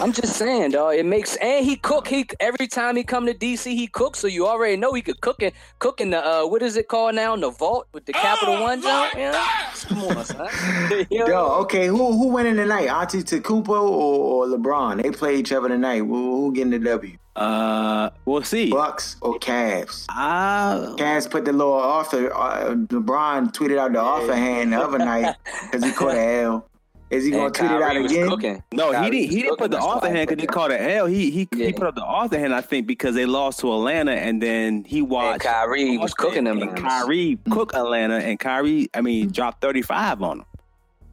[0.00, 0.94] I'm just saying, dog.
[0.94, 2.08] It makes and he cook.
[2.08, 4.18] He every time he come to DC, he cooks.
[4.18, 6.88] So you already know he could cook in cook in the uh, what is it
[6.88, 7.34] called now?
[7.34, 9.14] In the vault with the Capital One jump.
[9.14, 10.48] Yeah, come on, son.
[11.10, 11.26] You?
[11.28, 12.88] Yo, okay, who who winning tonight?
[12.88, 15.02] Antetokounmpo or, or LeBron?
[15.02, 15.98] They play each other tonight.
[15.98, 17.18] Who, who getting the W?
[17.36, 18.70] Uh, we'll see.
[18.70, 20.06] Bucks or Cavs?
[20.08, 22.32] Ah, Cavs put the little offer.
[22.32, 26.69] Uh, LeBron tweeted out the offer hand the other night because he caught a L.
[27.10, 28.28] Is he gonna tweet it out Kyrie was again?
[28.28, 28.62] cooking.
[28.72, 29.30] No, he didn't.
[29.30, 31.06] He didn't put the author hand because he called it L.
[31.06, 31.66] He he Yeah.
[31.66, 32.54] he put up the author hand.
[32.54, 36.44] I think because they lost to Atlanta, and then he And watched Kyrie was cooking
[36.44, 36.62] them.
[36.62, 40.44] and Kyrie cook Atlanta, and Kyrie, I mean, dropped thirty five on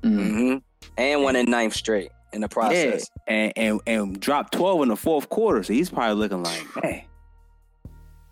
[0.04, 0.12] him.
[0.14, 0.58] hmm
[0.98, 3.10] And won in ninth straight in the process.
[3.28, 5.64] Yeah, and and and dropped twelve in the fourth quarter.
[5.64, 7.08] So he's probably looking like, hey,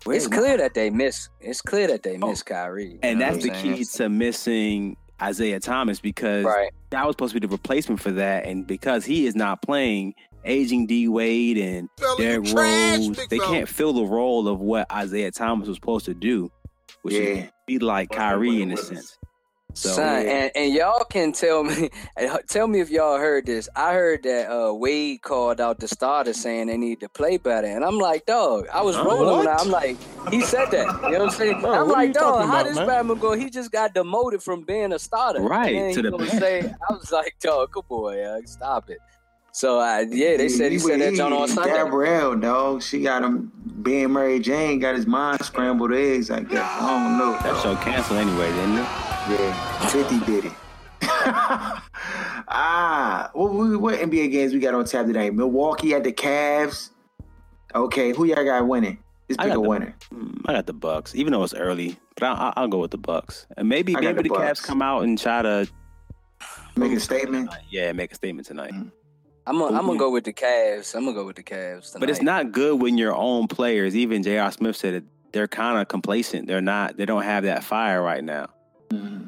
[0.06, 1.28] It's clear that they miss.
[1.40, 3.00] It's clear that they miss Kyrie.
[3.02, 3.74] and that's the saying?
[3.78, 6.70] key to missing Isaiah Thomas because Right.
[6.90, 10.14] that was supposed to be the replacement for that, and because he is not playing,
[10.44, 13.50] aging D Wade and Fella, you Derrick Rose, big they fella.
[13.52, 16.50] can't fill the role of what Isaiah Thomas was supposed to do,
[17.02, 17.20] which Yeah.
[17.20, 19.18] is be like Kyrie in a sense.
[19.76, 21.90] So Son, and, and y'all can tell me,
[22.48, 23.68] tell me if y'all heard this.
[23.76, 27.66] I heard that uh, Wade called out the starters saying they need to play better,
[27.66, 29.44] and I'm like, dog, I was rolling.
[29.44, 29.60] What?
[29.60, 29.98] I'm like,
[30.30, 30.86] he said that.
[31.04, 31.60] You know what I'm saying?
[31.60, 32.86] Bro, I'm like, dog, how about, this man?
[32.86, 33.32] Batman go?
[33.34, 37.36] He just got demoted from being a starter, Right, to the say, I was like,
[37.42, 38.98] dog, good boy, uh, stop it.
[39.56, 41.72] So uh, yeah, they said he said that John on Sunday.
[41.72, 42.82] Gabrielle, dog.
[42.82, 43.50] She got him
[43.80, 44.80] being Mary Jane.
[44.80, 46.30] Got his mind scrambled eggs.
[46.30, 46.60] I guess.
[46.60, 47.32] I don't know.
[47.42, 48.86] that show canceled anyway, didn't it?
[49.30, 50.52] Yeah, 50 did it.
[52.48, 55.32] ah, what, what, what NBA games we got on tap tonight?
[55.34, 56.90] Milwaukee at the Cavs.
[57.74, 58.98] Okay, who y'all got winning?
[59.28, 59.96] Just I pick a the- winner.
[60.44, 62.98] I got the Bucks, even though it's early, but I, I, I'll go with the
[62.98, 63.46] Bucks.
[63.56, 65.66] And maybe I maybe the the, Cavs come out and try to
[66.76, 67.48] Make a statement.
[67.70, 68.74] yeah make a statement tonight.
[69.46, 70.94] I'm gonna I'm gonna go with the Cavs.
[70.94, 71.92] I'm gonna go with the Cavs.
[71.92, 72.00] Tonight.
[72.00, 74.50] But it's not good when your own players, even J.R.
[74.50, 76.46] Smith said it, they're kind of complacent.
[76.48, 76.96] They're not.
[76.96, 78.48] They don't have that fire right now.
[78.90, 79.26] Mm-hmm.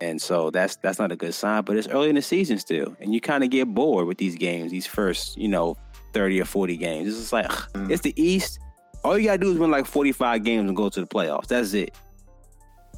[0.00, 1.62] And so that's that's not a good sign.
[1.64, 4.36] But it's early in the season still, and you kind of get bored with these
[4.36, 5.76] games, these first you know
[6.14, 7.08] thirty or forty games.
[7.08, 7.90] It's just like ugh, Mm.
[7.90, 8.58] it's the East.
[9.04, 11.48] All you gotta do is win like forty five games and go to the playoffs.
[11.48, 11.94] That's it.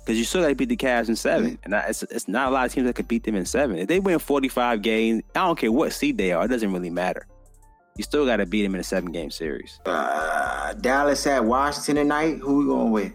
[0.05, 2.48] Because you still got to beat the Cavs in seven, and I, it's, it's not
[2.48, 3.78] a lot of teams that could beat them in seven.
[3.78, 6.44] If they win forty five games, I don't care what seed they are.
[6.44, 7.26] It doesn't really matter.
[7.96, 9.78] You still got to beat them in a seven game series.
[9.86, 12.38] Uh, Dallas at Washington tonight.
[12.38, 13.12] Who we going with?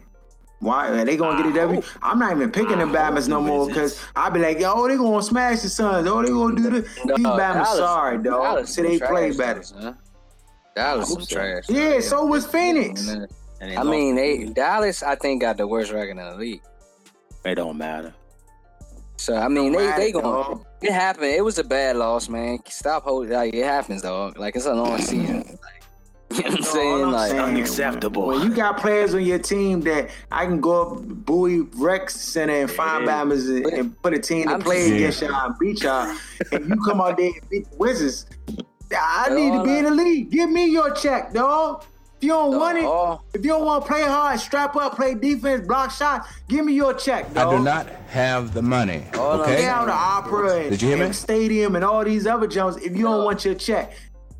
[0.59, 1.81] Why are they gonna get a W?
[2.01, 5.21] I'm not even picking the Bama's no more because I be like, yo, they gonna
[5.21, 6.07] smash the Suns.
[6.07, 8.23] Oh, they gonna do the these Bama's sorry, dog.
[8.23, 9.63] Dallas So they some play trash, better.
[9.63, 9.97] son.
[10.75, 11.65] Dallas some trash.
[11.69, 13.07] Yeah, so was Phoenix.
[13.61, 16.61] I mean, they Dallas, I think, got the worst record in the league.
[17.45, 18.13] It don't matter.
[19.17, 20.65] So I mean, they Right, they going dog.
[20.81, 21.25] it happened.
[21.25, 22.59] It was a bad loss, man.
[22.67, 24.37] Stop holding like it happens, dog.
[24.37, 25.57] Like it's a long season.
[25.61, 25.83] Like,
[26.29, 27.03] you know what I'm All saying?
[27.05, 28.27] I'm Like saying, unacceptable.
[28.27, 32.53] When you got players on your team that I can go up Bowie Rex Center
[32.61, 35.55] and find Bama's and, and put a team to I'm play just- against y'all and
[35.59, 36.15] beat y'all,
[36.51, 38.25] and you come out there and beat the Wizards.
[38.95, 40.29] I But need to be in the league.
[40.29, 41.83] Give me your check, dog.
[42.17, 44.95] If you don't want it, all- if you don't want to play hard, strap up,
[44.95, 47.53] play defense, block shots, give me your check, dog.
[47.53, 49.05] I do not have the money.
[49.13, 49.57] All I'm Okay.
[49.61, 51.13] Get out of opera and, Did you hear me?
[51.13, 53.25] stadium and all these other jumps if you don't uh-huh.
[53.25, 53.93] want your check.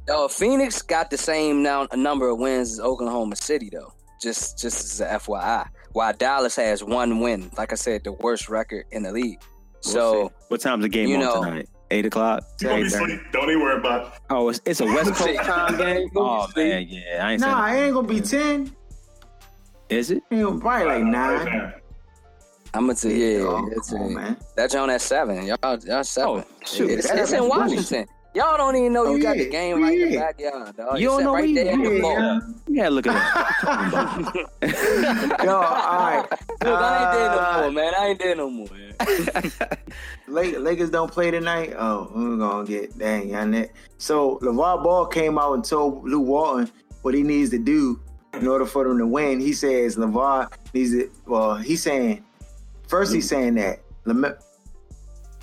[0.09, 3.93] Oh, Phoenix got the same now number of wins as Oklahoma City though.
[4.21, 5.67] Just just as a FYI.
[5.91, 9.39] While Dallas has one win, like I said, the worst record in the league.
[9.85, 10.33] We'll So see.
[10.47, 11.69] what time's the game you on know- tonight?
[11.89, 12.43] Eight o'clock.
[12.61, 13.21] You gonna be asleep.
[13.31, 14.13] Don't even worry about it.
[14.29, 16.09] Oh, it's, it's a West Coast time game.
[16.15, 17.77] Oh man, yeah, I ain't Nah, saying.
[17.77, 18.75] it ain't gonna be ten.
[19.89, 20.21] Is it?
[20.29, 21.73] It ain't probably like nine.
[22.73, 24.37] I'm gonna tell you, yeah, it's come on, man.
[24.55, 25.45] that's on at seven.
[25.47, 26.43] Y'all, y'all seven.
[26.45, 27.23] Oh, shoot, it's, seven.
[27.23, 28.05] it's in Washington.
[28.35, 30.99] Y'all don't even know Oh, you got the game right in the backyard, dog.
[30.99, 32.01] You It's don't know right we- there in the yeah,
[32.41, 32.41] ball.
[32.67, 34.47] Yeah, look at that.
[35.43, 36.25] Yo, all right.
[36.29, 37.93] Look, I ain't there no Uh, more, man.
[37.97, 38.67] I ain't there no more.
[38.71, 38.86] Man.
[40.27, 41.73] Lak- Lakers don't play tonight.
[41.77, 43.69] Oh, we're gonna get dang on that.
[43.97, 46.71] So LaVar Ball came out and told Luke Walton
[47.01, 47.99] what he needs to do
[48.33, 49.39] in order for them to win.
[49.39, 51.09] He says LaVar needs to.
[51.25, 52.23] Well, he's saying
[52.87, 53.79] first he's saying that.
[54.05, 54.35] Lem-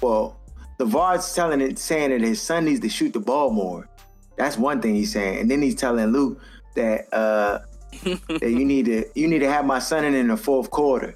[0.03, 0.39] Well,
[0.79, 3.89] LaVar's telling it, saying that his son needs to shoot the ball more.
[4.37, 6.39] That's one thing he's saying, and then he's telling Lou
[6.75, 7.61] that uh,
[8.03, 11.15] that you need to you need to have my son in in the fourth quarter.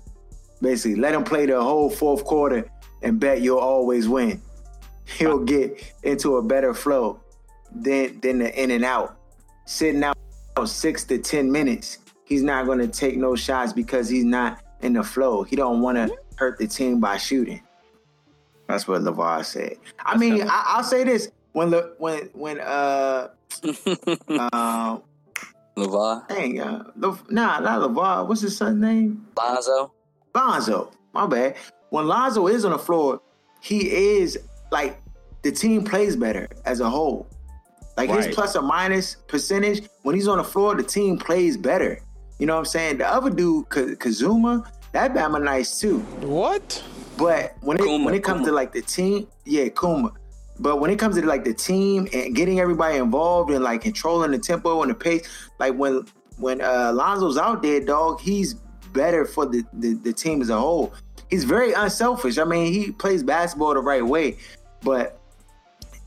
[0.61, 2.69] Basically, let him play the whole fourth quarter
[3.03, 4.43] and bet you'll always win.
[5.05, 7.21] He'll get into a better flow
[7.75, 9.17] than than the in and out.
[9.67, 10.17] Sitting out
[10.65, 14.93] six to ten minutes, he's not going to take no shots because he's not in
[14.95, 15.43] the flow.
[15.43, 17.61] He don't want to hurt the team by shooting.
[18.67, 19.77] That's what LaVar said.
[20.01, 23.29] I mean, I, I'll say this: when Le, when when uh
[24.53, 25.03] um
[25.77, 28.29] LaVar, dang uh Le, nah not LaVar.
[28.29, 29.27] What's his son's name?
[29.37, 29.93] Lonzo.
[30.39, 30.93] Lonzo.
[31.12, 31.57] My bad.
[31.91, 33.20] When Lonzo is on the floor,
[33.61, 34.39] he is
[34.70, 35.01] like
[35.43, 37.26] the team plays better as a whole.
[37.97, 42.01] Like his plus or minus percentage, when he's on the floor, the team plays better.
[42.39, 42.99] You know what I'm saying?
[42.99, 45.99] The other dude, Ka- Kuzma, that Bama nice too.
[46.20, 46.82] What?
[47.16, 48.51] But when it Kuma, when it comes Kuma.
[48.51, 50.12] to like the team, yeah, Kuma.
[50.61, 54.30] But when it comes to like the team and getting everybody involved and like controlling
[54.30, 55.28] the tempo and the pace,
[55.59, 58.55] like when when uh Lonzo's out there, dog, he's
[58.93, 60.93] better for the, the the team as a whole.
[61.30, 62.39] He's very unselfish.
[62.39, 64.39] I mean, he plays basketball the right way,
[64.82, 65.18] but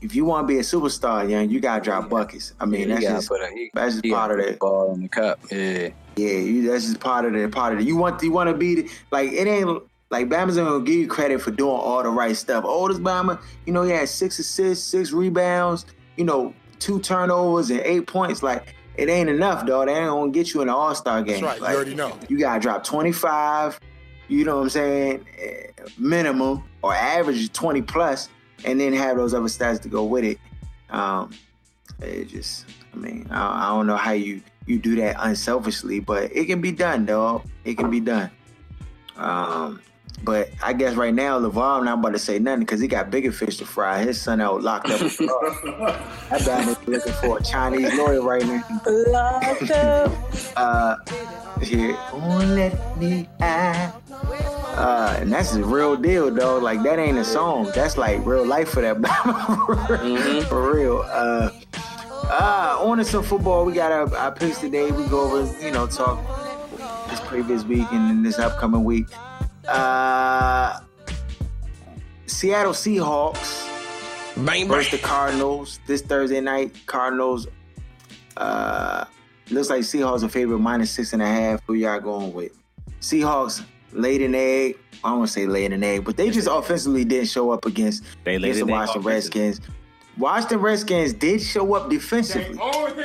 [0.00, 2.54] if you want to be a superstar, young, you gotta drop buckets.
[2.60, 5.08] I mean, Yeah, that's just a- he- that's just part of the ball in the
[5.08, 5.38] cup.
[5.50, 5.90] Yeah.
[6.16, 7.86] yeah, you, that's just part of the part of it.
[7.86, 9.80] You want you want to be the, like it ain't
[10.10, 12.64] like Bama's not gonna give you credit for doing all the right stuff.
[12.64, 17.80] This Bama, you know, he had six assists, six rebounds, you know, two turnovers and
[17.80, 18.42] eight points.
[18.42, 19.86] Like it ain't enough, dog.
[19.86, 21.42] They ain't gonna get you in the All Star game.
[21.42, 21.60] That's right.
[21.60, 22.18] Like, you already know.
[22.28, 23.78] you gotta drop twenty five.
[24.28, 25.26] You know what I'm saying?
[25.38, 25.66] eh,
[25.98, 28.28] Minimum or average twenty plus,
[28.64, 30.38] and then have those other stats to go with it.
[30.90, 31.30] Um,
[32.00, 36.24] it just, I mean, I, I don't know how you you do that unselfishly, but
[36.34, 37.44] it can be done, dog.
[37.64, 38.30] It can be done.
[39.16, 39.80] Um,
[40.24, 43.10] but I guess right now, LaVar, I'm not about to say nothing because he got
[43.10, 44.02] bigger fish to fry.
[44.02, 45.00] His son out locked up.
[45.00, 48.62] that guy is looking for a Chinese lawyer right now.
[48.86, 50.12] Locked up.
[50.56, 50.96] Uh,
[51.60, 54.02] here, won't let me out.
[54.76, 56.62] Uh, and that's the real deal, dog.
[56.62, 57.70] Like that ain't a song.
[57.74, 58.96] That's like real life for that.
[60.48, 61.04] for real.
[61.06, 61.50] Uh,
[62.24, 63.64] uh, on to some football.
[63.64, 64.90] We got our, our picks today.
[64.90, 66.18] We go over, you know, talk
[67.10, 69.06] this previous week and then this upcoming week.
[69.68, 70.80] Uh,
[72.26, 73.68] Seattle Seahawks
[74.66, 76.74] versus the Cardinals this Thursday night.
[76.86, 77.46] Cardinals.
[78.36, 79.04] Uh,
[79.50, 81.60] looks like Seahawks are favorite minus six and a half.
[81.66, 82.52] Who y'all going with?
[83.00, 84.78] Seahawks laid an egg.
[85.04, 87.66] I don't want to say laid an egg, but they just offensively didn't show up
[87.66, 89.02] against, They laid against the Washington.
[89.02, 89.60] Redskins.
[90.18, 92.58] Washington Redskins did show up defensively.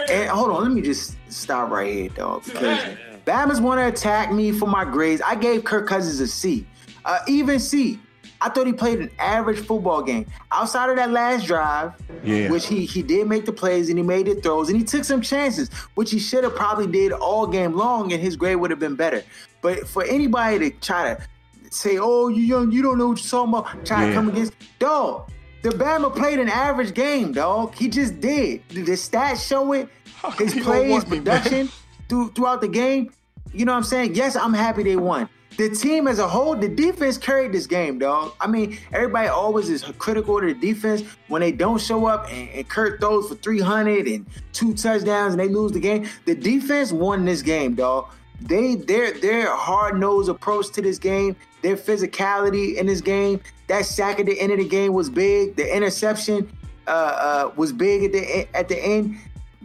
[0.09, 2.43] And hold on, let me just stop right here, dog.
[2.45, 2.97] Because
[3.27, 5.21] Bama's want to attack me for my grades.
[5.21, 6.65] I gave Kirk Cousins a C,
[7.03, 7.99] uh, even C.
[8.39, 10.27] I thought he played an average football game.
[10.51, 11.91] Outside of that last drive,
[12.23, 12.49] Yeah.
[12.51, 15.03] which he he did make the plays and he made the throws and he took
[15.03, 18.71] some chances, which he should have probably did all game long, and his grade would
[18.71, 19.23] have been better.
[19.61, 21.21] But for anybody to try to
[21.69, 24.53] say, "Oh, you young, you don't know what you're talking about," try to come against,
[24.79, 25.29] dog.
[25.63, 27.75] The Bama played an average game, dog.
[27.75, 28.61] He just did.
[28.69, 29.89] The the stats show it.
[30.37, 31.69] His plays, me, production
[32.07, 33.11] through, throughout the game.
[33.53, 34.15] You know what I'm saying?
[34.15, 35.29] Yes, I'm happy they won.
[35.57, 38.33] The team as a whole, the defense carried this game, dog.
[38.39, 42.47] I mean, everybody always is critical to the defense when they don't show up and,
[42.49, 46.07] and Kirk throws for 300 and two touchdowns and they lose the game.
[46.25, 48.11] The defense won this game, dog.
[48.39, 53.85] They their their hard nosed approach to this game, their physicality in this game, that
[53.85, 55.55] sack at the end of the game was big.
[55.55, 56.51] The interception
[56.85, 59.17] uh, uh, was big at the at the end.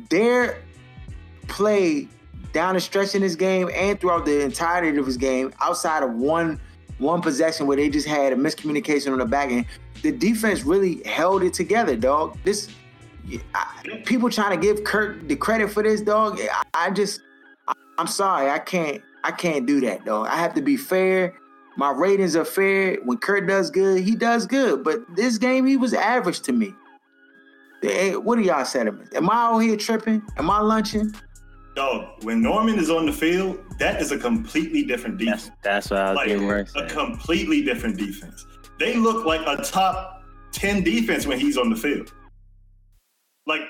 [0.09, 0.63] Their
[1.49, 2.09] play
[2.53, 6.15] down the stretch in this game and throughout the entirety of his game, outside of
[6.15, 6.61] one
[6.99, 9.67] one possession where they just had a miscommunication on the back end,
[10.03, 12.39] the defense really held it together, dog.
[12.45, 12.69] This
[13.55, 16.41] I, people trying to give Kirk the credit for this, dog.
[16.41, 17.21] I, I just
[17.67, 20.29] I, I'm sorry, I can't I can't do that, dog.
[20.29, 21.35] I have to be fair.
[21.77, 22.99] My ratings are fair.
[23.05, 24.85] When Kirk does good, he does good.
[24.85, 26.75] But this game, he was average to me.
[27.83, 29.15] What are y'all sentiments?
[29.15, 30.23] Am I out here tripping?
[30.37, 31.15] Am I lunching?
[31.75, 35.51] Dog, when Norman is on the field, that is a completely different defense.
[35.63, 38.45] That's what I was like getting ready a completely different defense.
[38.79, 42.13] They look like a top 10 defense when he's on the field.
[43.47, 43.63] Like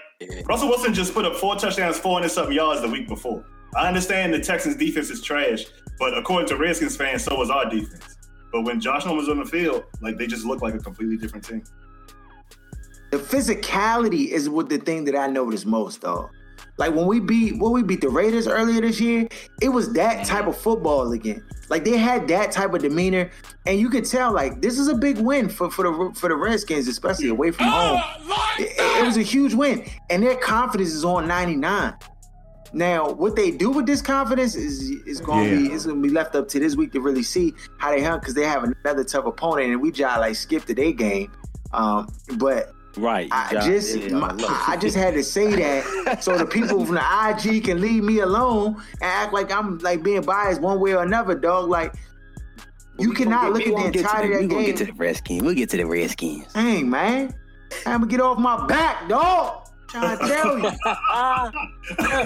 [0.46, 3.44] Russell Wilson just put up four touchdowns, 400 something yards the week before.
[3.76, 5.64] I understand the Texans defense is trash,
[5.98, 8.16] but according to Redskins fans, so was our defense.
[8.52, 11.16] But when Josh Allen was on the field, like they just look like a completely
[11.16, 11.62] different team.
[13.10, 16.30] The physicality is what the thing that I noticed most, though.
[16.82, 19.28] Like when we beat when we beat the Raiders earlier this year,
[19.60, 21.40] it was that type of football again.
[21.68, 23.30] Like they had that type of demeanor,
[23.66, 26.34] and you could tell like this is a big win for, for the for the
[26.34, 28.00] Redskins, especially away from home.
[28.58, 31.94] It, it was a huge win, and their confidence is on 99.
[32.72, 35.68] Now, what they do with this confidence is is going to Yeah.
[35.68, 38.02] be it's going to be left up to this week to really see how they
[38.02, 41.30] hunt because they have another tough opponent, and we just like skipped the day game.
[41.72, 42.08] Um,
[42.38, 43.28] but Right.
[43.32, 44.68] I Yeah, just yeah, my- look.
[44.68, 48.18] I just had to say that so the people from the IG can leave me
[48.20, 51.68] alone and act like I'm like being biased one way or another, dog.
[51.70, 51.94] Like
[52.98, 54.66] you cannot look We at gonna the get to entirety the- of we that gonna
[54.66, 55.42] get to the Redskins.
[55.42, 56.52] We'll get to the Redskins.
[56.52, 57.34] Dang, man.
[57.86, 59.66] I'm gonna get off my back, dog.
[59.88, 60.70] Trying to tell you.
[61.12, 61.50] All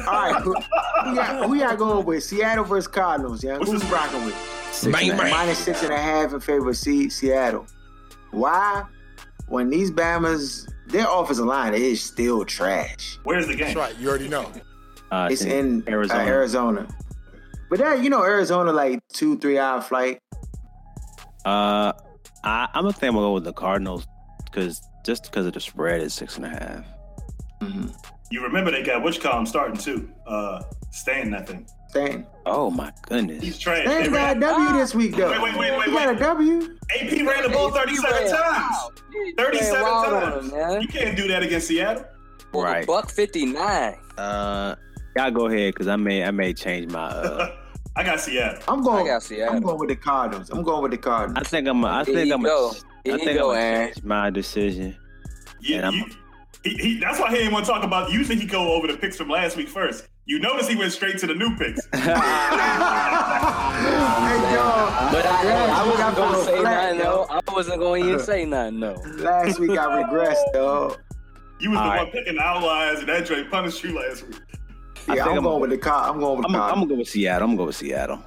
[0.06, 2.22] right, who, who, y'all, who y'all going with?
[2.24, 3.58] Seattle versus Cardinals, yeah?
[3.58, 4.36] Who's rocking with?
[4.72, 5.30] Six and a half.
[5.30, 7.66] Minus six and a half in favor of Se- Seattle.
[8.30, 8.84] Why?
[9.48, 13.18] When these Bamas, their offensive line is still trash.
[13.24, 13.74] Where's the game?
[13.74, 13.98] That's right.
[13.98, 14.50] You already know.
[15.10, 16.20] Uh, It's in Arizona.
[16.24, 16.80] Arizona.
[16.80, 16.88] Uh, Arizona.
[17.70, 20.20] But that, you know, Arizona like two, three hour flight.
[21.44, 21.92] Uh,
[22.44, 24.06] I, I'm gonna think I'm gonna go with the Cardinals
[24.44, 26.84] because just because of the spread is six and a half.
[28.30, 30.08] You remember they got which column starting too?
[30.26, 31.66] Uh, Stan that thing.
[31.88, 32.26] Stan.
[32.44, 33.42] Oh my goodness.
[33.42, 33.84] He's trash.
[33.86, 35.30] Stan They got ran- a W this week though.
[35.30, 36.18] Wait, wait, wait, wait, He got a wait.
[36.20, 36.76] W.
[36.94, 38.76] AP ran the ball 37 times.
[39.38, 40.44] 37 times.
[40.52, 40.82] him, man.
[40.82, 42.04] You can't do that against Seattle.
[42.54, 42.86] Right.
[42.86, 43.96] Buck fifty nine.
[44.16, 44.76] Uh,
[45.16, 47.04] y'all go ahead because I may I may change my.
[47.06, 47.54] Uh,
[47.96, 48.62] I got Seattle.
[48.68, 49.04] I'm going.
[49.04, 49.56] I got Seattle.
[49.56, 50.50] I'm going with the Cardinals.
[50.50, 51.44] I'm going with the Cardinals.
[51.46, 51.84] I think I'm.
[51.84, 52.42] I think I'm.
[52.42, 52.72] go.
[53.04, 53.80] Here I you think go, I'm Aaron.
[53.80, 54.96] gonna change my decision.
[55.60, 56.04] Yeah, And I'm- you,
[56.68, 58.10] he, he, that's why he didn't want to talk about.
[58.10, 60.08] Usually he go over the picks from last week first.
[60.24, 61.86] You notice he went straight to the new picks.
[61.92, 62.04] hey,
[64.54, 65.12] dog.
[65.12, 66.98] But I, I wasn't gonna say flat, nothing.
[66.98, 67.26] No, yo.
[67.30, 68.80] I wasn't going to even say nothing.
[68.80, 68.94] No.
[69.18, 70.96] Last week I regressed, though.
[71.58, 72.12] You was the All one right.
[72.12, 74.36] picking outliers, and that Dre punished you last week.
[75.08, 76.10] Yeah, think I'm, I'm- going with the car.
[76.10, 77.44] I'm going with I'm, the I'm gonna go with Seattle.
[77.48, 78.22] I'm gonna go with Seattle.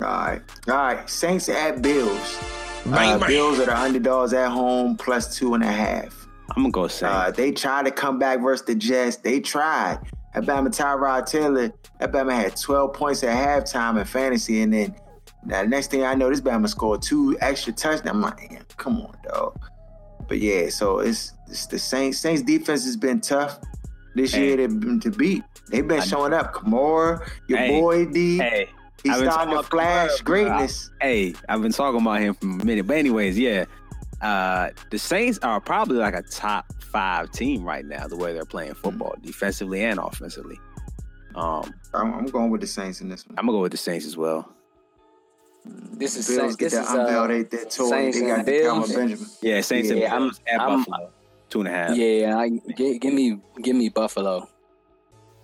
[0.00, 1.10] All right, all right.
[1.10, 2.38] Saints at Bills.
[2.86, 3.28] Bang, Uh, bang.
[3.28, 6.17] Bills are the underdogs at home, plus two and a half.
[6.50, 7.02] I'm gonna go Saints.
[7.14, 9.16] Uh, they tried to come back versus the Jets.
[9.16, 9.98] They tried.
[10.34, 11.72] Alabama Tyrod Taylor.
[12.00, 14.94] Alabama had 12 points at halftime in fantasy, and then
[15.44, 18.10] now, next thing I know, this Bama scored two extra touchdowns.
[18.10, 19.58] I'm like, "Damn, come on, dog.
[20.28, 22.18] But yeah, so it's it's the Saints.
[22.18, 23.58] Saints defense has been tough
[24.14, 24.48] this Hey.
[24.48, 25.42] year to, to beat.
[25.70, 26.54] They've been I- showing up.
[26.54, 27.80] Kamara, your Hey.
[27.80, 28.38] boy D.
[28.38, 28.68] hey,
[29.02, 30.90] He's starting to flash about- greatness.
[31.00, 32.86] hey, I've been talking about him for a minute.
[32.86, 33.64] But anyways, yeah,
[34.20, 38.06] uh, the Saints are probably like a top five team right now.
[38.08, 40.58] The way they're playing football, defensively and offensively.
[41.34, 43.38] Um, I'm, I'm going with the Saints in this one.
[43.38, 44.52] I'm gonna go with the Saints as well.
[45.64, 46.56] This is Bills Saints.
[46.56, 47.90] get This that is unveiled uh, that toy.
[47.90, 48.94] Saints They got the Calvin Bills.
[48.94, 49.26] Benjamin.
[49.42, 51.10] Yeah, Saints and Yeah, I'm- Bills at I'm- Buffalo,
[51.50, 51.96] two and a half.
[51.96, 52.38] yeah.
[52.38, 54.48] I, give, give me give me Buffalo.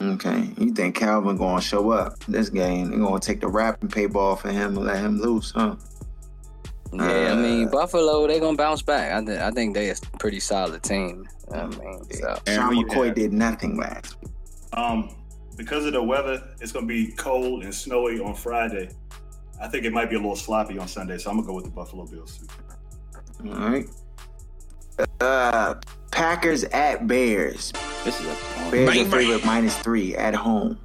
[0.02, 2.90] Okay, you think Calvin gonna show up this game?
[2.90, 5.76] They gonna take the wrapping paper off of him and let him loose, huh?
[6.96, 8.26] Yeah, I mean Uh, Buffalo.
[8.26, 9.12] They gonna bounce back.
[9.12, 11.26] I, th- I think they a pretty solid team.
[11.52, 13.14] I mean, so Sean McCoy have?
[13.14, 14.30] did nothing last week.
[14.72, 15.14] Um,
[15.56, 18.88] because of the weather, it's gonna be cold and snowy on Friday.
[19.60, 21.64] I think it might be a little sloppy on Sunday, so I'm gonna go with
[21.64, 22.40] the Buffalo Bills.
[23.46, 23.86] All right.
[25.20, 25.74] Uh,
[26.10, 27.72] Packers at Bears.
[28.04, 30.78] This is a Bears Bang, are favorite minus three at home.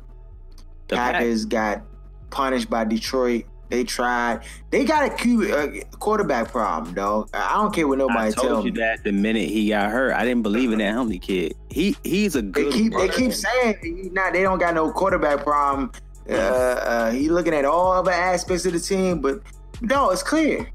[0.88, 1.84] The Pack- Packers got
[2.32, 3.46] punished by Detroit.
[3.70, 4.42] They tried.
[4.72, 5.68] They got a Q, uh,
[5.98, 7.30] quarterback problem, dog.
[7.34, 8.80] I don't care what I nobody told tell you me.
[8.80, 11.54] that the minute he got hurt, I didn't believe in that Helmsley kid.
[11.70, 12.74] He he's a They good.
[12.74, 14.34] keep they keep saying he not.
[14.34, 15.92] They don't got no quarterback problem.
[16.28, 19.40] Uh, uh, he looking at all other aspects of the team, but
[19.82, 20.70] no, it's clear.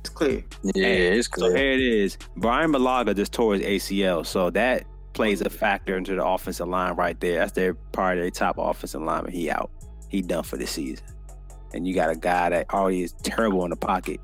[0.00, 0.44] It's clear.
[0.62, 1.50] yeah, it's clear.
[1.50, 2.16] So here it is.
[2.36, 4.84] Bryan Bulaga just tore his ACL, so that
[5.14, 7.38] plays a factor into the offensive line right there.
[7.38, 9.32] That's their part of their top offensive lineman.
[9.32, 9.70] He out.
[10.08, 11.04] He done for the season.
[11.74, 14.20] And you got a guy that already is terrible in the pocket,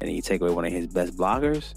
[0.00, 1.74] and then you take away one of his best blockers.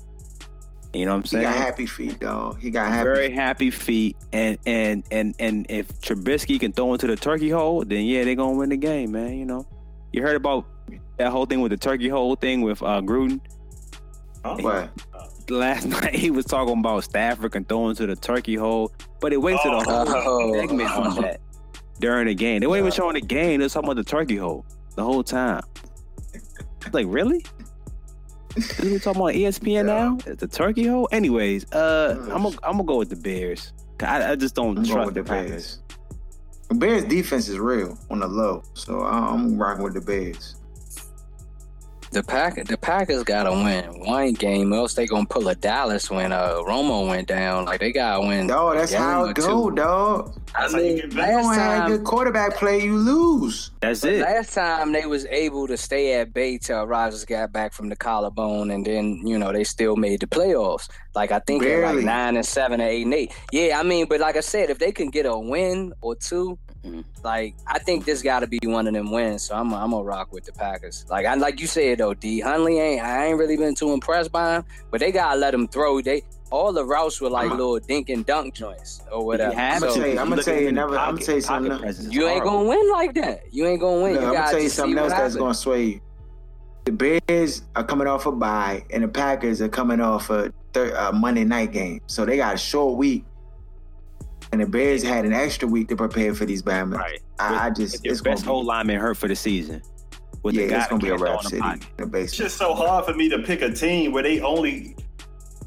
[0.93, 1.45] You know what I'm saying?
[1.47, 2.59] He got happy feet, dog.
[2.59, 3.03] He got happy.
[3.05, 7.83] Very happy feet, and and and and if Trubisky can throw into the turkey hole,
[7.85, 9.37] then yeah, they're gonna win the game, man.
[9.37, 9.65] You know,
[10.11, 10.65] you heard about
[11.17, 13.39] that whole thing with the turkey hole thing with uh, Gruden
[14.43, 14.57] Huh?
[14.59, 14.89] What?
[15.49, 16.15] last night.
[16.15, 19.69] He was talking about Stafford can throw into the turkey hole, but it went to
[19.69, 20.53] the whole Oh.
[20.59, 21.39] segment on that
[22.03, 22.59] during the game.
[22.59, 23.59] They weren't even showing the game.
[23.59, 25.63] They was talking about the turkey hole the whole time.
[26.91, 27.45] Like really?
[28.83, 30.17] We talking about ESPN now?
[30.25, 31.07] It's the turkey hole.
[31.13, 33.71] Anyways, uh, I'm gonna I'm gonna go with the Bears.
[34.01, 35.79] I, I just don't I'm trust with the the Bears.
[36.67, 40.57] The Bears defense is real on the low, so I'm rocking with the Bears.
[42.13, 46.31] The pack the Packers gotta win one game, else they gonna pull a Dallas when
[46.31, 47.65] uh Romo went down.
[47.65, 48.47] Like they gotta win.
[48.47, 49.75] Dog, that's a game how or it go, two.
[49.75, 50.39] dog.
[50.55, 51.27] I how you mean, get You back.
[51.31, 53.71] don't last time, good quarterback play, you lose.
[53.81, 54.21] That's it.
[54.21, 57.95] last time they was able to stay at bay till Rodgers got back from the
[57.95, 60.87] collarbone, and then you know they still made the playoffs.
[61.15, 61.95] Like I think at Barely.
[61.97, 63.33] like nine and seven or eight and eight.
[63.51, 66.57] Yeah, I mean, but like I said, if they can get a win or 2
[66.57, 66.72] Mhm.
[67.23, 69.43] Like I think this got to be one of them wins.
[69.43, 71.05] So I'm I'm gonna rock with the Packers.
[71.09, 74.31] Like I like you said though, D Hundley ain't I ain't really been too impressed
[74.31, 76.01] by him, but they gotta let him throw.
[76.01, 79.55] They all the routes were like I'm a- little dink and dunk joints or whatever.
[79.55, 81.25] have I'ma So, tell you- I'ma tell you him in I'ma pocket.
[81.25, 82.01] tell you something else.
[82.09, 83.43] you ain't gonna win like that.
[83.51, 84.13] You ain't gonna win.
[84.13, 86.01] Look, you I'm gonna tell you something else that's gonna sway you.
[86.85, 90.93] The Bears are coming off a bye, and the Packers are coming off a thir-
[90.97, 93.23] uh, Monday night game, so they got a short week.
[94.53, 96.95] And the Bears had an extra week to prepare for these Bama.
[96.95, 97.19] Right.
[97.39, 99.81] I, I just it's gonna best be, O lineman hurt for the season.
[100.43, 101.85] With yeah, the guy it's gonna be a can't throw rap in the city pocket.
[101.97, 104.95] in the It's just so hard for me to pick a team where they only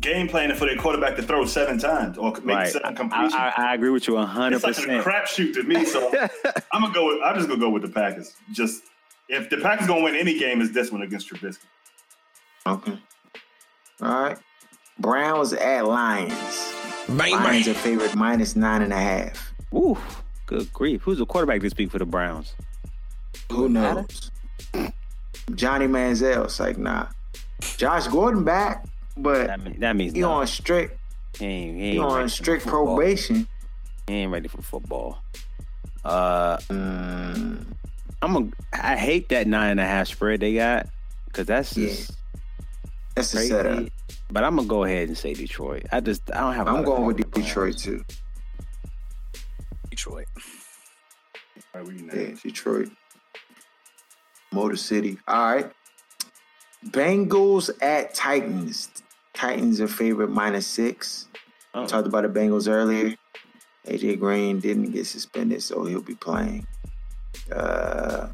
[0.03, 2.69] game planning for their quarterback to throw seven times or make Right.
[2.69, 3.35] seven completions.
[3.35, 4.89] I, I agree with you hundred percent.
[4.89, 5.85] it's like a crapshoot to me.
[5.85, 6.09] So
[6.73, 7.07] I'm gonna go.
[7.09, 8.37] With, I'm just gonna go with the Packers.
[8.53, 8.85] Just
[9.29, 11.59] if the Packers gonna win any game, is this one against Trubisky?
[12.69, 12.97] Okay.
[14.01, 14.39] All right.
[15.01, 16.76] Browns at Lions.
[17.09, 19.53] Lions are favorite minus nine and a half.
[19.75, 19.97] Ooh,
[20.47, 21.03] good grief!
[21.03, 22.55] Who's the quarterback this week for the Browns?
[23.51, 24.31] Who knows?
[25.55, 26.45] Johnny Manziel.
[26.45, 27.07] It's like nah.
[27.77, 28.85] Josh Gordon back,
[29.17, 30.35] but That, mean, that means he nothing.
[30.37, 30.99] on strict
[31.39, 33.47] He ain't, he he on strict probation.
[34.09, 35.19] He ain't ready for football.
[36.05, 37.65] Uh, Mm,
[38.23, 38.49] I'm a.
[38.73, 40.89] I hate that nine and a half spread they got
[41.27, 41.89] because that's Yeah.
[41.89, 42.13] just
[43.15, 43.51] that's the crazy.
[43.53, 43.89] setup.
[44.31, 45.87] But I'm gonna go ahead and say Detroit.
[45.93, 46.67] I just I don't have.
[46.67, 48.05] a lot I'm going with faith in Detroit too.
[49.91, 50.27] Detroit.
[51.75, 52.35] All right, we Yeah.
[52.43, 52.91] Detroit.
[54.53, 55.19] Motor City.
[55.29, 55.71] All right.
[56.89, 58.89] Bengals at Titans.
[59.35, 61.29] Titans are favorite minus six.
[61.75, 61.87] Oh.
[61.87, 63.15] Talked about the Bengals earlier.
[63.87, 66.67] AJ Green didn't get suspended, so he'll be playing.
[67.53, 68.29] Uh,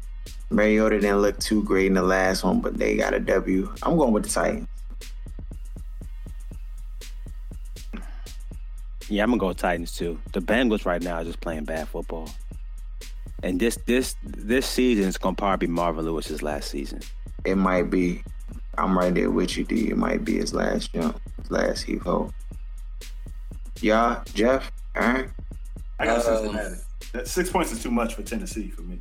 [0.49, 3.73] Mariota didn't look too great in the last one, but they got a W.
[3.83, 4.67] I'm going with the Titans.
[9.09, 10.19] Yeah, I'm gonna go Titans too.
[10.31, 12.29] The Bengals right now are just playing bad football.
[13.43, 17.01] And this this this season is gonna probably be Marvin Lewis's last season.
[17.45, 18.23] It might be.
[18.77, 19.89] I'm right there with you, D.
[19.89, 22.31] It might be his last jump, his last heave ho.
[23.81, 25.31] Y'all, Jeff, Aaron.
[25.99, 26.75] I got Um, Cincinnati.
[27.11, 28.97] That six points is too much for Tennessee for me.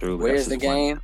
[0.00, 1.00] True, Where's the just one- game?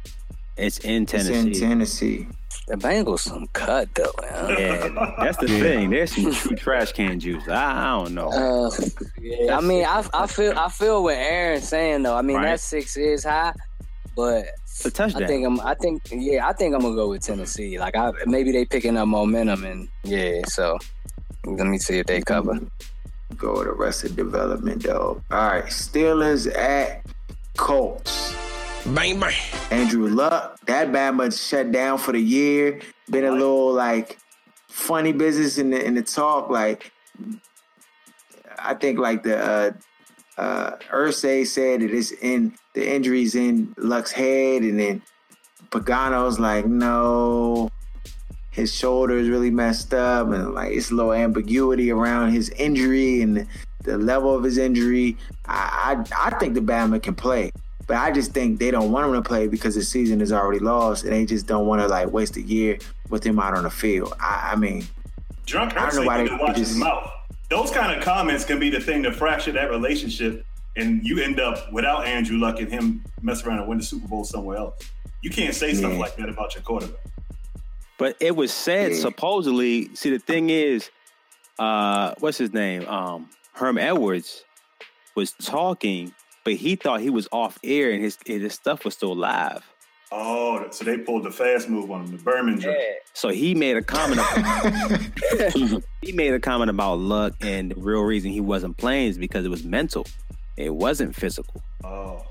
[0.57, 1.39] It's in It's Tennessee.
[1.39, 2.29] in Tennessee.
[2.69, 4.13] The Bengals some cut though.
[4.21, 4.51] Man.
[4.59, 5.91] Yeah, that's the thing.
[5.91, 7.49] There's some true trash can juice.
[7.49, 8.29] I, I don't know.
[8.31, 8.71] Uh,
[9.21, 12.17] yeah, I mean, I, I feel I feel what Aaron's saying though.
[12.17, 12.47] I mean, Right.
[12.47, 13.53] that six is high,
[14.17, 15.25] but It's a touchdown.
[15.25, 15.61] I think I'm.
[15.61, 16.47] I think yeah.
[16.47, 17.79] I think I'm gonna go with Tennessee.
[17.79, 20.43] Like I maybe they picking up momentum and yeah.
[20.47, 20.79] So
[21.45, 22.59] let me see if they cover.
[23.37, 25.23] Go with Arrested Development, though.
[25.31, 27.03] All right, Steelers at
[27.57, 28.35] Colts.
[28.85, 29.33] Bang, bang.
[29.71, 32.81] Andrew Luck, that Bama shut down for the year.
[33.09, 34.19] Been a little like
[34.69, 36.51] funny business in the in the talk.
[36.51, 36.91] Like
[38.59, 39.71] I think like the uh
[40.37, 45.03] uh Irsay said that it's in the injuries in Luck's head, and then
[45.71, 47.71] Pagano's like, no,
[48.51, 53.23] his shoulder is really messed up, and like it's a little ambiguity around his injury
[53.23, 53.47] and the,
[53.85, 55.17] the level of his injury.
[55.47, 57.53] I, I I think the Bama can play.
[57.93, 60.61] But I just think they don't want him to play because the season is already
[60.61, 62.79] lost, and they just don't want to like waste a year
[63.11, 64.15] with him out on the field.
[64.19, 64.87] I, I mean,
[65.45, 67.13] Drunk I don't know why they to watch his mouth.
[67.51, 70.43] Those kind of comments can be the thing to fracture that relationship,
[70.75, 74.09] and you end up without Andrew Luck and him mess around and win the Super
[74.09, 74.83] Bowl somewhere else.
[75.21, 76.97] You can't say stuff like that about your quarterback.
[77.99, 79.01] But it was said Yeah.
[79.01, 79.95] supposedly.
[79.95, 80.89] See, the thing is,
[81.59, 82.89] uh, what's his name?
[82.89, 84.47] Um, Herm Edwards
[85.15, 86.15] was talking,
[86.45, 89.65] but he thought he was off air and his his stuff was still live.
[90.15, 92.77] Oh, so they pulled the fast move on him, the Berman joke.
[93.15, 94.21] So he made a comment.
[94.37, 99.17] About, he made a comment about luck, and the real reason he wasn't playing is
[99.17, 100.07] because it was mental.
[100.59, 101.63] It wasn't physical.
[101.83, 102.27] Oh,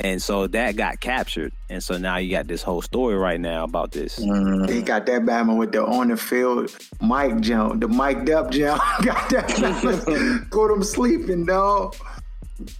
[0.00, 1.52] And so that got captured.
[1.70, 4.18] And so now you got this whole story right now about this.
[4.18, 4.66] Mm.
[4.66, 8.82] they got that Bama with the on the field mic jump, the mic'd up jump.
[9.02, 11.96] got that Bama, go them sleeping, dog.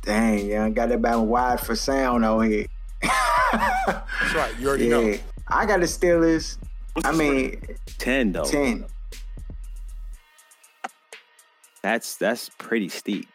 [0.02, 2.66] Dang, yeah, got that Bama wide for sound out here.
[3.02, 4.54] That's right.
[4.58, 5.14] You already Yeah, know.
[5.48, 6.58] I got the Steelers.
[7.04, 7.60] I mean,
[7.98, 8.44] 10 though.
[8.44, 8.86] ten.
[11.82, 13.28] That's that's pretty steep.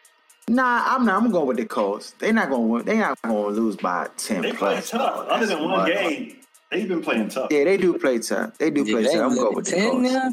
[0.48, 1.22] Nah, I'm not.
[1.22, 2.14] I'm going with the Colts.
[2.18, 2.80] They're not going.
[2.80, 4.90] to They're not going to lose by ten they play plus.
[4.90, 5.28] tough.
[5.28, 5.86] Other than one mud.
[5.92, 6.36] game,
[6.72, 7.48] They've been playing tough.
[7.52, 8.58] Yeah, they do play tough.
[8.58, 9.30] They do Yeah, play they tough.
[9.32, 10.12] I'm going with the ten Colts.
[10.12, 10.30] now.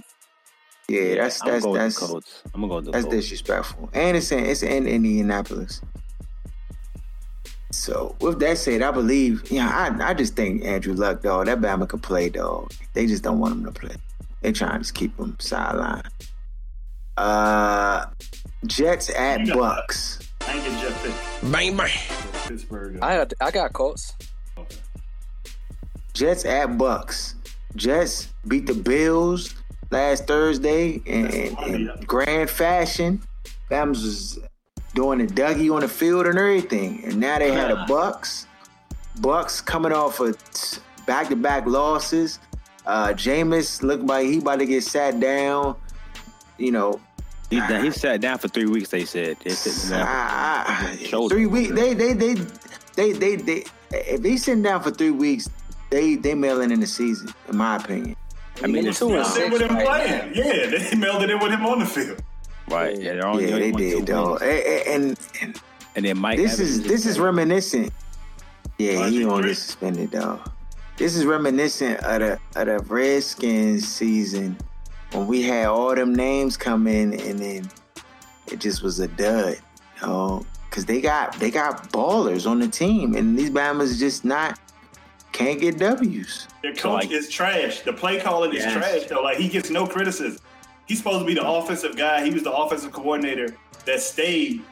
[0.90, 2.44] Yeah, that's I'm that's that's Colts.
[2.56, 3.18] I'm gonna go with the that's Colts.
[3.18, 3.90] disrespectful.
[3.94, 5.82] And it's in it's in Indianapolis.
[7.78, 11.62] So with that said, I believe, yeah, I I just think Andrew Luck, dog, that
[11.62, 12.72] Bama could play, dog.
[12.94, 13.96] They just don't want him to play.
[14.42, 16.02] They trying to just keep him sideline.
[17.18, 18.06] Uh
[18.66, 20.20] Jets at You got- Bucks.
[20.42, 21.52] I ain't get Jeff Pitt.
[21.52, 21.90] Bang bang.
[22.48, 23.00] Pittsburgh.
[23.02, 24.14] I got I got Colts.
[26.14, 27.36] Jets at Bucks.
[27.76, 29.54] Jets beat the Bills
[29.92, 33.22] last Thursday in, in, in grand fashion.
[33.70, 34.40] Bams was
[34.94, 38.46] doing the Dougie on the field and everything, and now they had a Bucks.
[39.20, 40.38] Bucks coming off of
[41.06, 42.40] back-to-back losses.
[42.86, 45.76] Uh, Jameis looked like he about to get sat down.
[46.58, 47.00] You know,
[47.50, 48.90] He, he sat down for three weeks.
[48.90, 49.38] They said.
[49.44, 50.96] They said down Ah,
[51.30, 51.74] three weeks.
[51.74, 52.34] They, they, they,
[52.96, 53.64] they, they, they.
[53.92, 55.50] If they sitting down for three weeks,
[55.90, 58.16] they, they mailing in the season, in my opinion.
[58.62, 60.34] I mean, They it's two and not- They with him Right playing.
[60.36, 62.22] Yeah, they melded in with him on the field.
[62.70, 63.00] Right.
[63.00, 64.38] Yeah, they're only Yeah, only they did, though.
[64.38, 65.62] And, and, and
[65.96, 66.38] And then Mike.
[66.38, 67.92] this Evans is this is reminiscent.
[68.78, 70.40] Yeah, he he gonna get suspended, though.
[70.98, 74.58] This is reminiscent of the of the Redskins season
[75.12, 77.70] when we had all them names come in, and then
[78.52, 79.58] it just was a dud.
[80.02, 84.24] You know, because they got they got ballers on the team, and these Bama's just
[84.26, 84.60] not
[85.32, 86.48] can't get W's.
[86.64, 87.82] Their coach like- is trash.
[87.82, 88.74] The play calling is Yes.
[88.74, 89.22] trash though.
[89.24, 90.40] Like he gets no criticism.
[90.88, 92.24] He's supposed to be the offensive guy.
[92.24, 94.64] He was the offensive coordinator that stayed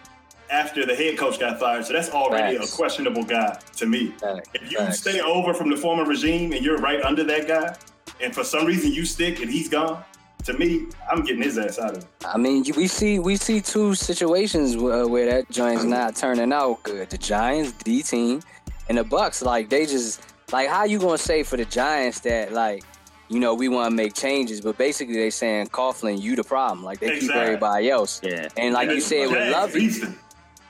[0.49, 1.85] after the head coach got fired.
[1.85, 2.73] So that's already Facts.
[2.73, 4.11] a questionable guy to me.
[4.19, 4.49] Facts.
[4.53, 5.01] If you Facts.
[5.01, 7.75] stay over from the former regime and you're right under that guy,
[8.21, 10.03] and for some reason you stick and he's gone,
[10.45, 12.07] to me, I'm getting his ass out of it.
[12.23, 16.53] I mean, we see we see two situations where, uh, where that joint's not turning
[16.53, 17.09] out good.
[17.09, 18.41] The Giants, D team,
[18.87, 19.41] and the Bucks.
[19.41, 20.21] Like they just
[20.53, 22.83] like how you gonna say for the Giants that like
[23.29, 26.83] you know we want to make changes, but basically they saying Coughlin, you the problem.
[26.83, 28.21] Like they keep everybody else.
[28.23, 28.49] Yeah.
[28.57, 30.17] And like you said with Jags Lovie,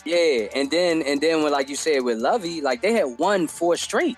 [0.05, 3.47] yeah, and then and then when like you said with Lovie, like they had won
[3.47, 4.17] four straight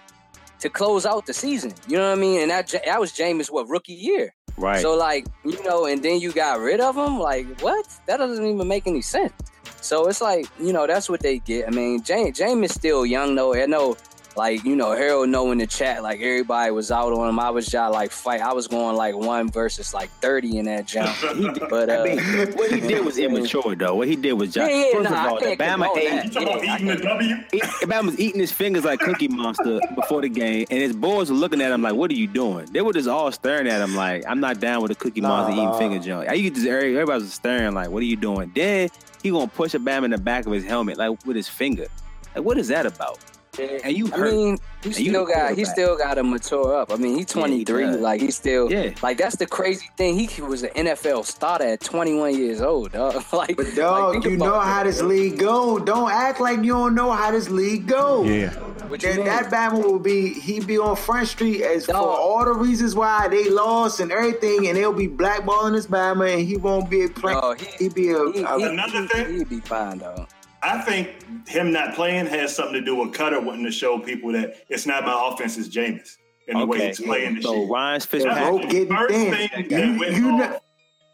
[0.59, 1.73] to close out the season.
[1.87, 2.41] You know what I mean?
[2.41, 4.33] And that that was Jameis what rookie year.
[4.57, 4.81] Right.
[4.81, 7.19] So like you know, and then you got rid of him.
[7.19, 7.87] Like what?
[8.05, 9.33] That doesn't even make any sense.
[9.81, 11.67] So it's like you know that's what they get.
[11.67, 13.55] I mean, James James is still young though.
[13.55, 13.95] I know,
[14.37, 17.39] like you know, Harold know in the chat like everybody was out on him.
[17.39, 18.41] I was just like fight.
[18.41, 21.15] I was going like one versus like thirty in that jump.
[21.69, 23.95] But uh, I mean, what he did was immature, though.
[23.95, 26.09] What he did was just Yeah, yeah, first nah, of all, the Bama ate.
[26.09, 26.25] that.
[26.25, 27.35] You talking about Yeah, eating W?
[27.51, 31.29] He, Bama was eating his fingers like Cookie Monster before the game, and his boys
[31.29, 33.81] were looking at him like, "What are you doing?" They were just all staring at
[33.81, 36.67] him like, "I'm not down with a Cookie Monster eating finger joint." You could just
[36.67, 38.89] everybody was staring like, "What are you doing?" Then
[39.23, 41.87] he gonna push a Bama in the back of his helmet like with his finger.
[42.35, 43.17] Like, what is that about?
[43.59, 44.33] And you I hurt.
[44.33, 46.91] mean, he And you still got he still got to mature up.
[46.91, 47.83] I mean, he's 23.
[47.83, 47.95] does.
[47.97, 48.91] like he's still Yeah.
[49.01, 50.17] like that's the crazy thing.
[50.19, 53.15] He was an NFL starter at 21 years old, dog.
[53.33, 54.63] like, But like, dog, think you know that.
[54.65, 55.79] how this league go.
[55.79, 58.23] Don't act like you don't know how this league go.
[58.23, 58.51] Yeah.
[58.87, 59.25] What you That, mean?
[59.25, 63.27] that Bama will be he be on Front Street as for all the reasons why
[63.27, 67.37] they lost and everything, and they'll be blackballing this Bama, and he won't be playing.
[67.41, 69.37] No, he- he, be a, He, a- he, Another he, thing?
[69.39, 70.25] he'd be fine though.
[70.63, 74.31] I think him not playing has something to do with Koetter wanting to show people
[74.33, 76.17] that it's not my offense, it's Jameis.
[76.49, 76.87] And the way Okay.
[76.87, 77.69] he's playing the So shit.
[77.69, 78.45] Ryan That's Fitzpatrick.
[78.49, 80.59] rope getting the first thing that You- went you off know-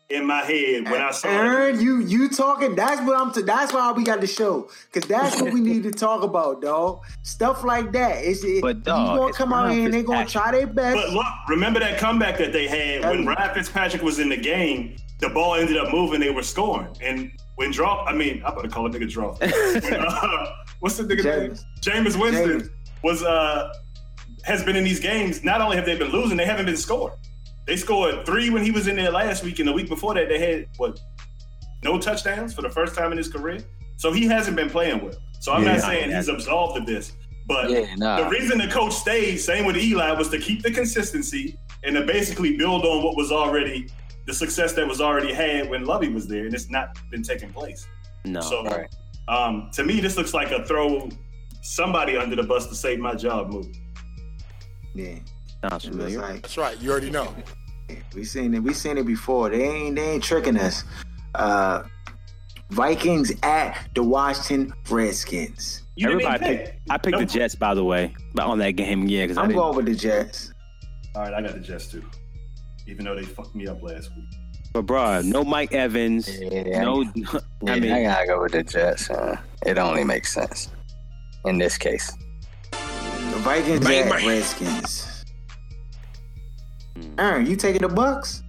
[0.10, 1.32] in my head when I saw it.
[1.34, 2.76] Aaron, you you talking?
[2.76, 3.32] That's what I'm.
[3.34, 6.62] T- that's why we got the show because that's what we need to talk about,
[6.62, 7.00] dog.
[7.24, 8.24] Stuff like that.
[8.24, 10.52] It's it, But, you dog, gonna it's come out Ryan here and they gonna try
[10.52, 10.96] their best.
[10.98, 14.96] But look, remember that comeback that they had when Ryan Fitzpatrick was in the game?
[15.20, 16.90] The ball ended up moving, they were scoring.
[17.02, 19.34] And when draw, I mean, I'm about to call a nigga draw.
[19.42, 20.46] When, uh,
[20.80, 21.52] what's the nigga name?
[21.82, 22.70] Jameis Winston Jameis.
[23.04, 23.72] was uh
[24.44, 25.44] has been in these games.
[25.44, 27.18] Not only have they been losing, they haven't been scoring.
[27.66, 30.28] They scored three when he was in there last week, and the week before that,
[30.28, 31.00] they had what
[31.84, 33.60] no touchdowns for the first time in his career.
[33.98, 35.14] So he hasn't been playing well.
[35.40, 37.14] So I'm Yeah, not saying he's absolved of this,
[37.48, 38.24] but Yeah, nah.
[38.24, 42.06] the reason the coach stayed, same with Eli, was to keep the consistency and to
[42.06, 43.88] basically build on what was already
[44.26, 47.52] the success that was already had when Lovie was there, and it's not been taking
[47.52, 47.88] place.
[48.26, 48.42] No.
[48.42, 48.88] So Right.
[49.28, 51.10] um, to me, this looks like a throw
[51.62, 53.68] somebody under the bus to save my job move.
[54.96, 55.16] yeah,
[55.70, 56.20] Sounds familiar.
[56.22, 56.80] like That's right.
[56.82, 57.34] You already know.
[58.16, 58.60] we seen it.
[58.64, 59.50] We seen it before.
[59.50, 60.84] They ain't they ain't tricking us.
[61.36, 61.84] Uh,
[62.70, 65.84] Vikings at the Washington Redskins.
[65.96, 66.66] You Everybody picked.
[66.72, 66.80] pick.
[66.90, 69.50] I picked the Jets, by the way, but on that game, yeah, because I I'm
[69.50, 69.62] didn't.
[69.62, 70.52] going with the Jets.
[71.16, 72.04] All right, I got the Jets too,
[72.88, 74.26] even though they fucked me up last week.
[74.74, 76.28] But bro, no Mike Evans.
[76.42, 79.10] Yeah, No, yeah, I mean, I gotta go with the Jets.
[79.10, 80.70] Uh, it only makes sense
[81.46, 82.12] in this case.
[82.72, 84.28] The Vikings Bang, at bang.
[84.28, 85.26] Redskins.
[87.18, 88.42] Aaron, you taking the Bucks?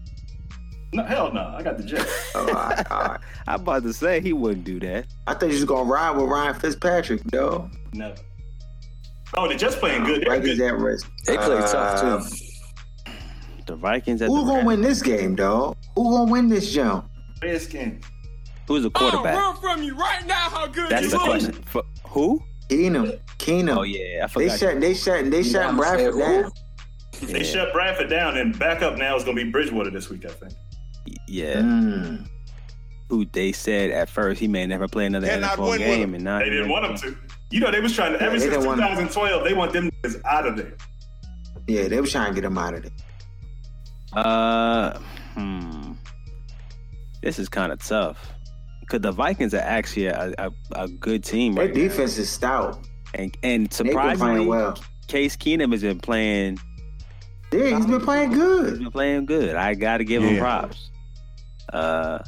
[0.92, 1.52] No, hell no.
[1.56, 2.30] I got the Jets.
[2.34, 3.20] Oh, all right, all right.
[3.46, 5.06] I'm about to say he wouldn't do that.
[5.26, 7.68] I thought you was gonna ride with Ryan Fitzpatrick, though.
[7.92, 8.14] No.
[9.36, 10.22] Oh, the Jets playing good.
[10.22, 10.68] They're Vikings good.
[10.74, 11.10] at risk.
[11.26, 12.26] They play tough Uh, too.
[13.66, 15.76] The Vikings at Who the gonna win this game, dog?
[15.96, 17.06] Who gonna win this jump?
[17.42, 18.04] Redskins.
[18.66, 19.36] Who's the quarterback?
[19.36, 20.34] I'll Run from you right now.
[20.50, 21.24] How good That's you the look.
[21.26, 21.52] question.
[21.66, 22.40] For, who?
[22.68, 23.18] Keenum.
[23.38, 23.76] Keenum.
[23.78, 24.48] Oh yeah, I forgot.
[24.50, 24.80] They shut.
[24.80, 25.30] They shut.
[25.30, 26.42] They shut Bradford say who?
[26.42, 26.50] down.
[27.22, 27.44] They Yeah.
[27.44, 30.52] shut Bradford down, and backup now is going to be Bridgewater this week, I think.
[31.28, 32.26] yeah, Mm.
[33.08, 36.14] who they said at first he may never play another Cannot NFL game, him.
[36.14, 37.16] and now They didn't want him to.
[37.50, 39.90] You know, they was trying to, Yeah, ever since didn't want 2012, they want them
[40.02, 40.72] niggas out of there.
[41.68, 42.90] Yeah, they was trying to get him out of there.
[44.16, 44.98] Uh,
[45.34, 45.92] hmm.
[47.22, 48.32] This is kind of tough
[48.80, 51.82] because the Vikings are actually a, a, a good team Their right now.
[51.82, 52.86] defense is stout.
[53.14, 54.78] and and surprisingly, well.
[55.08, 56.58] Case Keenum has been playing.
[57.52, 58.78] Yeah, he's been playing He's good.
[58.80, 59.54] been playing good.
[59.54, 60.90] I got to give him props.
[61.72, 62.18] Uh,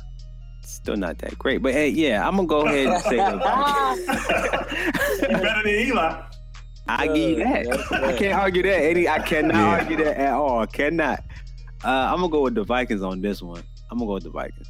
[0.63, 3.37] still not that great, but hey, yeah, I'm gonna go ahead and say the
[5.21, 5.21] Vikings.
[5.21, 6.23] Better than Eli.
[6.89, 7.93] I give you that.
[8.05, 8.77] I can't argue that.
[8.83, 9.67] Any, I cannot Yeah.
[9.67, 10.65] argue that at all.
[10.67, 11.25] Cannot.
[11.85, 13.63] Uh, I'm gonna go with the Vikings on this one.
[13.91, 14.69] I'm gonna go with the Vikings.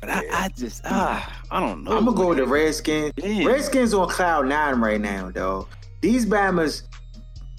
[0.00, 1.96] But I, I just ah, I don't know.
[1.96, 3.12] I'm gonna go with the Redskins.
[3.16, 3.44] Yeah.
[3.46, 5.68] Redskins on cloud nine right now, though.
[6.00, 6.82] These Bammers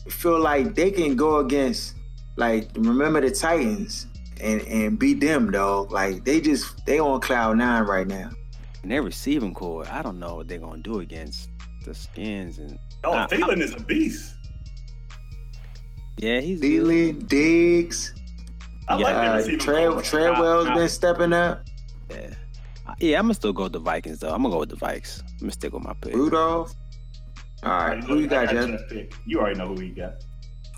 [0.09, 1.95] feel like they can go against,
[2.35, 4.07] like, remember the Titans
[4.41, 5.87] and and beat them, though.
[5.89, 8.29] Like they just they on cloud nine right now.
[8.81, 9.87] And their receiving corps.
[9.89, 11.49] I don't know what they're gonna do against
[11.85, 12.77] the Skins and.
[13.05, 14.35] Oh, I- Thielen is a beast.
[16.24, 16.86] Yeah, he's good.
[16.86, 18.13] Thielen, Diggs,
[18.88, 20.74] I like their uh, receiving Tread, corps.
[20.74, 21.65] Been stepping up.
[22.09, 22.34] Yeah.
[22.99, 24.30] Yeah, I'm gonna still go with the Vikings though.
[24.30, 25.21] I'm gonna go with the Vikes.
[25.21, 26.15] I'm gonna stick with my pick.
[26.15, 26.74] Rudolph.
[27.63, 28.01] All nah.
[28.01, 28.89] who you got, I Jeff?
[28.89, 29.05] Jeff.
[29.26, 30.24] You already know who you got.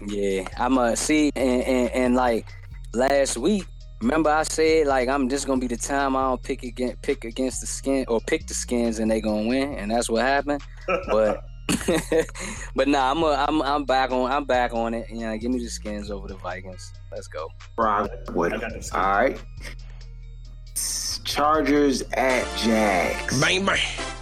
[0.07, 2.47] Yeah, I'm a see and, and and like
[2.93, 3.65] last week.
[4.01, 7.23] Remember I said like I'm just gonna be the time I don't pick against pick
[7.23, 10.63] against the skin or pick the skins and they gonna win and that's what happened.
[11.07, 11.43] But
[12.75, 15.07] but nah, I'm a, I'm I'm back on I'm back on it.
[15.11, 16.93] Yeah, give me the skins over the Vikings.
[17.11, 17.49] Let's go.
[17.77, 18.61] Rock with I him.
[18.61, 18.93] got this.
[18.93, 19.41] All right.
[21.23, 23.41] Chargers at Jags.
[23.41, 23.79] Bang, bang.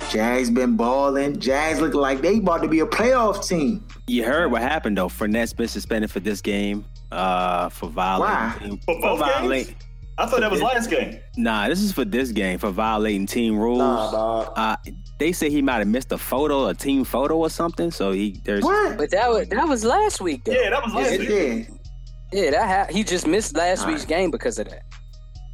[0.10, 1.40] Jags been balling.
[1.40, 3.86] Jags looking like they about to be a playoff team.
[4.08, 5.10] You heard what happened though.
[5.10, 6.86] Fournette's been suspended for this game.
[7.12, 8.78] Uh, for violating.
[8.80, 9.76] For both games?
[10.18, 11.20] I thought that was last game.
[11.38, 13.80] Nah, this is for this game for violating team rules.
[13.80, 14.76] Nah, Uh,
[15.18, 17.90] they say he might have missed a photo, a team photo or something.
[17.90, 18.98] So he there's What?
[18.98, 20.52] But that was that was last week though.
[20.52, 21.68] Yeah, that was last Yeah, week.
[22.32, 24.10] Yeah, Yeah, that ha- he just missed last All week's right.
[24.10, 24.84] game because of that.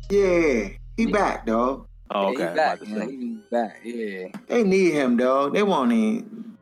[0.10, 0.70] yeah.
[0.98, 1.86] He back, dog.
[2.12, 2.50] Oh, Yeah, okay.
[2.50, 2.80] he back.
[2.86, 3.78] Yeah, he back.
[3.86, 4.28] Yeah.
[4.48, 5.54] They need him, dog.
[5.54, 6.58] They won't even.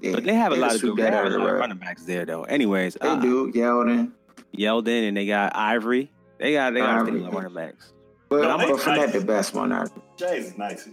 [0.00, 1.32] Yeah, But they have a they'll lot of sweep good they that have out of
[1.32, 1.60] the lot of road.
[1.60, 2.42] running backs there though.
[2.44, 4.10] Anyways, They uh, do, Yeldon.
[4.58, 6.10] Yeldon and they got Ivory.
[6.38, 7.20] They got they got Ivory.
[7.20, 7.92] a lot of running backs.
[8.28, 9.90] But, But I'm I'm but Fournette the best one out.
[10.18, 10.88] Jays is nice.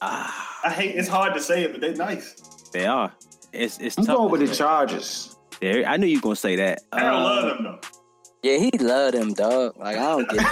[0.00, 0.94] Ah, I hate.
[0.96, 2.34] It's hard to say it, but they're nice.
[2.72, 3.12] they are.
[3.52, 4.16] It's it's I'm tough.
[4.16, 4.54] going with the say.
[4.58, 5.36] Chargers.
[5.60, 6.80] There, I knew you were gonna say that.
[6.92, 7.78] I don't Uh, love them though.
[8.42, 9.76] Yeah, he loved him, dog.
[9.78, 10.46] Like I don't get.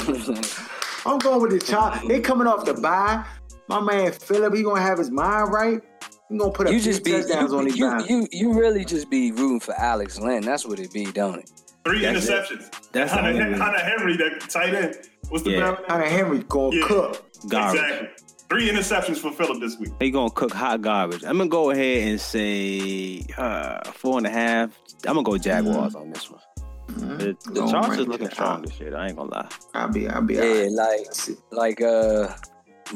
[1.06, 2.08] I'm going with the Chargers.
[2.08, 3.24] They coming off the bye.
[3.68, 5.80] My man Philip, he gonna have his mind right.
[6.28, 8.84] He gonna put up you just be touchdowns on you, these you, you, you really
[8.84, 10.42] just be rooting for Alex Lynn.
[10.42, 11.50] That's what it be, don't it?
[11.84, 12.30] Three That's it.
[12.32, 12.70] interceptions.
[12.92, 13.58] That's the Hunter, only.
[13.58, 14.96] Hunter Henry, that tight end.
[15.28, 15.58] What's the Yeah.
[15.58, 15.76] yeah.
[15.88, 16.86] Hunter Henry gonna Yeah.
[16.86, 17.26] cook.
[17.48, 17.80] Garbage.
[17.80, 18.08] Exactly.
[18.50, 19.90] Three interceptions for Philip this week.
[20.00, 21.22] They gonna cook hot garbage.
[21.24, 24.70] I'm gonna go ahead and say uh, four and a half.
[25.06, 26.40] I'm gonna go Jaguars on this one.
[26.88, 28.96] The, the Don't Chargers bring looking strong this year.
[28.96, 29.48] I ain't gonna lie.
[29.74, 30.34] I'll be, I'll be.
[30.34, 30.72] Yeah, alright.
[30.72, 32.34] like like uh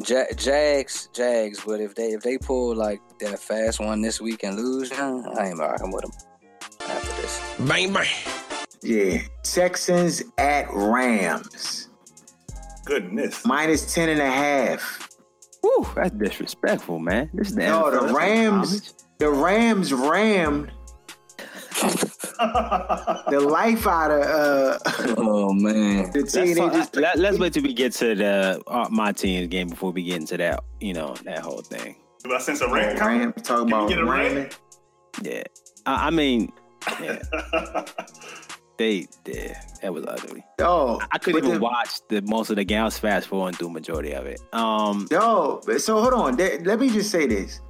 [0.04, 1.60] Ja- Jags, Jags.
[1.64, 5.46] But if they if they pull like that fast one this week and lose, I
[5.46, 6.12] ain't rocking with them
[6.90, 7.40] after this.
[7.60, 8.08] Bang, bang.
[8.84, 9.22] Yeah.
[9.42, 11.88] Texans at Rams.
[12.84, 13.44] Goodness.
[13.46, 15.08] Minus 10 and a half.
[15.62, 17.30] Whew, that's disrespectful, man.
[17.32, 18.08] This is the No, NFL.
[18.08, 20.70] the Rams, the Rams rammed
[23.30, 24.78] the life out of uh,
[25.18, 26.10] Oh man.
[26.12, 26.46] the Let's, team.
[26.48, 29.68] They talk- just, let, us wait till we get to the uh, my team's game
[29.68, 30.62] before we get into that.
[30.80, 31.96] You know that whole thing.
[32.22, 33.20] Do I sense a rant coming?
[33.20, 34.34] Rams, talk about get a rant?
[34.34, 34.50] ramming.
[35.22, 35.42] Yeah,
[35.86, 36.52] I, I mean,
[37.00, 37.22] yeah,
[38.76, 40.44] they, yeah, that was ugly.
[40.60, 42.80] Oh, I couldn't even the- watch the most of the game.
[42.80, 44.40] I was fast forwarding through majority of it.
[44.52, 46.36] Um, Yo, so hold on.
[46.36, 47.60] Th- Let me just say this.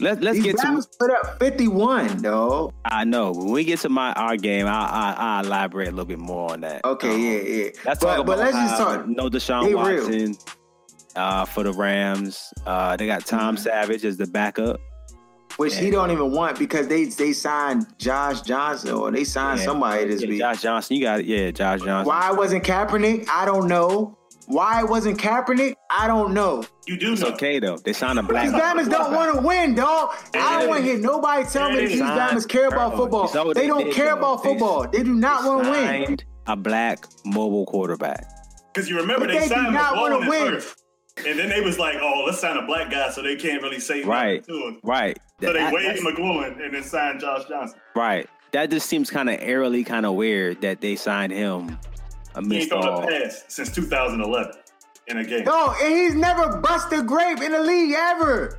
[0.00, 0.82] let, let's These get to.
[0.98, 2.72] Put up 51, though.
[2.84, 6.04] I know when we get to my our game, I I I'll elaborate a little
[6.04, 6.84] bit more on that.
[6.84, 7.64] Okay, Um, yeah, yeah.
[7.84, 9.06] Let's but, talk about but let's just talk.
[9.08, 9.74] no Deshaun They.
[9.74, 10.36] Watson
[11.16, 12.52] uh, for the Rams.
[12.66, 13.60] Uh, they got Tom Mhm.
[13.60, 14.80] Savage as the backup.
[15.58, 19.64] Which he don't even want because they they signed Josh Johnson or they signed Yeah.
[19.66, 20.38] somebody this Yeah, week.
[20.38, 21.26] Josh Johnson, you got it.
[21.26, 22.06] Yeah, Josh Johnson.
[22.08, 23.26] Why it wasn't Kaepernick?
[23.32, 24.16] I don't know.
[24.46, 25.74] Why it wasn't Kaepernick?
[25.90, 26.64] I don't know.
[26.86, 27.76] You do It's okay though.
[27.76, 28.44] They signed a black.
[28.44, 30.10] These Bama's don't want to win, dog.
[30.34, 33.28] I don't want to hear nobody tell me that these diamonds care about football.
[33.28, 34.18] So They don't did, care though.
[34.18, 34.86] about football.
[34.88, 36.16] They do not want to win.
[36.46, 38.24] A black mobile quarterback.
[38.72, 40.52] Because you remember But they, they do signed not wanna McGloin win.
[40.54, 40.82] first.
[41.26, 43.80] And then they was like, oh, let's sign a black guy so they can't really
[43.80, 44.42] say Right.
[44.46, 44.78] to him.
[44.84, 45.18] Right.
[45.40, 47.78] So they That- waived that's- McGloin and then signed Josh Johnson.
[47.94, 48.28] Right.
[48.52, 51.78] That just seems kind of eerily kind of weird that they signed him
[52.48, 53.02] He ain't thrown all.
[53.04, 54.52] a pass since 2011
[55.06, 55.44] in a game.
[55.44, 58.58] No, and he's never busted a grape in the league ever.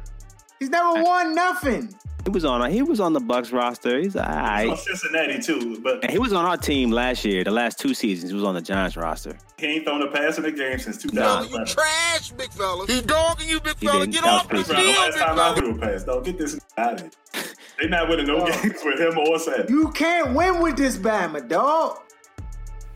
[0.59, 1.93] He's never won nothing.
[2.29, 2.69] He was on.
[2.71, 3.97] He was on the Bucks roster.
[3.97, 4.77] He's He's on alright.
[4.77, 7.43] Cincinnati too, but And he was on our team last year.
[7.43, 9.35] The last two seasons, he was on the Giants roster.
[9.57, 11.41] he ain't thrown a pass in the game since Nah.
[11.41, 12.85] You Trash, big fella.
[12.85, 14.05] He dogging you, big He fella.
[14.05, 15.55] Get off the pretty That's the field, last big time I fella.
[15.55, 16.03] threw a pass.
[16.03, 17.43] Don't get this out of here.
[17.81, 18.45] They not winning no oh.
[18.61, 19.65] games with him or Sam.
[19.67, 21.97] You can't win with this Bama, dog.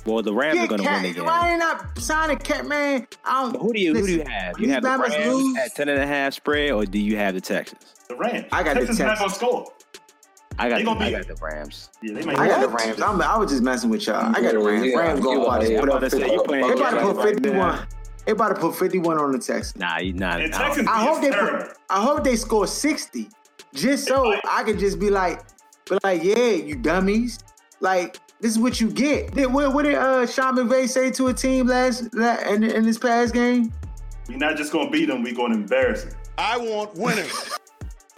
[0.05, 1.25] Well, the Rams are going to Cat- win again.
[1.25, 3.07] Why they not signing Cat man?
[3.25, 3.53] I don't.
[3.53, 4.59] But who do you who do you have?
[4.59, 5.57] You these have the Bama's Rams lose.
[5.57, 7.95] at ten and a half spread, or do you have the Texans?
[8.13, 8.45] The Rams.
[8.51, 9.37] I got the Texans not Texans.
[9.39, 9.73] gonna score.
[10.59, 11.89] I got They the, gonna I be- got the Rams.
[12.01, 12.37] Yeah, they might.
[12.37, 13.01] I got the Rams.
[13.01, 14.35] I'm, I was just messing with y'all.
[14.35, 14.85] I got the Rams.
[14.85, 14.97] yeah.
[14.97, 16.53] Rams going You to about to- put I'm up about to say, you 50.
[16.53, 17.87] They about to put 51.
[18.25, 19.75] They about to put 51 on the Texans.
[19.77, 20.41] Nah, you not.
[20.41, 20.57] And nah.
[20.59, 23.29] Texans I hope they put, I hope they score 60.
[23.73, 24.41] Just so might.
[24.47, 25.41] I can just be like,
[25.89, 27.39] be like, yeah, you dummies.
[27.79, 29.33] Like, this is what you get.
[29.33, 32.83] Did, what, what did uh, Sean McVay say to a team last la- in, in
[32.85, 33.73] this past game?
[34.29, 35.23] We're not just gonna beat them.
[35.23, 36.13] We're gonna embarrass them.
[36.37, 37.29] I want winning.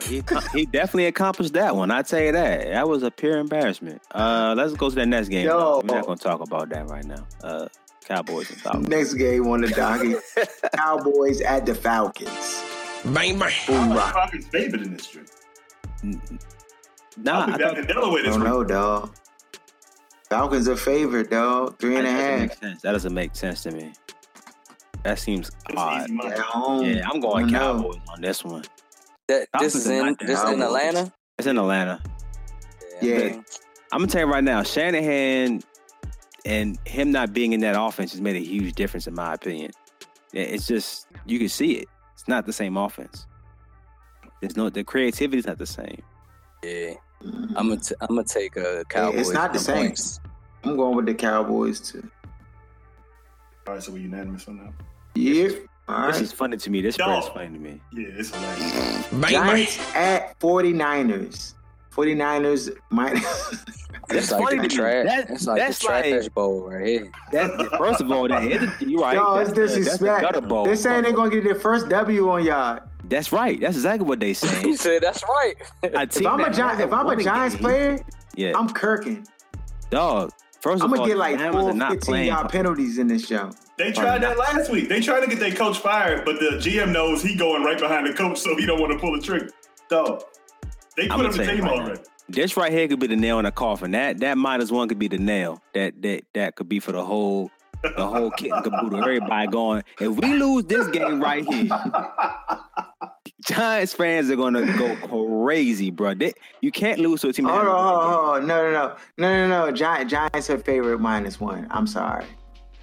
[0.03, 0.21] He,
[0.53, 1.89] he definitely accomplished that one.
[1.89, 2.67] I tell you that.
[2.67, 4.01] That was a pure embarrassment.
[4.11, 5.45] Uh, let's go to that next game.
[5.45, 5.81] Yo.
[5.87, 7.25] We're not going to talk about that right now.
[7.43, 7.67] Uh,
[8.05, 8.87] Cowboys and Falcons.
[8.89, 10.21] Next game on the docket
[10.75, 12.63] Cowboys at the Falcons.
[13.05, 13.49] Bang, bang.
[13.69, 15.27] Falcons favored in this streak.
[16.03, 18.49] Nah, I'll be I thought in Delaware I this don't week.
[18.49, 19.15] know, dog.
[20.29, 21.79] Falcons are favorite, dog.
[21.79, 22.39] Three and that doesn't half.
[22.41, 22.81] make sense.
[22.81, 23.93] That doesn't make sense to me.
[25.03, 26.09] That seems It's odd.
[26.25, 26.83] At home.
[26.85, 27.59] Yeah, I'm going I know.
[27.77, 28.63] Cowboys on this one.
[29.27, 31.11] That, this is in not the this in Atlanta.
[31.37, 32.01] It's in Atlanta.
[33.01, 33.41] Yeah.
[33.91, 35.61] I'm gonna tell you right now, Shanahan
[36.45, 39.71] and him not being in that offense has made a huge difference in my opinion.
[40.33, 41.87] It's just you can see it.
[42.13, 43.25] It's not the same offense.
[44.41, 46.01] There's no the creativity's not the same.
[46.63, 46.93] Yeah,
[47.55, 49.21] I'm gonna t- I'm gonna take uh, a Cowboys.
[49.21, 49.75] It's not the on same.
[49.87, 50.19] points.
[50.63, 52.09] I'm going with the Cowboys too.
[53.67, 54.73] All right, so we're unanimous on that.
[55.15, 55.67] Yep.
[55.87, 56.21] All This right.
[56.23, 56.81] is funny to me.
[56.81, 57.23] This Dog.
[57.23, 57.81] spread's funny to me.
[57.93, 59.07] Yeah, it's hilarious.
[59.11, 59.31] Bang, bang.
[59.31, 61.53] Giants at 49ers.
[61.91, 63.51] 49ers minus.
[64.09, 64.75] It's That's like funny the to me.
[64.75, 65.05] trash.
[65.07, 67.11] That- it's like that's the trash like- bowl right here.
[67.31, 69.15] That first of all, that is you're right.
[69.15, 70.47] Yo, that's it's the- that's the disrespect.
[70.47, 70.65] bowl.
[70.65, 72.79] They're saying they're gonna get their first W on y'all.
[73.05, 73.59] That's right.
[73.59, 74.77] That's exactly what they He saying.
[74.77, 75.55] said that's right.
[75.83, 77.99] A If I'm a that Gi- if I'm a Giants game- player,
[78.35, 79.25] yeah, I'm kirking.
[79.89, 80.31] dog.
[80.65, 82.27] First I'm gonna all, get like the four not 15 playing.
[82.29, 83.51] yard penalties in this show.
[83.77, 84.89] They tried that last week.
[84.89, 88.07] They tried to get their coach fired, but the GM knows he going right behind
[88.07, 89.51] the coach, so he don't want to pull the trigger.
[89.89, 90.23] Dog,
[90.97, 91.83] they put up gonna the team right now.
[91.83, 92.01] already.
[92.29, 93.91] This right here could be the nail in the coffin.
[93.91, 95.61] That that minus one could be the nail.
[95.75, 97.51] That that that could be for the whole
[97.83, 99.03] the whole kit and caboodle.
[99.03, 99.83] Everybody going.
[99.99, 101.69] If we lose this game right here,
[103.43, 104.95] Giants fans are gonna go
[105.45, 106.13] crazy, bro.
[106.13, 107.45] They, you can't lose to a team.
[107.45, 108.47] that Hold on, hold on, hold on.
[108.47, 109.71] No, no, no, no, no, no.
[109.71, 111.67] Gi- Giants are favorite minus one.
[111.69, 112.25] I'm sorry.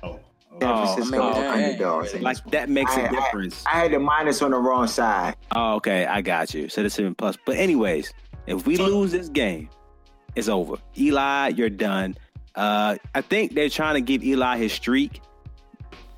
[0.02, 0.20] Oh,
[0.60, 2.12] San Oh, Francisco I mean, underdogs.
[2.14, 2.20] yeah.
[2.20, 3.64] Like that makes I- a I- difference.
[3.66, 5.36] I had the minus on the wrong side.
[5.56, 6.68] Oh, okay, I got you.
[6.68, 7.38] So the seven plus.
[7.46, 8.12] But anyways,
[8.46, 9.70] if we lose this game,
[10.36, 10.74] it's over.
[10.98, 12.14] Eli, you're done.
[12.54, 15.22] Uh, I think they're trying to give Eli his streak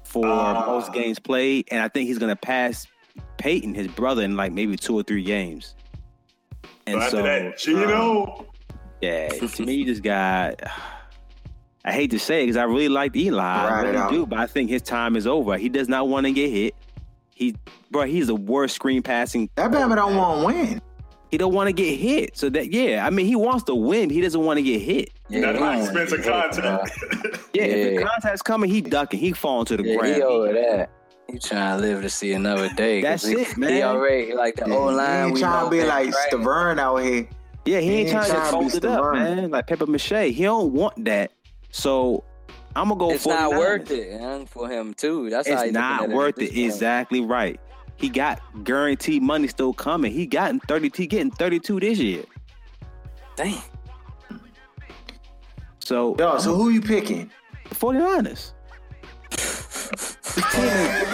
[0.02, 0.64] for Ah.
[0.66, 2.88] most games played, and I think he's gonna pass
[3.44, 5.74] Peyton, his brother, in like maybe two or three games.
[6.86, 8.36] And So after so, that, Gino.
[8.38, 8.46] Um,
[9.02, 10.54] yeah, to me, this guy.
[11.84, 13.42] I hate to say it because I really liked Eli.
[13.44, 15.58] I really do, but I think his time is over.
[15.58, 16.74] He does not want to get hit.
[17.34, 17.54] He,
[17.90, 19.50] bro, he's the worst screen passing.
[19.56, 20.82] That Bama don't want to win.
[21.30, 22.38] He don't want to get hit.
[22.38, 24.08] So that yeah, I mean he wants to win.
[24.08, 25.10] He doesn't want to get hit.
[25.28, 27.48] Yeah, Not he my don't expense of wanna get hit, contact.
[27.52, 29.20] Yeah, if the contact's coming, he ducking.
[29.20, 29.92] He falling to the bro.
[29.92, 30.14] Yeah, ground.
[30.14, 30.90] he over that.
[31.30, 33.02] He trying to live to see another day.
[33.02, 33.82] 'cause That's he, it, He man.
[33.82, 35.24] already like the Yeah, old he line.
[35.24, 36.28] ain't we trying know to be been like trash.
[36.30, 37.28] Stiverne out here.
[37.64, 39.50] yeah, he He ain't ain't trying to trying get to be folded up, man.
[39.50, 40.10] Like paper mache.
[40.34, 41.32] He don't want that.
[41.70, 42.24] So
[42.76, 43.06] I'm gonna go.
[43.08, 43.16] For it.
[43.16, 43.58] It's not 49ers.
[43.58, 45.30] worth it man, for him too.
[45.30, 46.48] That's how It's he's not worth at it.
[46.50, 46.58] point.
[46.66, 47.58] Exactly right.
[47.96, 50.12] He got guaranteed money still coming.
[50.12, 50.90] He got 30.
[50.94, 52.24] He getting 32 this year.
[53.36, 53.56] Dang.
[55.80, 57.30] So Yo, so who you picking?
[57.68, 58.52] the 49ers.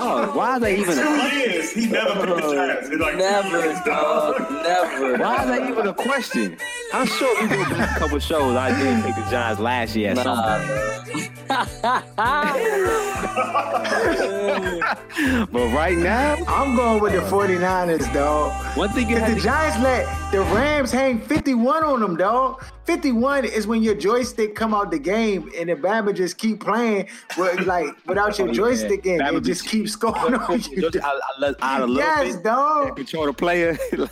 [0.00, 2.88] Oh, why is that even Two a years, he never oh, picked the Giants.
[2.88, 4.50] It's like Never, dog.
[4.50, 5.16] Never.
[5.18, 6.56] Why is that even a question?
[6.92, 8.54] I'm sure we go back a couple shows.
[8.56, 11.30] I did pick the Giants last year at some point.
[15.52, 18.52] but right now, I'm going with the 49ers, dog.
[18.76, 22.16] one thing you Because have the to Giants let the Rams hang 51 on them,
[22.16, 22.62] dog.
[22.98, 27.06] 51 is when your joystick come out the game and the Bama just keep playing
[27.36, 28.56] with, like without your Oh, yeah.
[28.56, 29.20] joystick in.
[29.20, 30.90] Bama It just keeps going on you.
[30.90, 32.96] just out, out, out a little Yes, bit, dog.
[32.96, 33.76] control the player.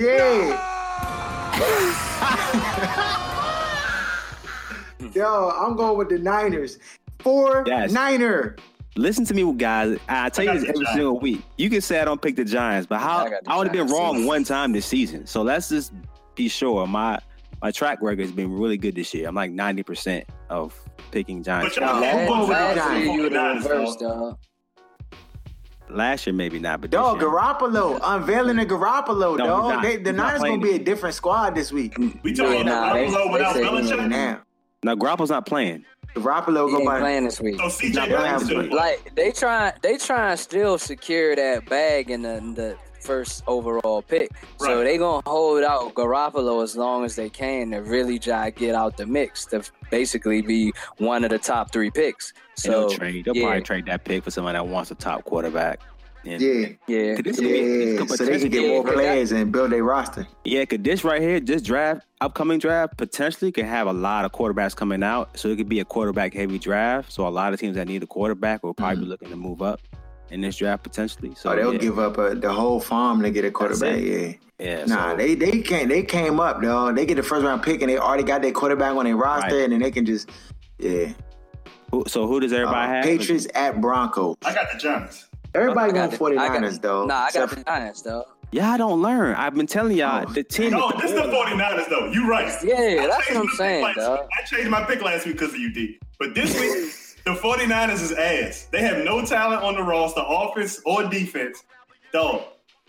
[0.00, 0.56] Yeah.
[5.14, 6.78] Yo, I'm going with the Niners.
[7.20, 7.92] Four Yes.
[7.92, 8.56] Niner.
[8.96, 9.98] Listen to me, guys.
[10.08, 10.92] I tell I you this every Giants.
[10.94, 11.42] single week.
[11.58, 13.70] You can say I don't pick the Giants, but how I got the I only
[13.70, 15.26] been wrong one time this season.
[15.26, 15.92] So let's just
[16.34, 17.18] be sure my
[17.66, 19.26] my track record has been really good this year.
[19.26, 20.72] I'm like 90 percent of
[21.10, 21.74] picking Giants.
[21.74, 23.12] But y'all- I'm Last, going with the last year Giants.
[23.16, 23.98] you were the 49ers, reverse, dog.
[24.20, 24.38] dog.
[25.90, 27.28] Last year maybe not, but this Dog, year.
[27.28, 27.98] Garoppolo.
[28.04, 29.82] Unveiling the Garoppolo, No, dog.
[29.82, 31.98] They, the He's not Niners playing gonna be a different squad this week.
[32.22, 34.08] We talking Yeah, about they- Buffalo they without say he Belichick?
[34.10, 34.40] Now,
[34.84, 35.84] now Garoppolo's not playing.
[36.14, 37.00] Garoppolo He go ain't by.
[37.00, 37.56] playing this week.
[37.56, 38.66] So CJ not Beathard's playing.
[38.66, 42.76] still Like they try, they try and still secure that bag in the, the
[43.06, 44.30] first overall pick.
[44.58, 44.84] So Right.
[44.84, 48.74] they gonna hold out Garoppolo as long as they can to really try to get
[48.74, 52.32] out the mix to basically be one of the top three picks.
[52.56, 53.24] So they'll trade.
[53.24, 55.80] They'll yeah, probably trade that pick for somebody that wants a top quarterback.
[56.24, 59.72] And Yeah, yeah, Could be- this could So they can get more players and build
[59.72, 60.26] a roster.
[60.44, 64.32] Yeah, could this right here, this draft, upcoming draft, potentially could have a lot of
[64.32, 65.38] quarterbacks coming out.
[65.38, 67.12] So it could be a quarterback heavy draft.
[67.12, 69.10] So a lot of teams that need a quarterback will probably be mm-hmm.
[69.10, 69.80] looking to move up
[70.30, 71.30] in this draft potentially.
[71.34, 71.50] So So.
[71.52, 74.00] Oh, they'll yeah, give up a, the whole farm to get a quarterback.
[74.00, 74.32] Yeah.
[74.58, 74.84] yeah.
[74.86, 75.88] Nah, so- they they can't.
[75.88, 76.92] They came up, though.
[76.92, 79.54] They get the first round pick and they already got their quarterback on their roster,
[79.54, 79.64] Right.
[79.64, 80.28] and then they can just
[80.78, 81.12] yeah.
[81.90, 83.04] who, so who does everybody Uh, have?
[83.04, 84.36] Patriots at Broncos.
[84.44, 85.28] I got the Giants.
[85.54, 87.06] Everybody I got going the- I got- 49ers, though.
[87.06, 88.24] Nah, I got Except the Giants, though.
[88.52, 89.34] Yeah, I don't learn.
[89.34, 90.32] I've been telling y'all Oh.
[90.32, 90.70] the team.
[90.70, 92.06] No, with this the the 49ers though.
[92.12, 92.46] You right.
[92.62, 94.28] Yeah, I that's what I'm saying, last dog.
[94.38, 95.98] I changed my pick last week because of you, D.
[96.18, 96.92] But this week,
[97.26, 98.68] the 49ers is ass.
[98.70, 101.64] They have no talent on the roster, offense or defense.
[102.12, 102.42] Dog,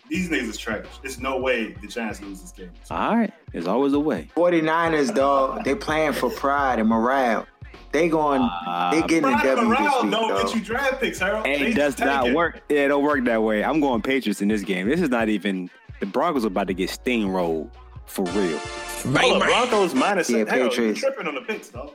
[0.08, 0.86] these niggas is trash.
[1.02, 2.70] There's no way the Giants lose this game.
[2.90, 4.30] All right, there's always a way.
[4.36, 5.64] 49ers, dog.
[5.64, 7.46] They playing for pride and morale.
[7.90, 8.42] They going.
[8.42, 10.64] Uh, they getting a Pride W this week, don't get you dog.
[10.64, 11.46] draft picks, Harold.
[11.46, 12.34] And They it does not tanking.
[12.34, 12.60] work.
[12.68, 13.64] Yeah, it don't work that way.
[13.64, 14.88] I'm going Patriots in this game.
[14.88, 17.70] This is not even the Broncos are about to get steamrolled
[18.06, 18.58] for real.
[18.58, 21.00] Hold up, Broncos minus Yeah, Harold, you Patriots.
[21.00, 21.92] tripping on the picks, dog.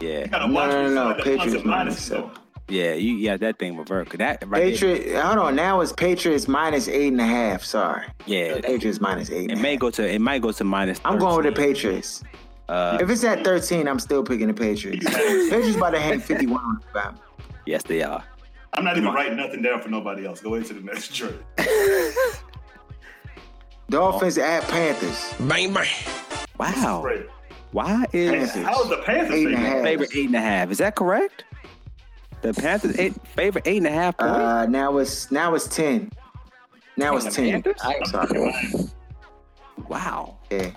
[0.00, 0.92] Yeah, You gotta No, watch no, this.
[0.94, 2.30] no, Like Patriots Clemson minus, minus
[2.68, 4.16] yeah, you yeah that thing reversed.
[4.16, 5.20] That right there- Patriot.
[5.22, 5.56] Hold on.
[5.56, 7.64] Now it's Patriots minus eight and a half.
[7.64, 9.46] Sorry, yeah, Patriots minus eight.
[9.46, 9.80] it And a may half.
[9.80, 11.00] go to it might go to minus.
[11.04, 12.22] I'm going with the Patriots.
[12.68, 15.04] Uh, If it's at 13, I'm still picking the Patriots.
[15.04, 17.14] Patriots about to hang 51 on the
[17.66, 18.22] yes, they are.
[18.74, 20.40] I'm not even writing nothing down for nobody else.
[20.40, 21.34] Go into the next trade.
[23.88, 25.34] Dolphins at Panthers.
[25.40, 25.88] Bang, bang.
[26.58, 27.04] Wow.
[27.72, 27.84] Right.
[27.86, 28.64] Why is Panthers.
[28.64, 29.82] How is the Panthers Eight and a taking?
[29.84, 30.70] favorite eight and a half?
[30.70, 31.44] Is that correct?
[32.42, 34.34] The Panthers eight, favorite eight and a half points.
[34.34, 36.10] Uh, now it's now it's 10.
[36.96, 37.62] Now it's 10.
[37.84, 38.52] I'm Sorry.
[39.88, 40.36] wow.
[40.50, 40.70] Yeah.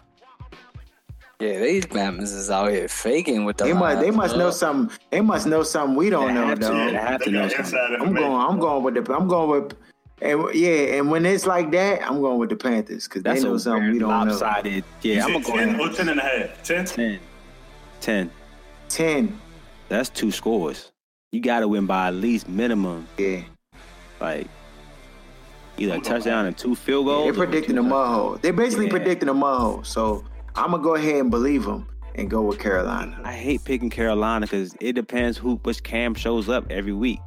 [1.39, 3.65] yeah, these Bama's is out here faking with the.
[3.65, 4.97] They must they must know something.
[5.09, 6.65] They must know something we don't They know, have to.
[6.67, 6.85] though.
[6.91, 7.97] They have to know something.
[8.01, 8.33] I'm going.
[8.33, 9.13] I'm going with the.
[9.13, 9.77] I'm going with.
[10.23, 13.43] And yeah, and when it's like that, I'm going with the Panthers because they That's
[13.43, 14.31] know something we don't know.
[14.31, 14.83] lopsided.
[15.01, 15.81] You Yeah, I'm gonna go 10 ahead.
[15.81, 16.63] or 10 and a half.
[16.63, 16.85] 10?
[16.85, 17.19] 10.
[18.01, 18.31] 10.
[18.87, 19.39] Ten.
[19.89, 20.91] That's two scores.
[21.33, 23.41] You got to win by at least minimum, Yeah.
[24.21, 24.47] like
[25.77, 27.25] either a touchdown and two field goals.
[27.25, 28.37] They're predicting a mud hole.
[28.41, 28.91] They're basically Yeah.
[28.91, 29.83] predicting a mud hole.
[29.83, 30.23] So
[30.55, 33.19] I'm gonna go ahead and believe them and go with Carolina.
[33.25, 37.19] I hate picking Carolina because it depends who which cam shows up every week.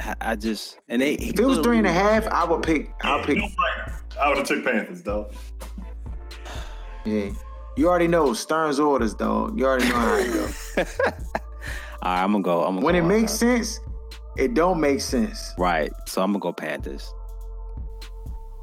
[0.00, 2.90] I, I just and they If it was three and a half, I would pick.
[3.02, 3.38] I'll pick.
[3.38, 3.48] No.
[4.20, 5.30] I would have took Panthers, though.
[7.04, 7.30] Yeah.
[7.76, 9.58] You already know Stern's orders, dog.
[9.58, 10.82] You already know how it go.
[12.02, 12.64] All right, I'm gonna go.
[12.64, 13.80] I'm gonna when go, it makes sense,
[14.36, 15.54] it don't make sense.
[15.58, 15.90] right.
[16.06, 17.12] So I'm gonna go Panthers.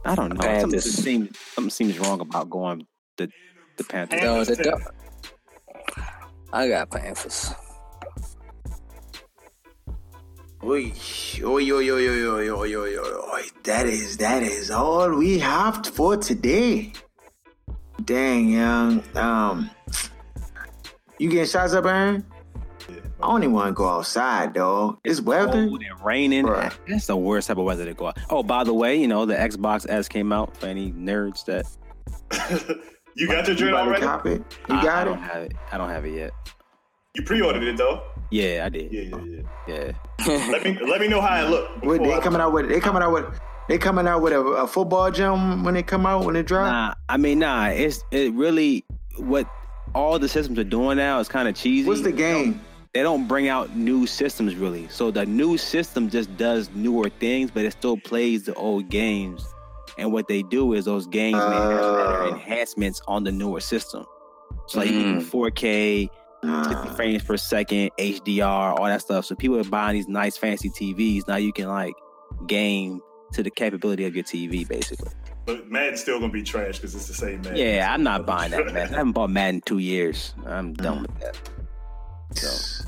[0.06, 0.36] I don't know.
[0.36, 0.84] Something, Panthers.
[0.84, 2.86] just seems, something seems wrong about going
[3.18, 3.30] the
[3.78, 4.22] the Panthers.
[4.22, 4.82] No, the dog.
[6.54, 7.54] I got Panthers.
[10.62, 10.92] Oy,
[11.42, 13.42] oy, oy, oy, oy, oy, oy, oy, oy!
[13.64, 16.92] That is, that is all we have for today.
[18.04, 19.02] Dang, young.
[19.16, 19.70] Um,
[21.18, 22.26] you getting shots up, Aaron?
[23.22, 25.00] I only want to go outside, dog.
[25.06, 25.66] It's, it's weather.
[25.66, 26.46] Cold and raining.
[26.46, 26.74] Bruh.
[26.90, 28.18] That's the worst type of weather to go out.
[28.30, 31.66] Oh, by the way, you know the Xbox S came out for any nerds that.
[33.16, 34.02] you got your drink already.
[34.02, 34.32] Copy?
[34.32, 35.02] You got I, it.
[35.02, 35.54] I don't have it.
[35.72, 36.32] I don't have it yet.
[37.16, 38.04] You pre-ordered it though.
[38.30, 38.94] Yeah, I did.
[38.94, 39.92] Yeah, yeah, yeah.
[40.28, 40.48] yeah.
[40.52, 41.82] let me let me know how it look.
[41.84, 44.68] Wait, they coming out with they coming out with they coming out with a, a
[44.68, 46.72] football gym when they come out when it drops.
[46.72, 47.68] Nah, I mean nah.
[47.68, 48.86] It's it really
[49.18, 49.50] what
[49.96, 51.88] all the systems are doing now is kind of cheesy.
[51.88, 52.62] What's the game?
[52.94, 54.88] They don't bring out new systems really.
[54.90, 59.48] So the new system just does newer things, but it still plays the old games.
[59.98, 62.34] And what they do is those games uh, may have better uh.
[62.34, 64.06] enhancements on the newer system.
[64.68, 65.22] So like mm.
[65.22, 66.10] 4K,
[66.42, 69.26] 50 frames per second, HDR, all that stuff.
[69.26, 71.28] So people are buying these nice fancy TVs.
[71.28, 71.94] Now you can like
[72.48, 73.02] game
[73.34, 75.12] to the capability of your TV, basically.
[75.46, 77.58] But Madden's still gonna be trash because it's the same Madden.
[77.58, 78.94] Yeah, I'm not buying that Madden.
[78.94, 80.34] I haven't bought Madden two years.
[80.46, 81.38] I'm done with that.
[82.36, 82.86] So.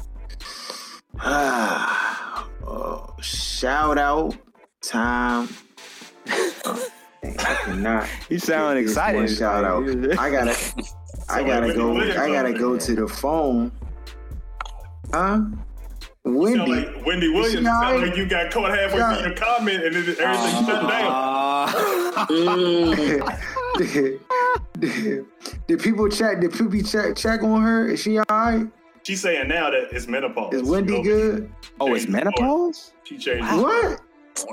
[1.19, 4.35] Ah, oh, shout out
[4.81, 5.49] time.
[6.27, 8.07] I cannot.
[8.29, 9.29] You sound excited.
[9.29, 9.83] Shout out.
[10.19, 10.55] I gotta.
[11.31, 11.97] I gotta go.
[11.97, 13.71] I gotta go to the phone.
[15.13, 15.41] Huh?
[16.23, 16.71] Wendy.
[16.71, 17.55] like Wendy Williams.
[17.55, 19.15] It sound like you got caught halfway Yeah.
[19.15, 21.73] through your comment and then everything ah.
[22.07, 24.21] shut down.
[24.79, 25.25] did,
[25.67, 26.39] did people check?
[26.41, 27.87] Did people check check on her?
[27.89, 28.67] Is she alright?
[29.03, 30.53] She's saying now that it's menopause.
[30.53, 31.51] Is Wendy good?
[31.79, 32.93] Oh, it's menopause?
[33.03, 33.43] She changed.
[33.55, 33.99] What?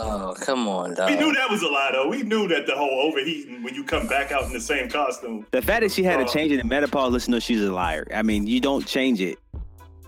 [0.00, 1.10] Oh, come on, dog.
[1.10, 2.08] We knew that was a lie, though.
[2.08, 5.46] We knew that the whole overheating when you come back out in the same costume.
[5.50, 7.72] The fact that she had to uh, change it in menopause, listen to she's a
[7.72, 8.06] liar.
[8.14, 9.38] I mean, you don't change it.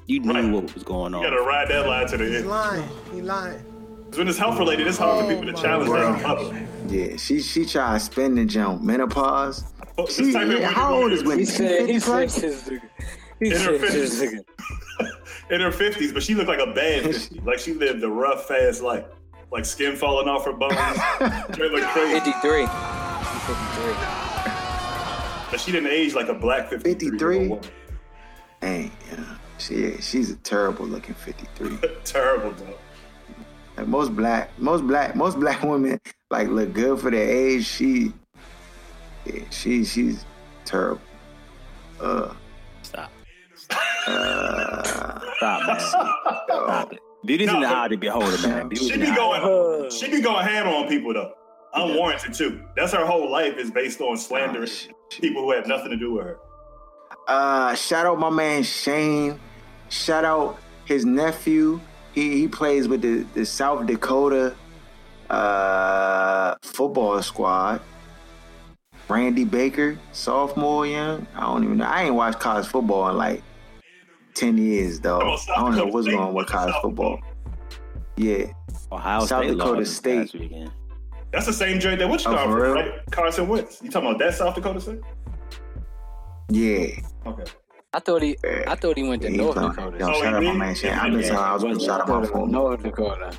[0.07, 1.23] You knew what was going on.
[1.23, 2.35] You gotta ride that lie to the end.
[2.35, 2.89] He's lying.
[3.15, 3.65] He lying.
[4.11, 6.89] 'Cause When it's health related, it's hard for people to oh, challenge that in.
[6.89, 8.83] Yeah, she she tried to spin the jump.
[8.83, 9.63] Menopause.
[9.99, 11.45] Oh, Just She, type in how old is Wendy?
[11.45, 11.57] Williams.
[11.57, 12.81] She 55?
[13.41, 14.21] in her fifties.
[15.51, 17.41] in her fifties, but she looked like a bad 50.
[17.45, 19.05] Like she lived a rough, fast life.
[19.51, 20.75] Like skin falling off her bones.
[21.53, 22.21] Straight like crazy.
[22.21, 22.67] 53.
[22.67, 23.95] 53.
[25.51, 27.11] But she didn't age like a black 53.
[27.11, 27.59] 53?
[28.61, 29.37] Dang, yeah.
[29.59, 31.77] She she's a terrible looking 53.
[32.05, 32.79] Terrible, though.
[33.77, 36.01] Like most black, most black, most black women
[36.31, 37.67] like look good for their age.
[37.67, 38.13] She,
[39.27, 40.25] yeah, she, she's
[40.65, 41.03] terrible.
[42.01, 42.33] Uh,
[42.83, 43.11] Stop.
[44.07, 45.81] Uh, Stop, man.
[45.81, 47.01] Stop it.
[47.25, 48.69] Beauty's in the eye of the beholder, man.
[48.69, 49.17] Beauty's She in be the eye.
[49.17, 51.33] going, she be going ham on people though.
[51.75, 52.63] Unwarranted too.
[52.77, 54.69] That's her whole life is based on slandering
[55.11, 56.39] people who have nothing to do with her.
[57.29, 59.39] Uh, shout out my man Shane.
[59.89, 61.81] Shout out his nephew.
[62.13, 64.57] He he plays with the, the South Dakota
[65.29, 67.81] uh, football squad.
[69.09, 71.27] Randy Baker, sophomore, young.
[71.35, 71.85] I don't even know.
[71.85, 73.43] I ain't watched college football in like
[74.35, 75.21] ten years, though.
[75.21, 77.21] I don't know what's going on with college football.
[78.17, 78.47] Yeah,
[78.93, 80.35] Ohio South State Dakota State.
[81.33, 82.75] That's the same joint that which Oh, oh, for real?
[82.75, 82.93] right?
[83.13, 83.81] Carson Wentz.
[83.83, 85.01] You talking about that South Dakota State?
[86.51, 86.87] Yeah.
[87.27, 87.45] Okay.
[87.95, 88.37] I thought he,
[88.67, 89.99] I thought he went to Yeah, North playing- Dakota.
[89.99, 90.93] Yo, shout out my man Shane.
[90.93, 92.51] I've been telling I was gonna shout out my phone.
[92.51, 93.33] North Dakota.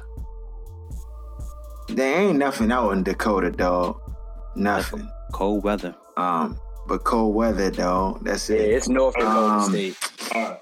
[1.89, 3.99] There ain't nothing out in Dakota, dog.
[4.55, 5.09] Nothing.
[5.33, 5.95] Cold weather.
[6.17, 6.57] Um,
[6.87, 8.23] but cold weather, dog.
[8.23, 8.61] That's it.
[8.61, 9.97] Yeah, it's North Dakota Um, State.
[10.33, 10.59] All right.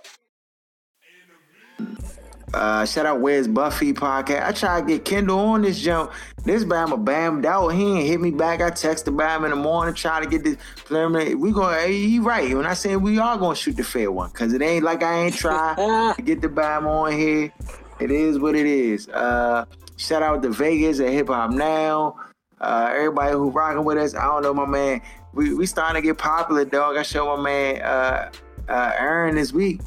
[2.54, 4.44] Uh, shout out Where's Buffy podcast.
[4.44, 6.12] I try to get Kendall on this jump.
[6.44, 7.70] This Bama bammed out.
[7.70, 8.62] He ain't hit me back.
[8.62, 11.36] I texted Bam in the morning, try to get this preliminary.
[11.36, 12.56] We going hey, he right.
[12.56, 15.26] When I say we are gonna shoot the fair one, cause it ain't like I
[15.26, 15.76] ain't try
[16.16, 17.54] to get the Bam on here.
[18.00, 19.10] It is what it is.
[19.10, 19.66] Uh,
[19.98, 22.16] shout out to Vegas at Hip Hop Now.
[22.60, 24.16] Uh, everybody who rocking with us.
[24.16, 25.02] I don't know, my man.
[25.34, 26.98] We we starting to get popular, dog.
[26.98, 28.32] I show my man uh,
[28.68, 29.82] uh, Aaron this week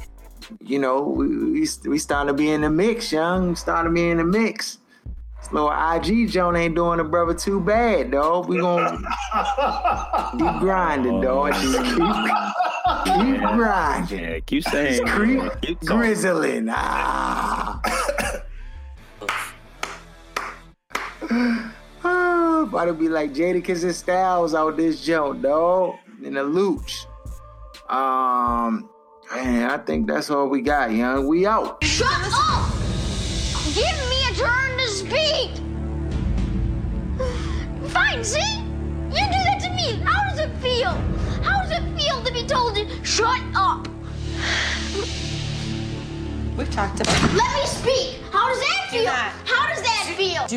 [0.61, 3.49] you know, we, we, we starting to be in the mix, young.
[3.49, 4.79] We starting to be in the mix.
[5.39, 8.47] This little IG Joan ain't doing the brother too bad, dog.
[8.47, 8.97] We gonna
[10.31, 11.53] keep grinding, dog.
[11.53, 11.95] Just keep,
[13.05, 14.19] keep grinding.
[14.19, 15.05] Yeah, keep saying.
[15.05, 15.51] Creep man.
[15.61, 15.97] Keep talking.
[15.97, 16.67] grizzling.
[16.69, 17.81] Ah.
[22.03, 25.95] oh, about to be like Jadakiss and Styles out this joint, dog.
[26.23, 27.05] In the looch.
[27.89, 28.89] Um,
[29.31, 31.27] man, I think that's all we got, young.
[31.27, 31.83] We out.
[31.83, 32.71] Shut up!
[33.73, 35.51] Give me a turn to speak!
[37.91, 38.57] Fine, see?
[39.09, 40.01] You do that to me.
[40.03, 40.91] How does it feel?
[41.43, 43.87] How does it feel to be told to shut up?
[46.57, 48.21] We've talked about Let me speak.
[48.31, 49.09] How does that feel?
[49.09, 50.47] How does that feel?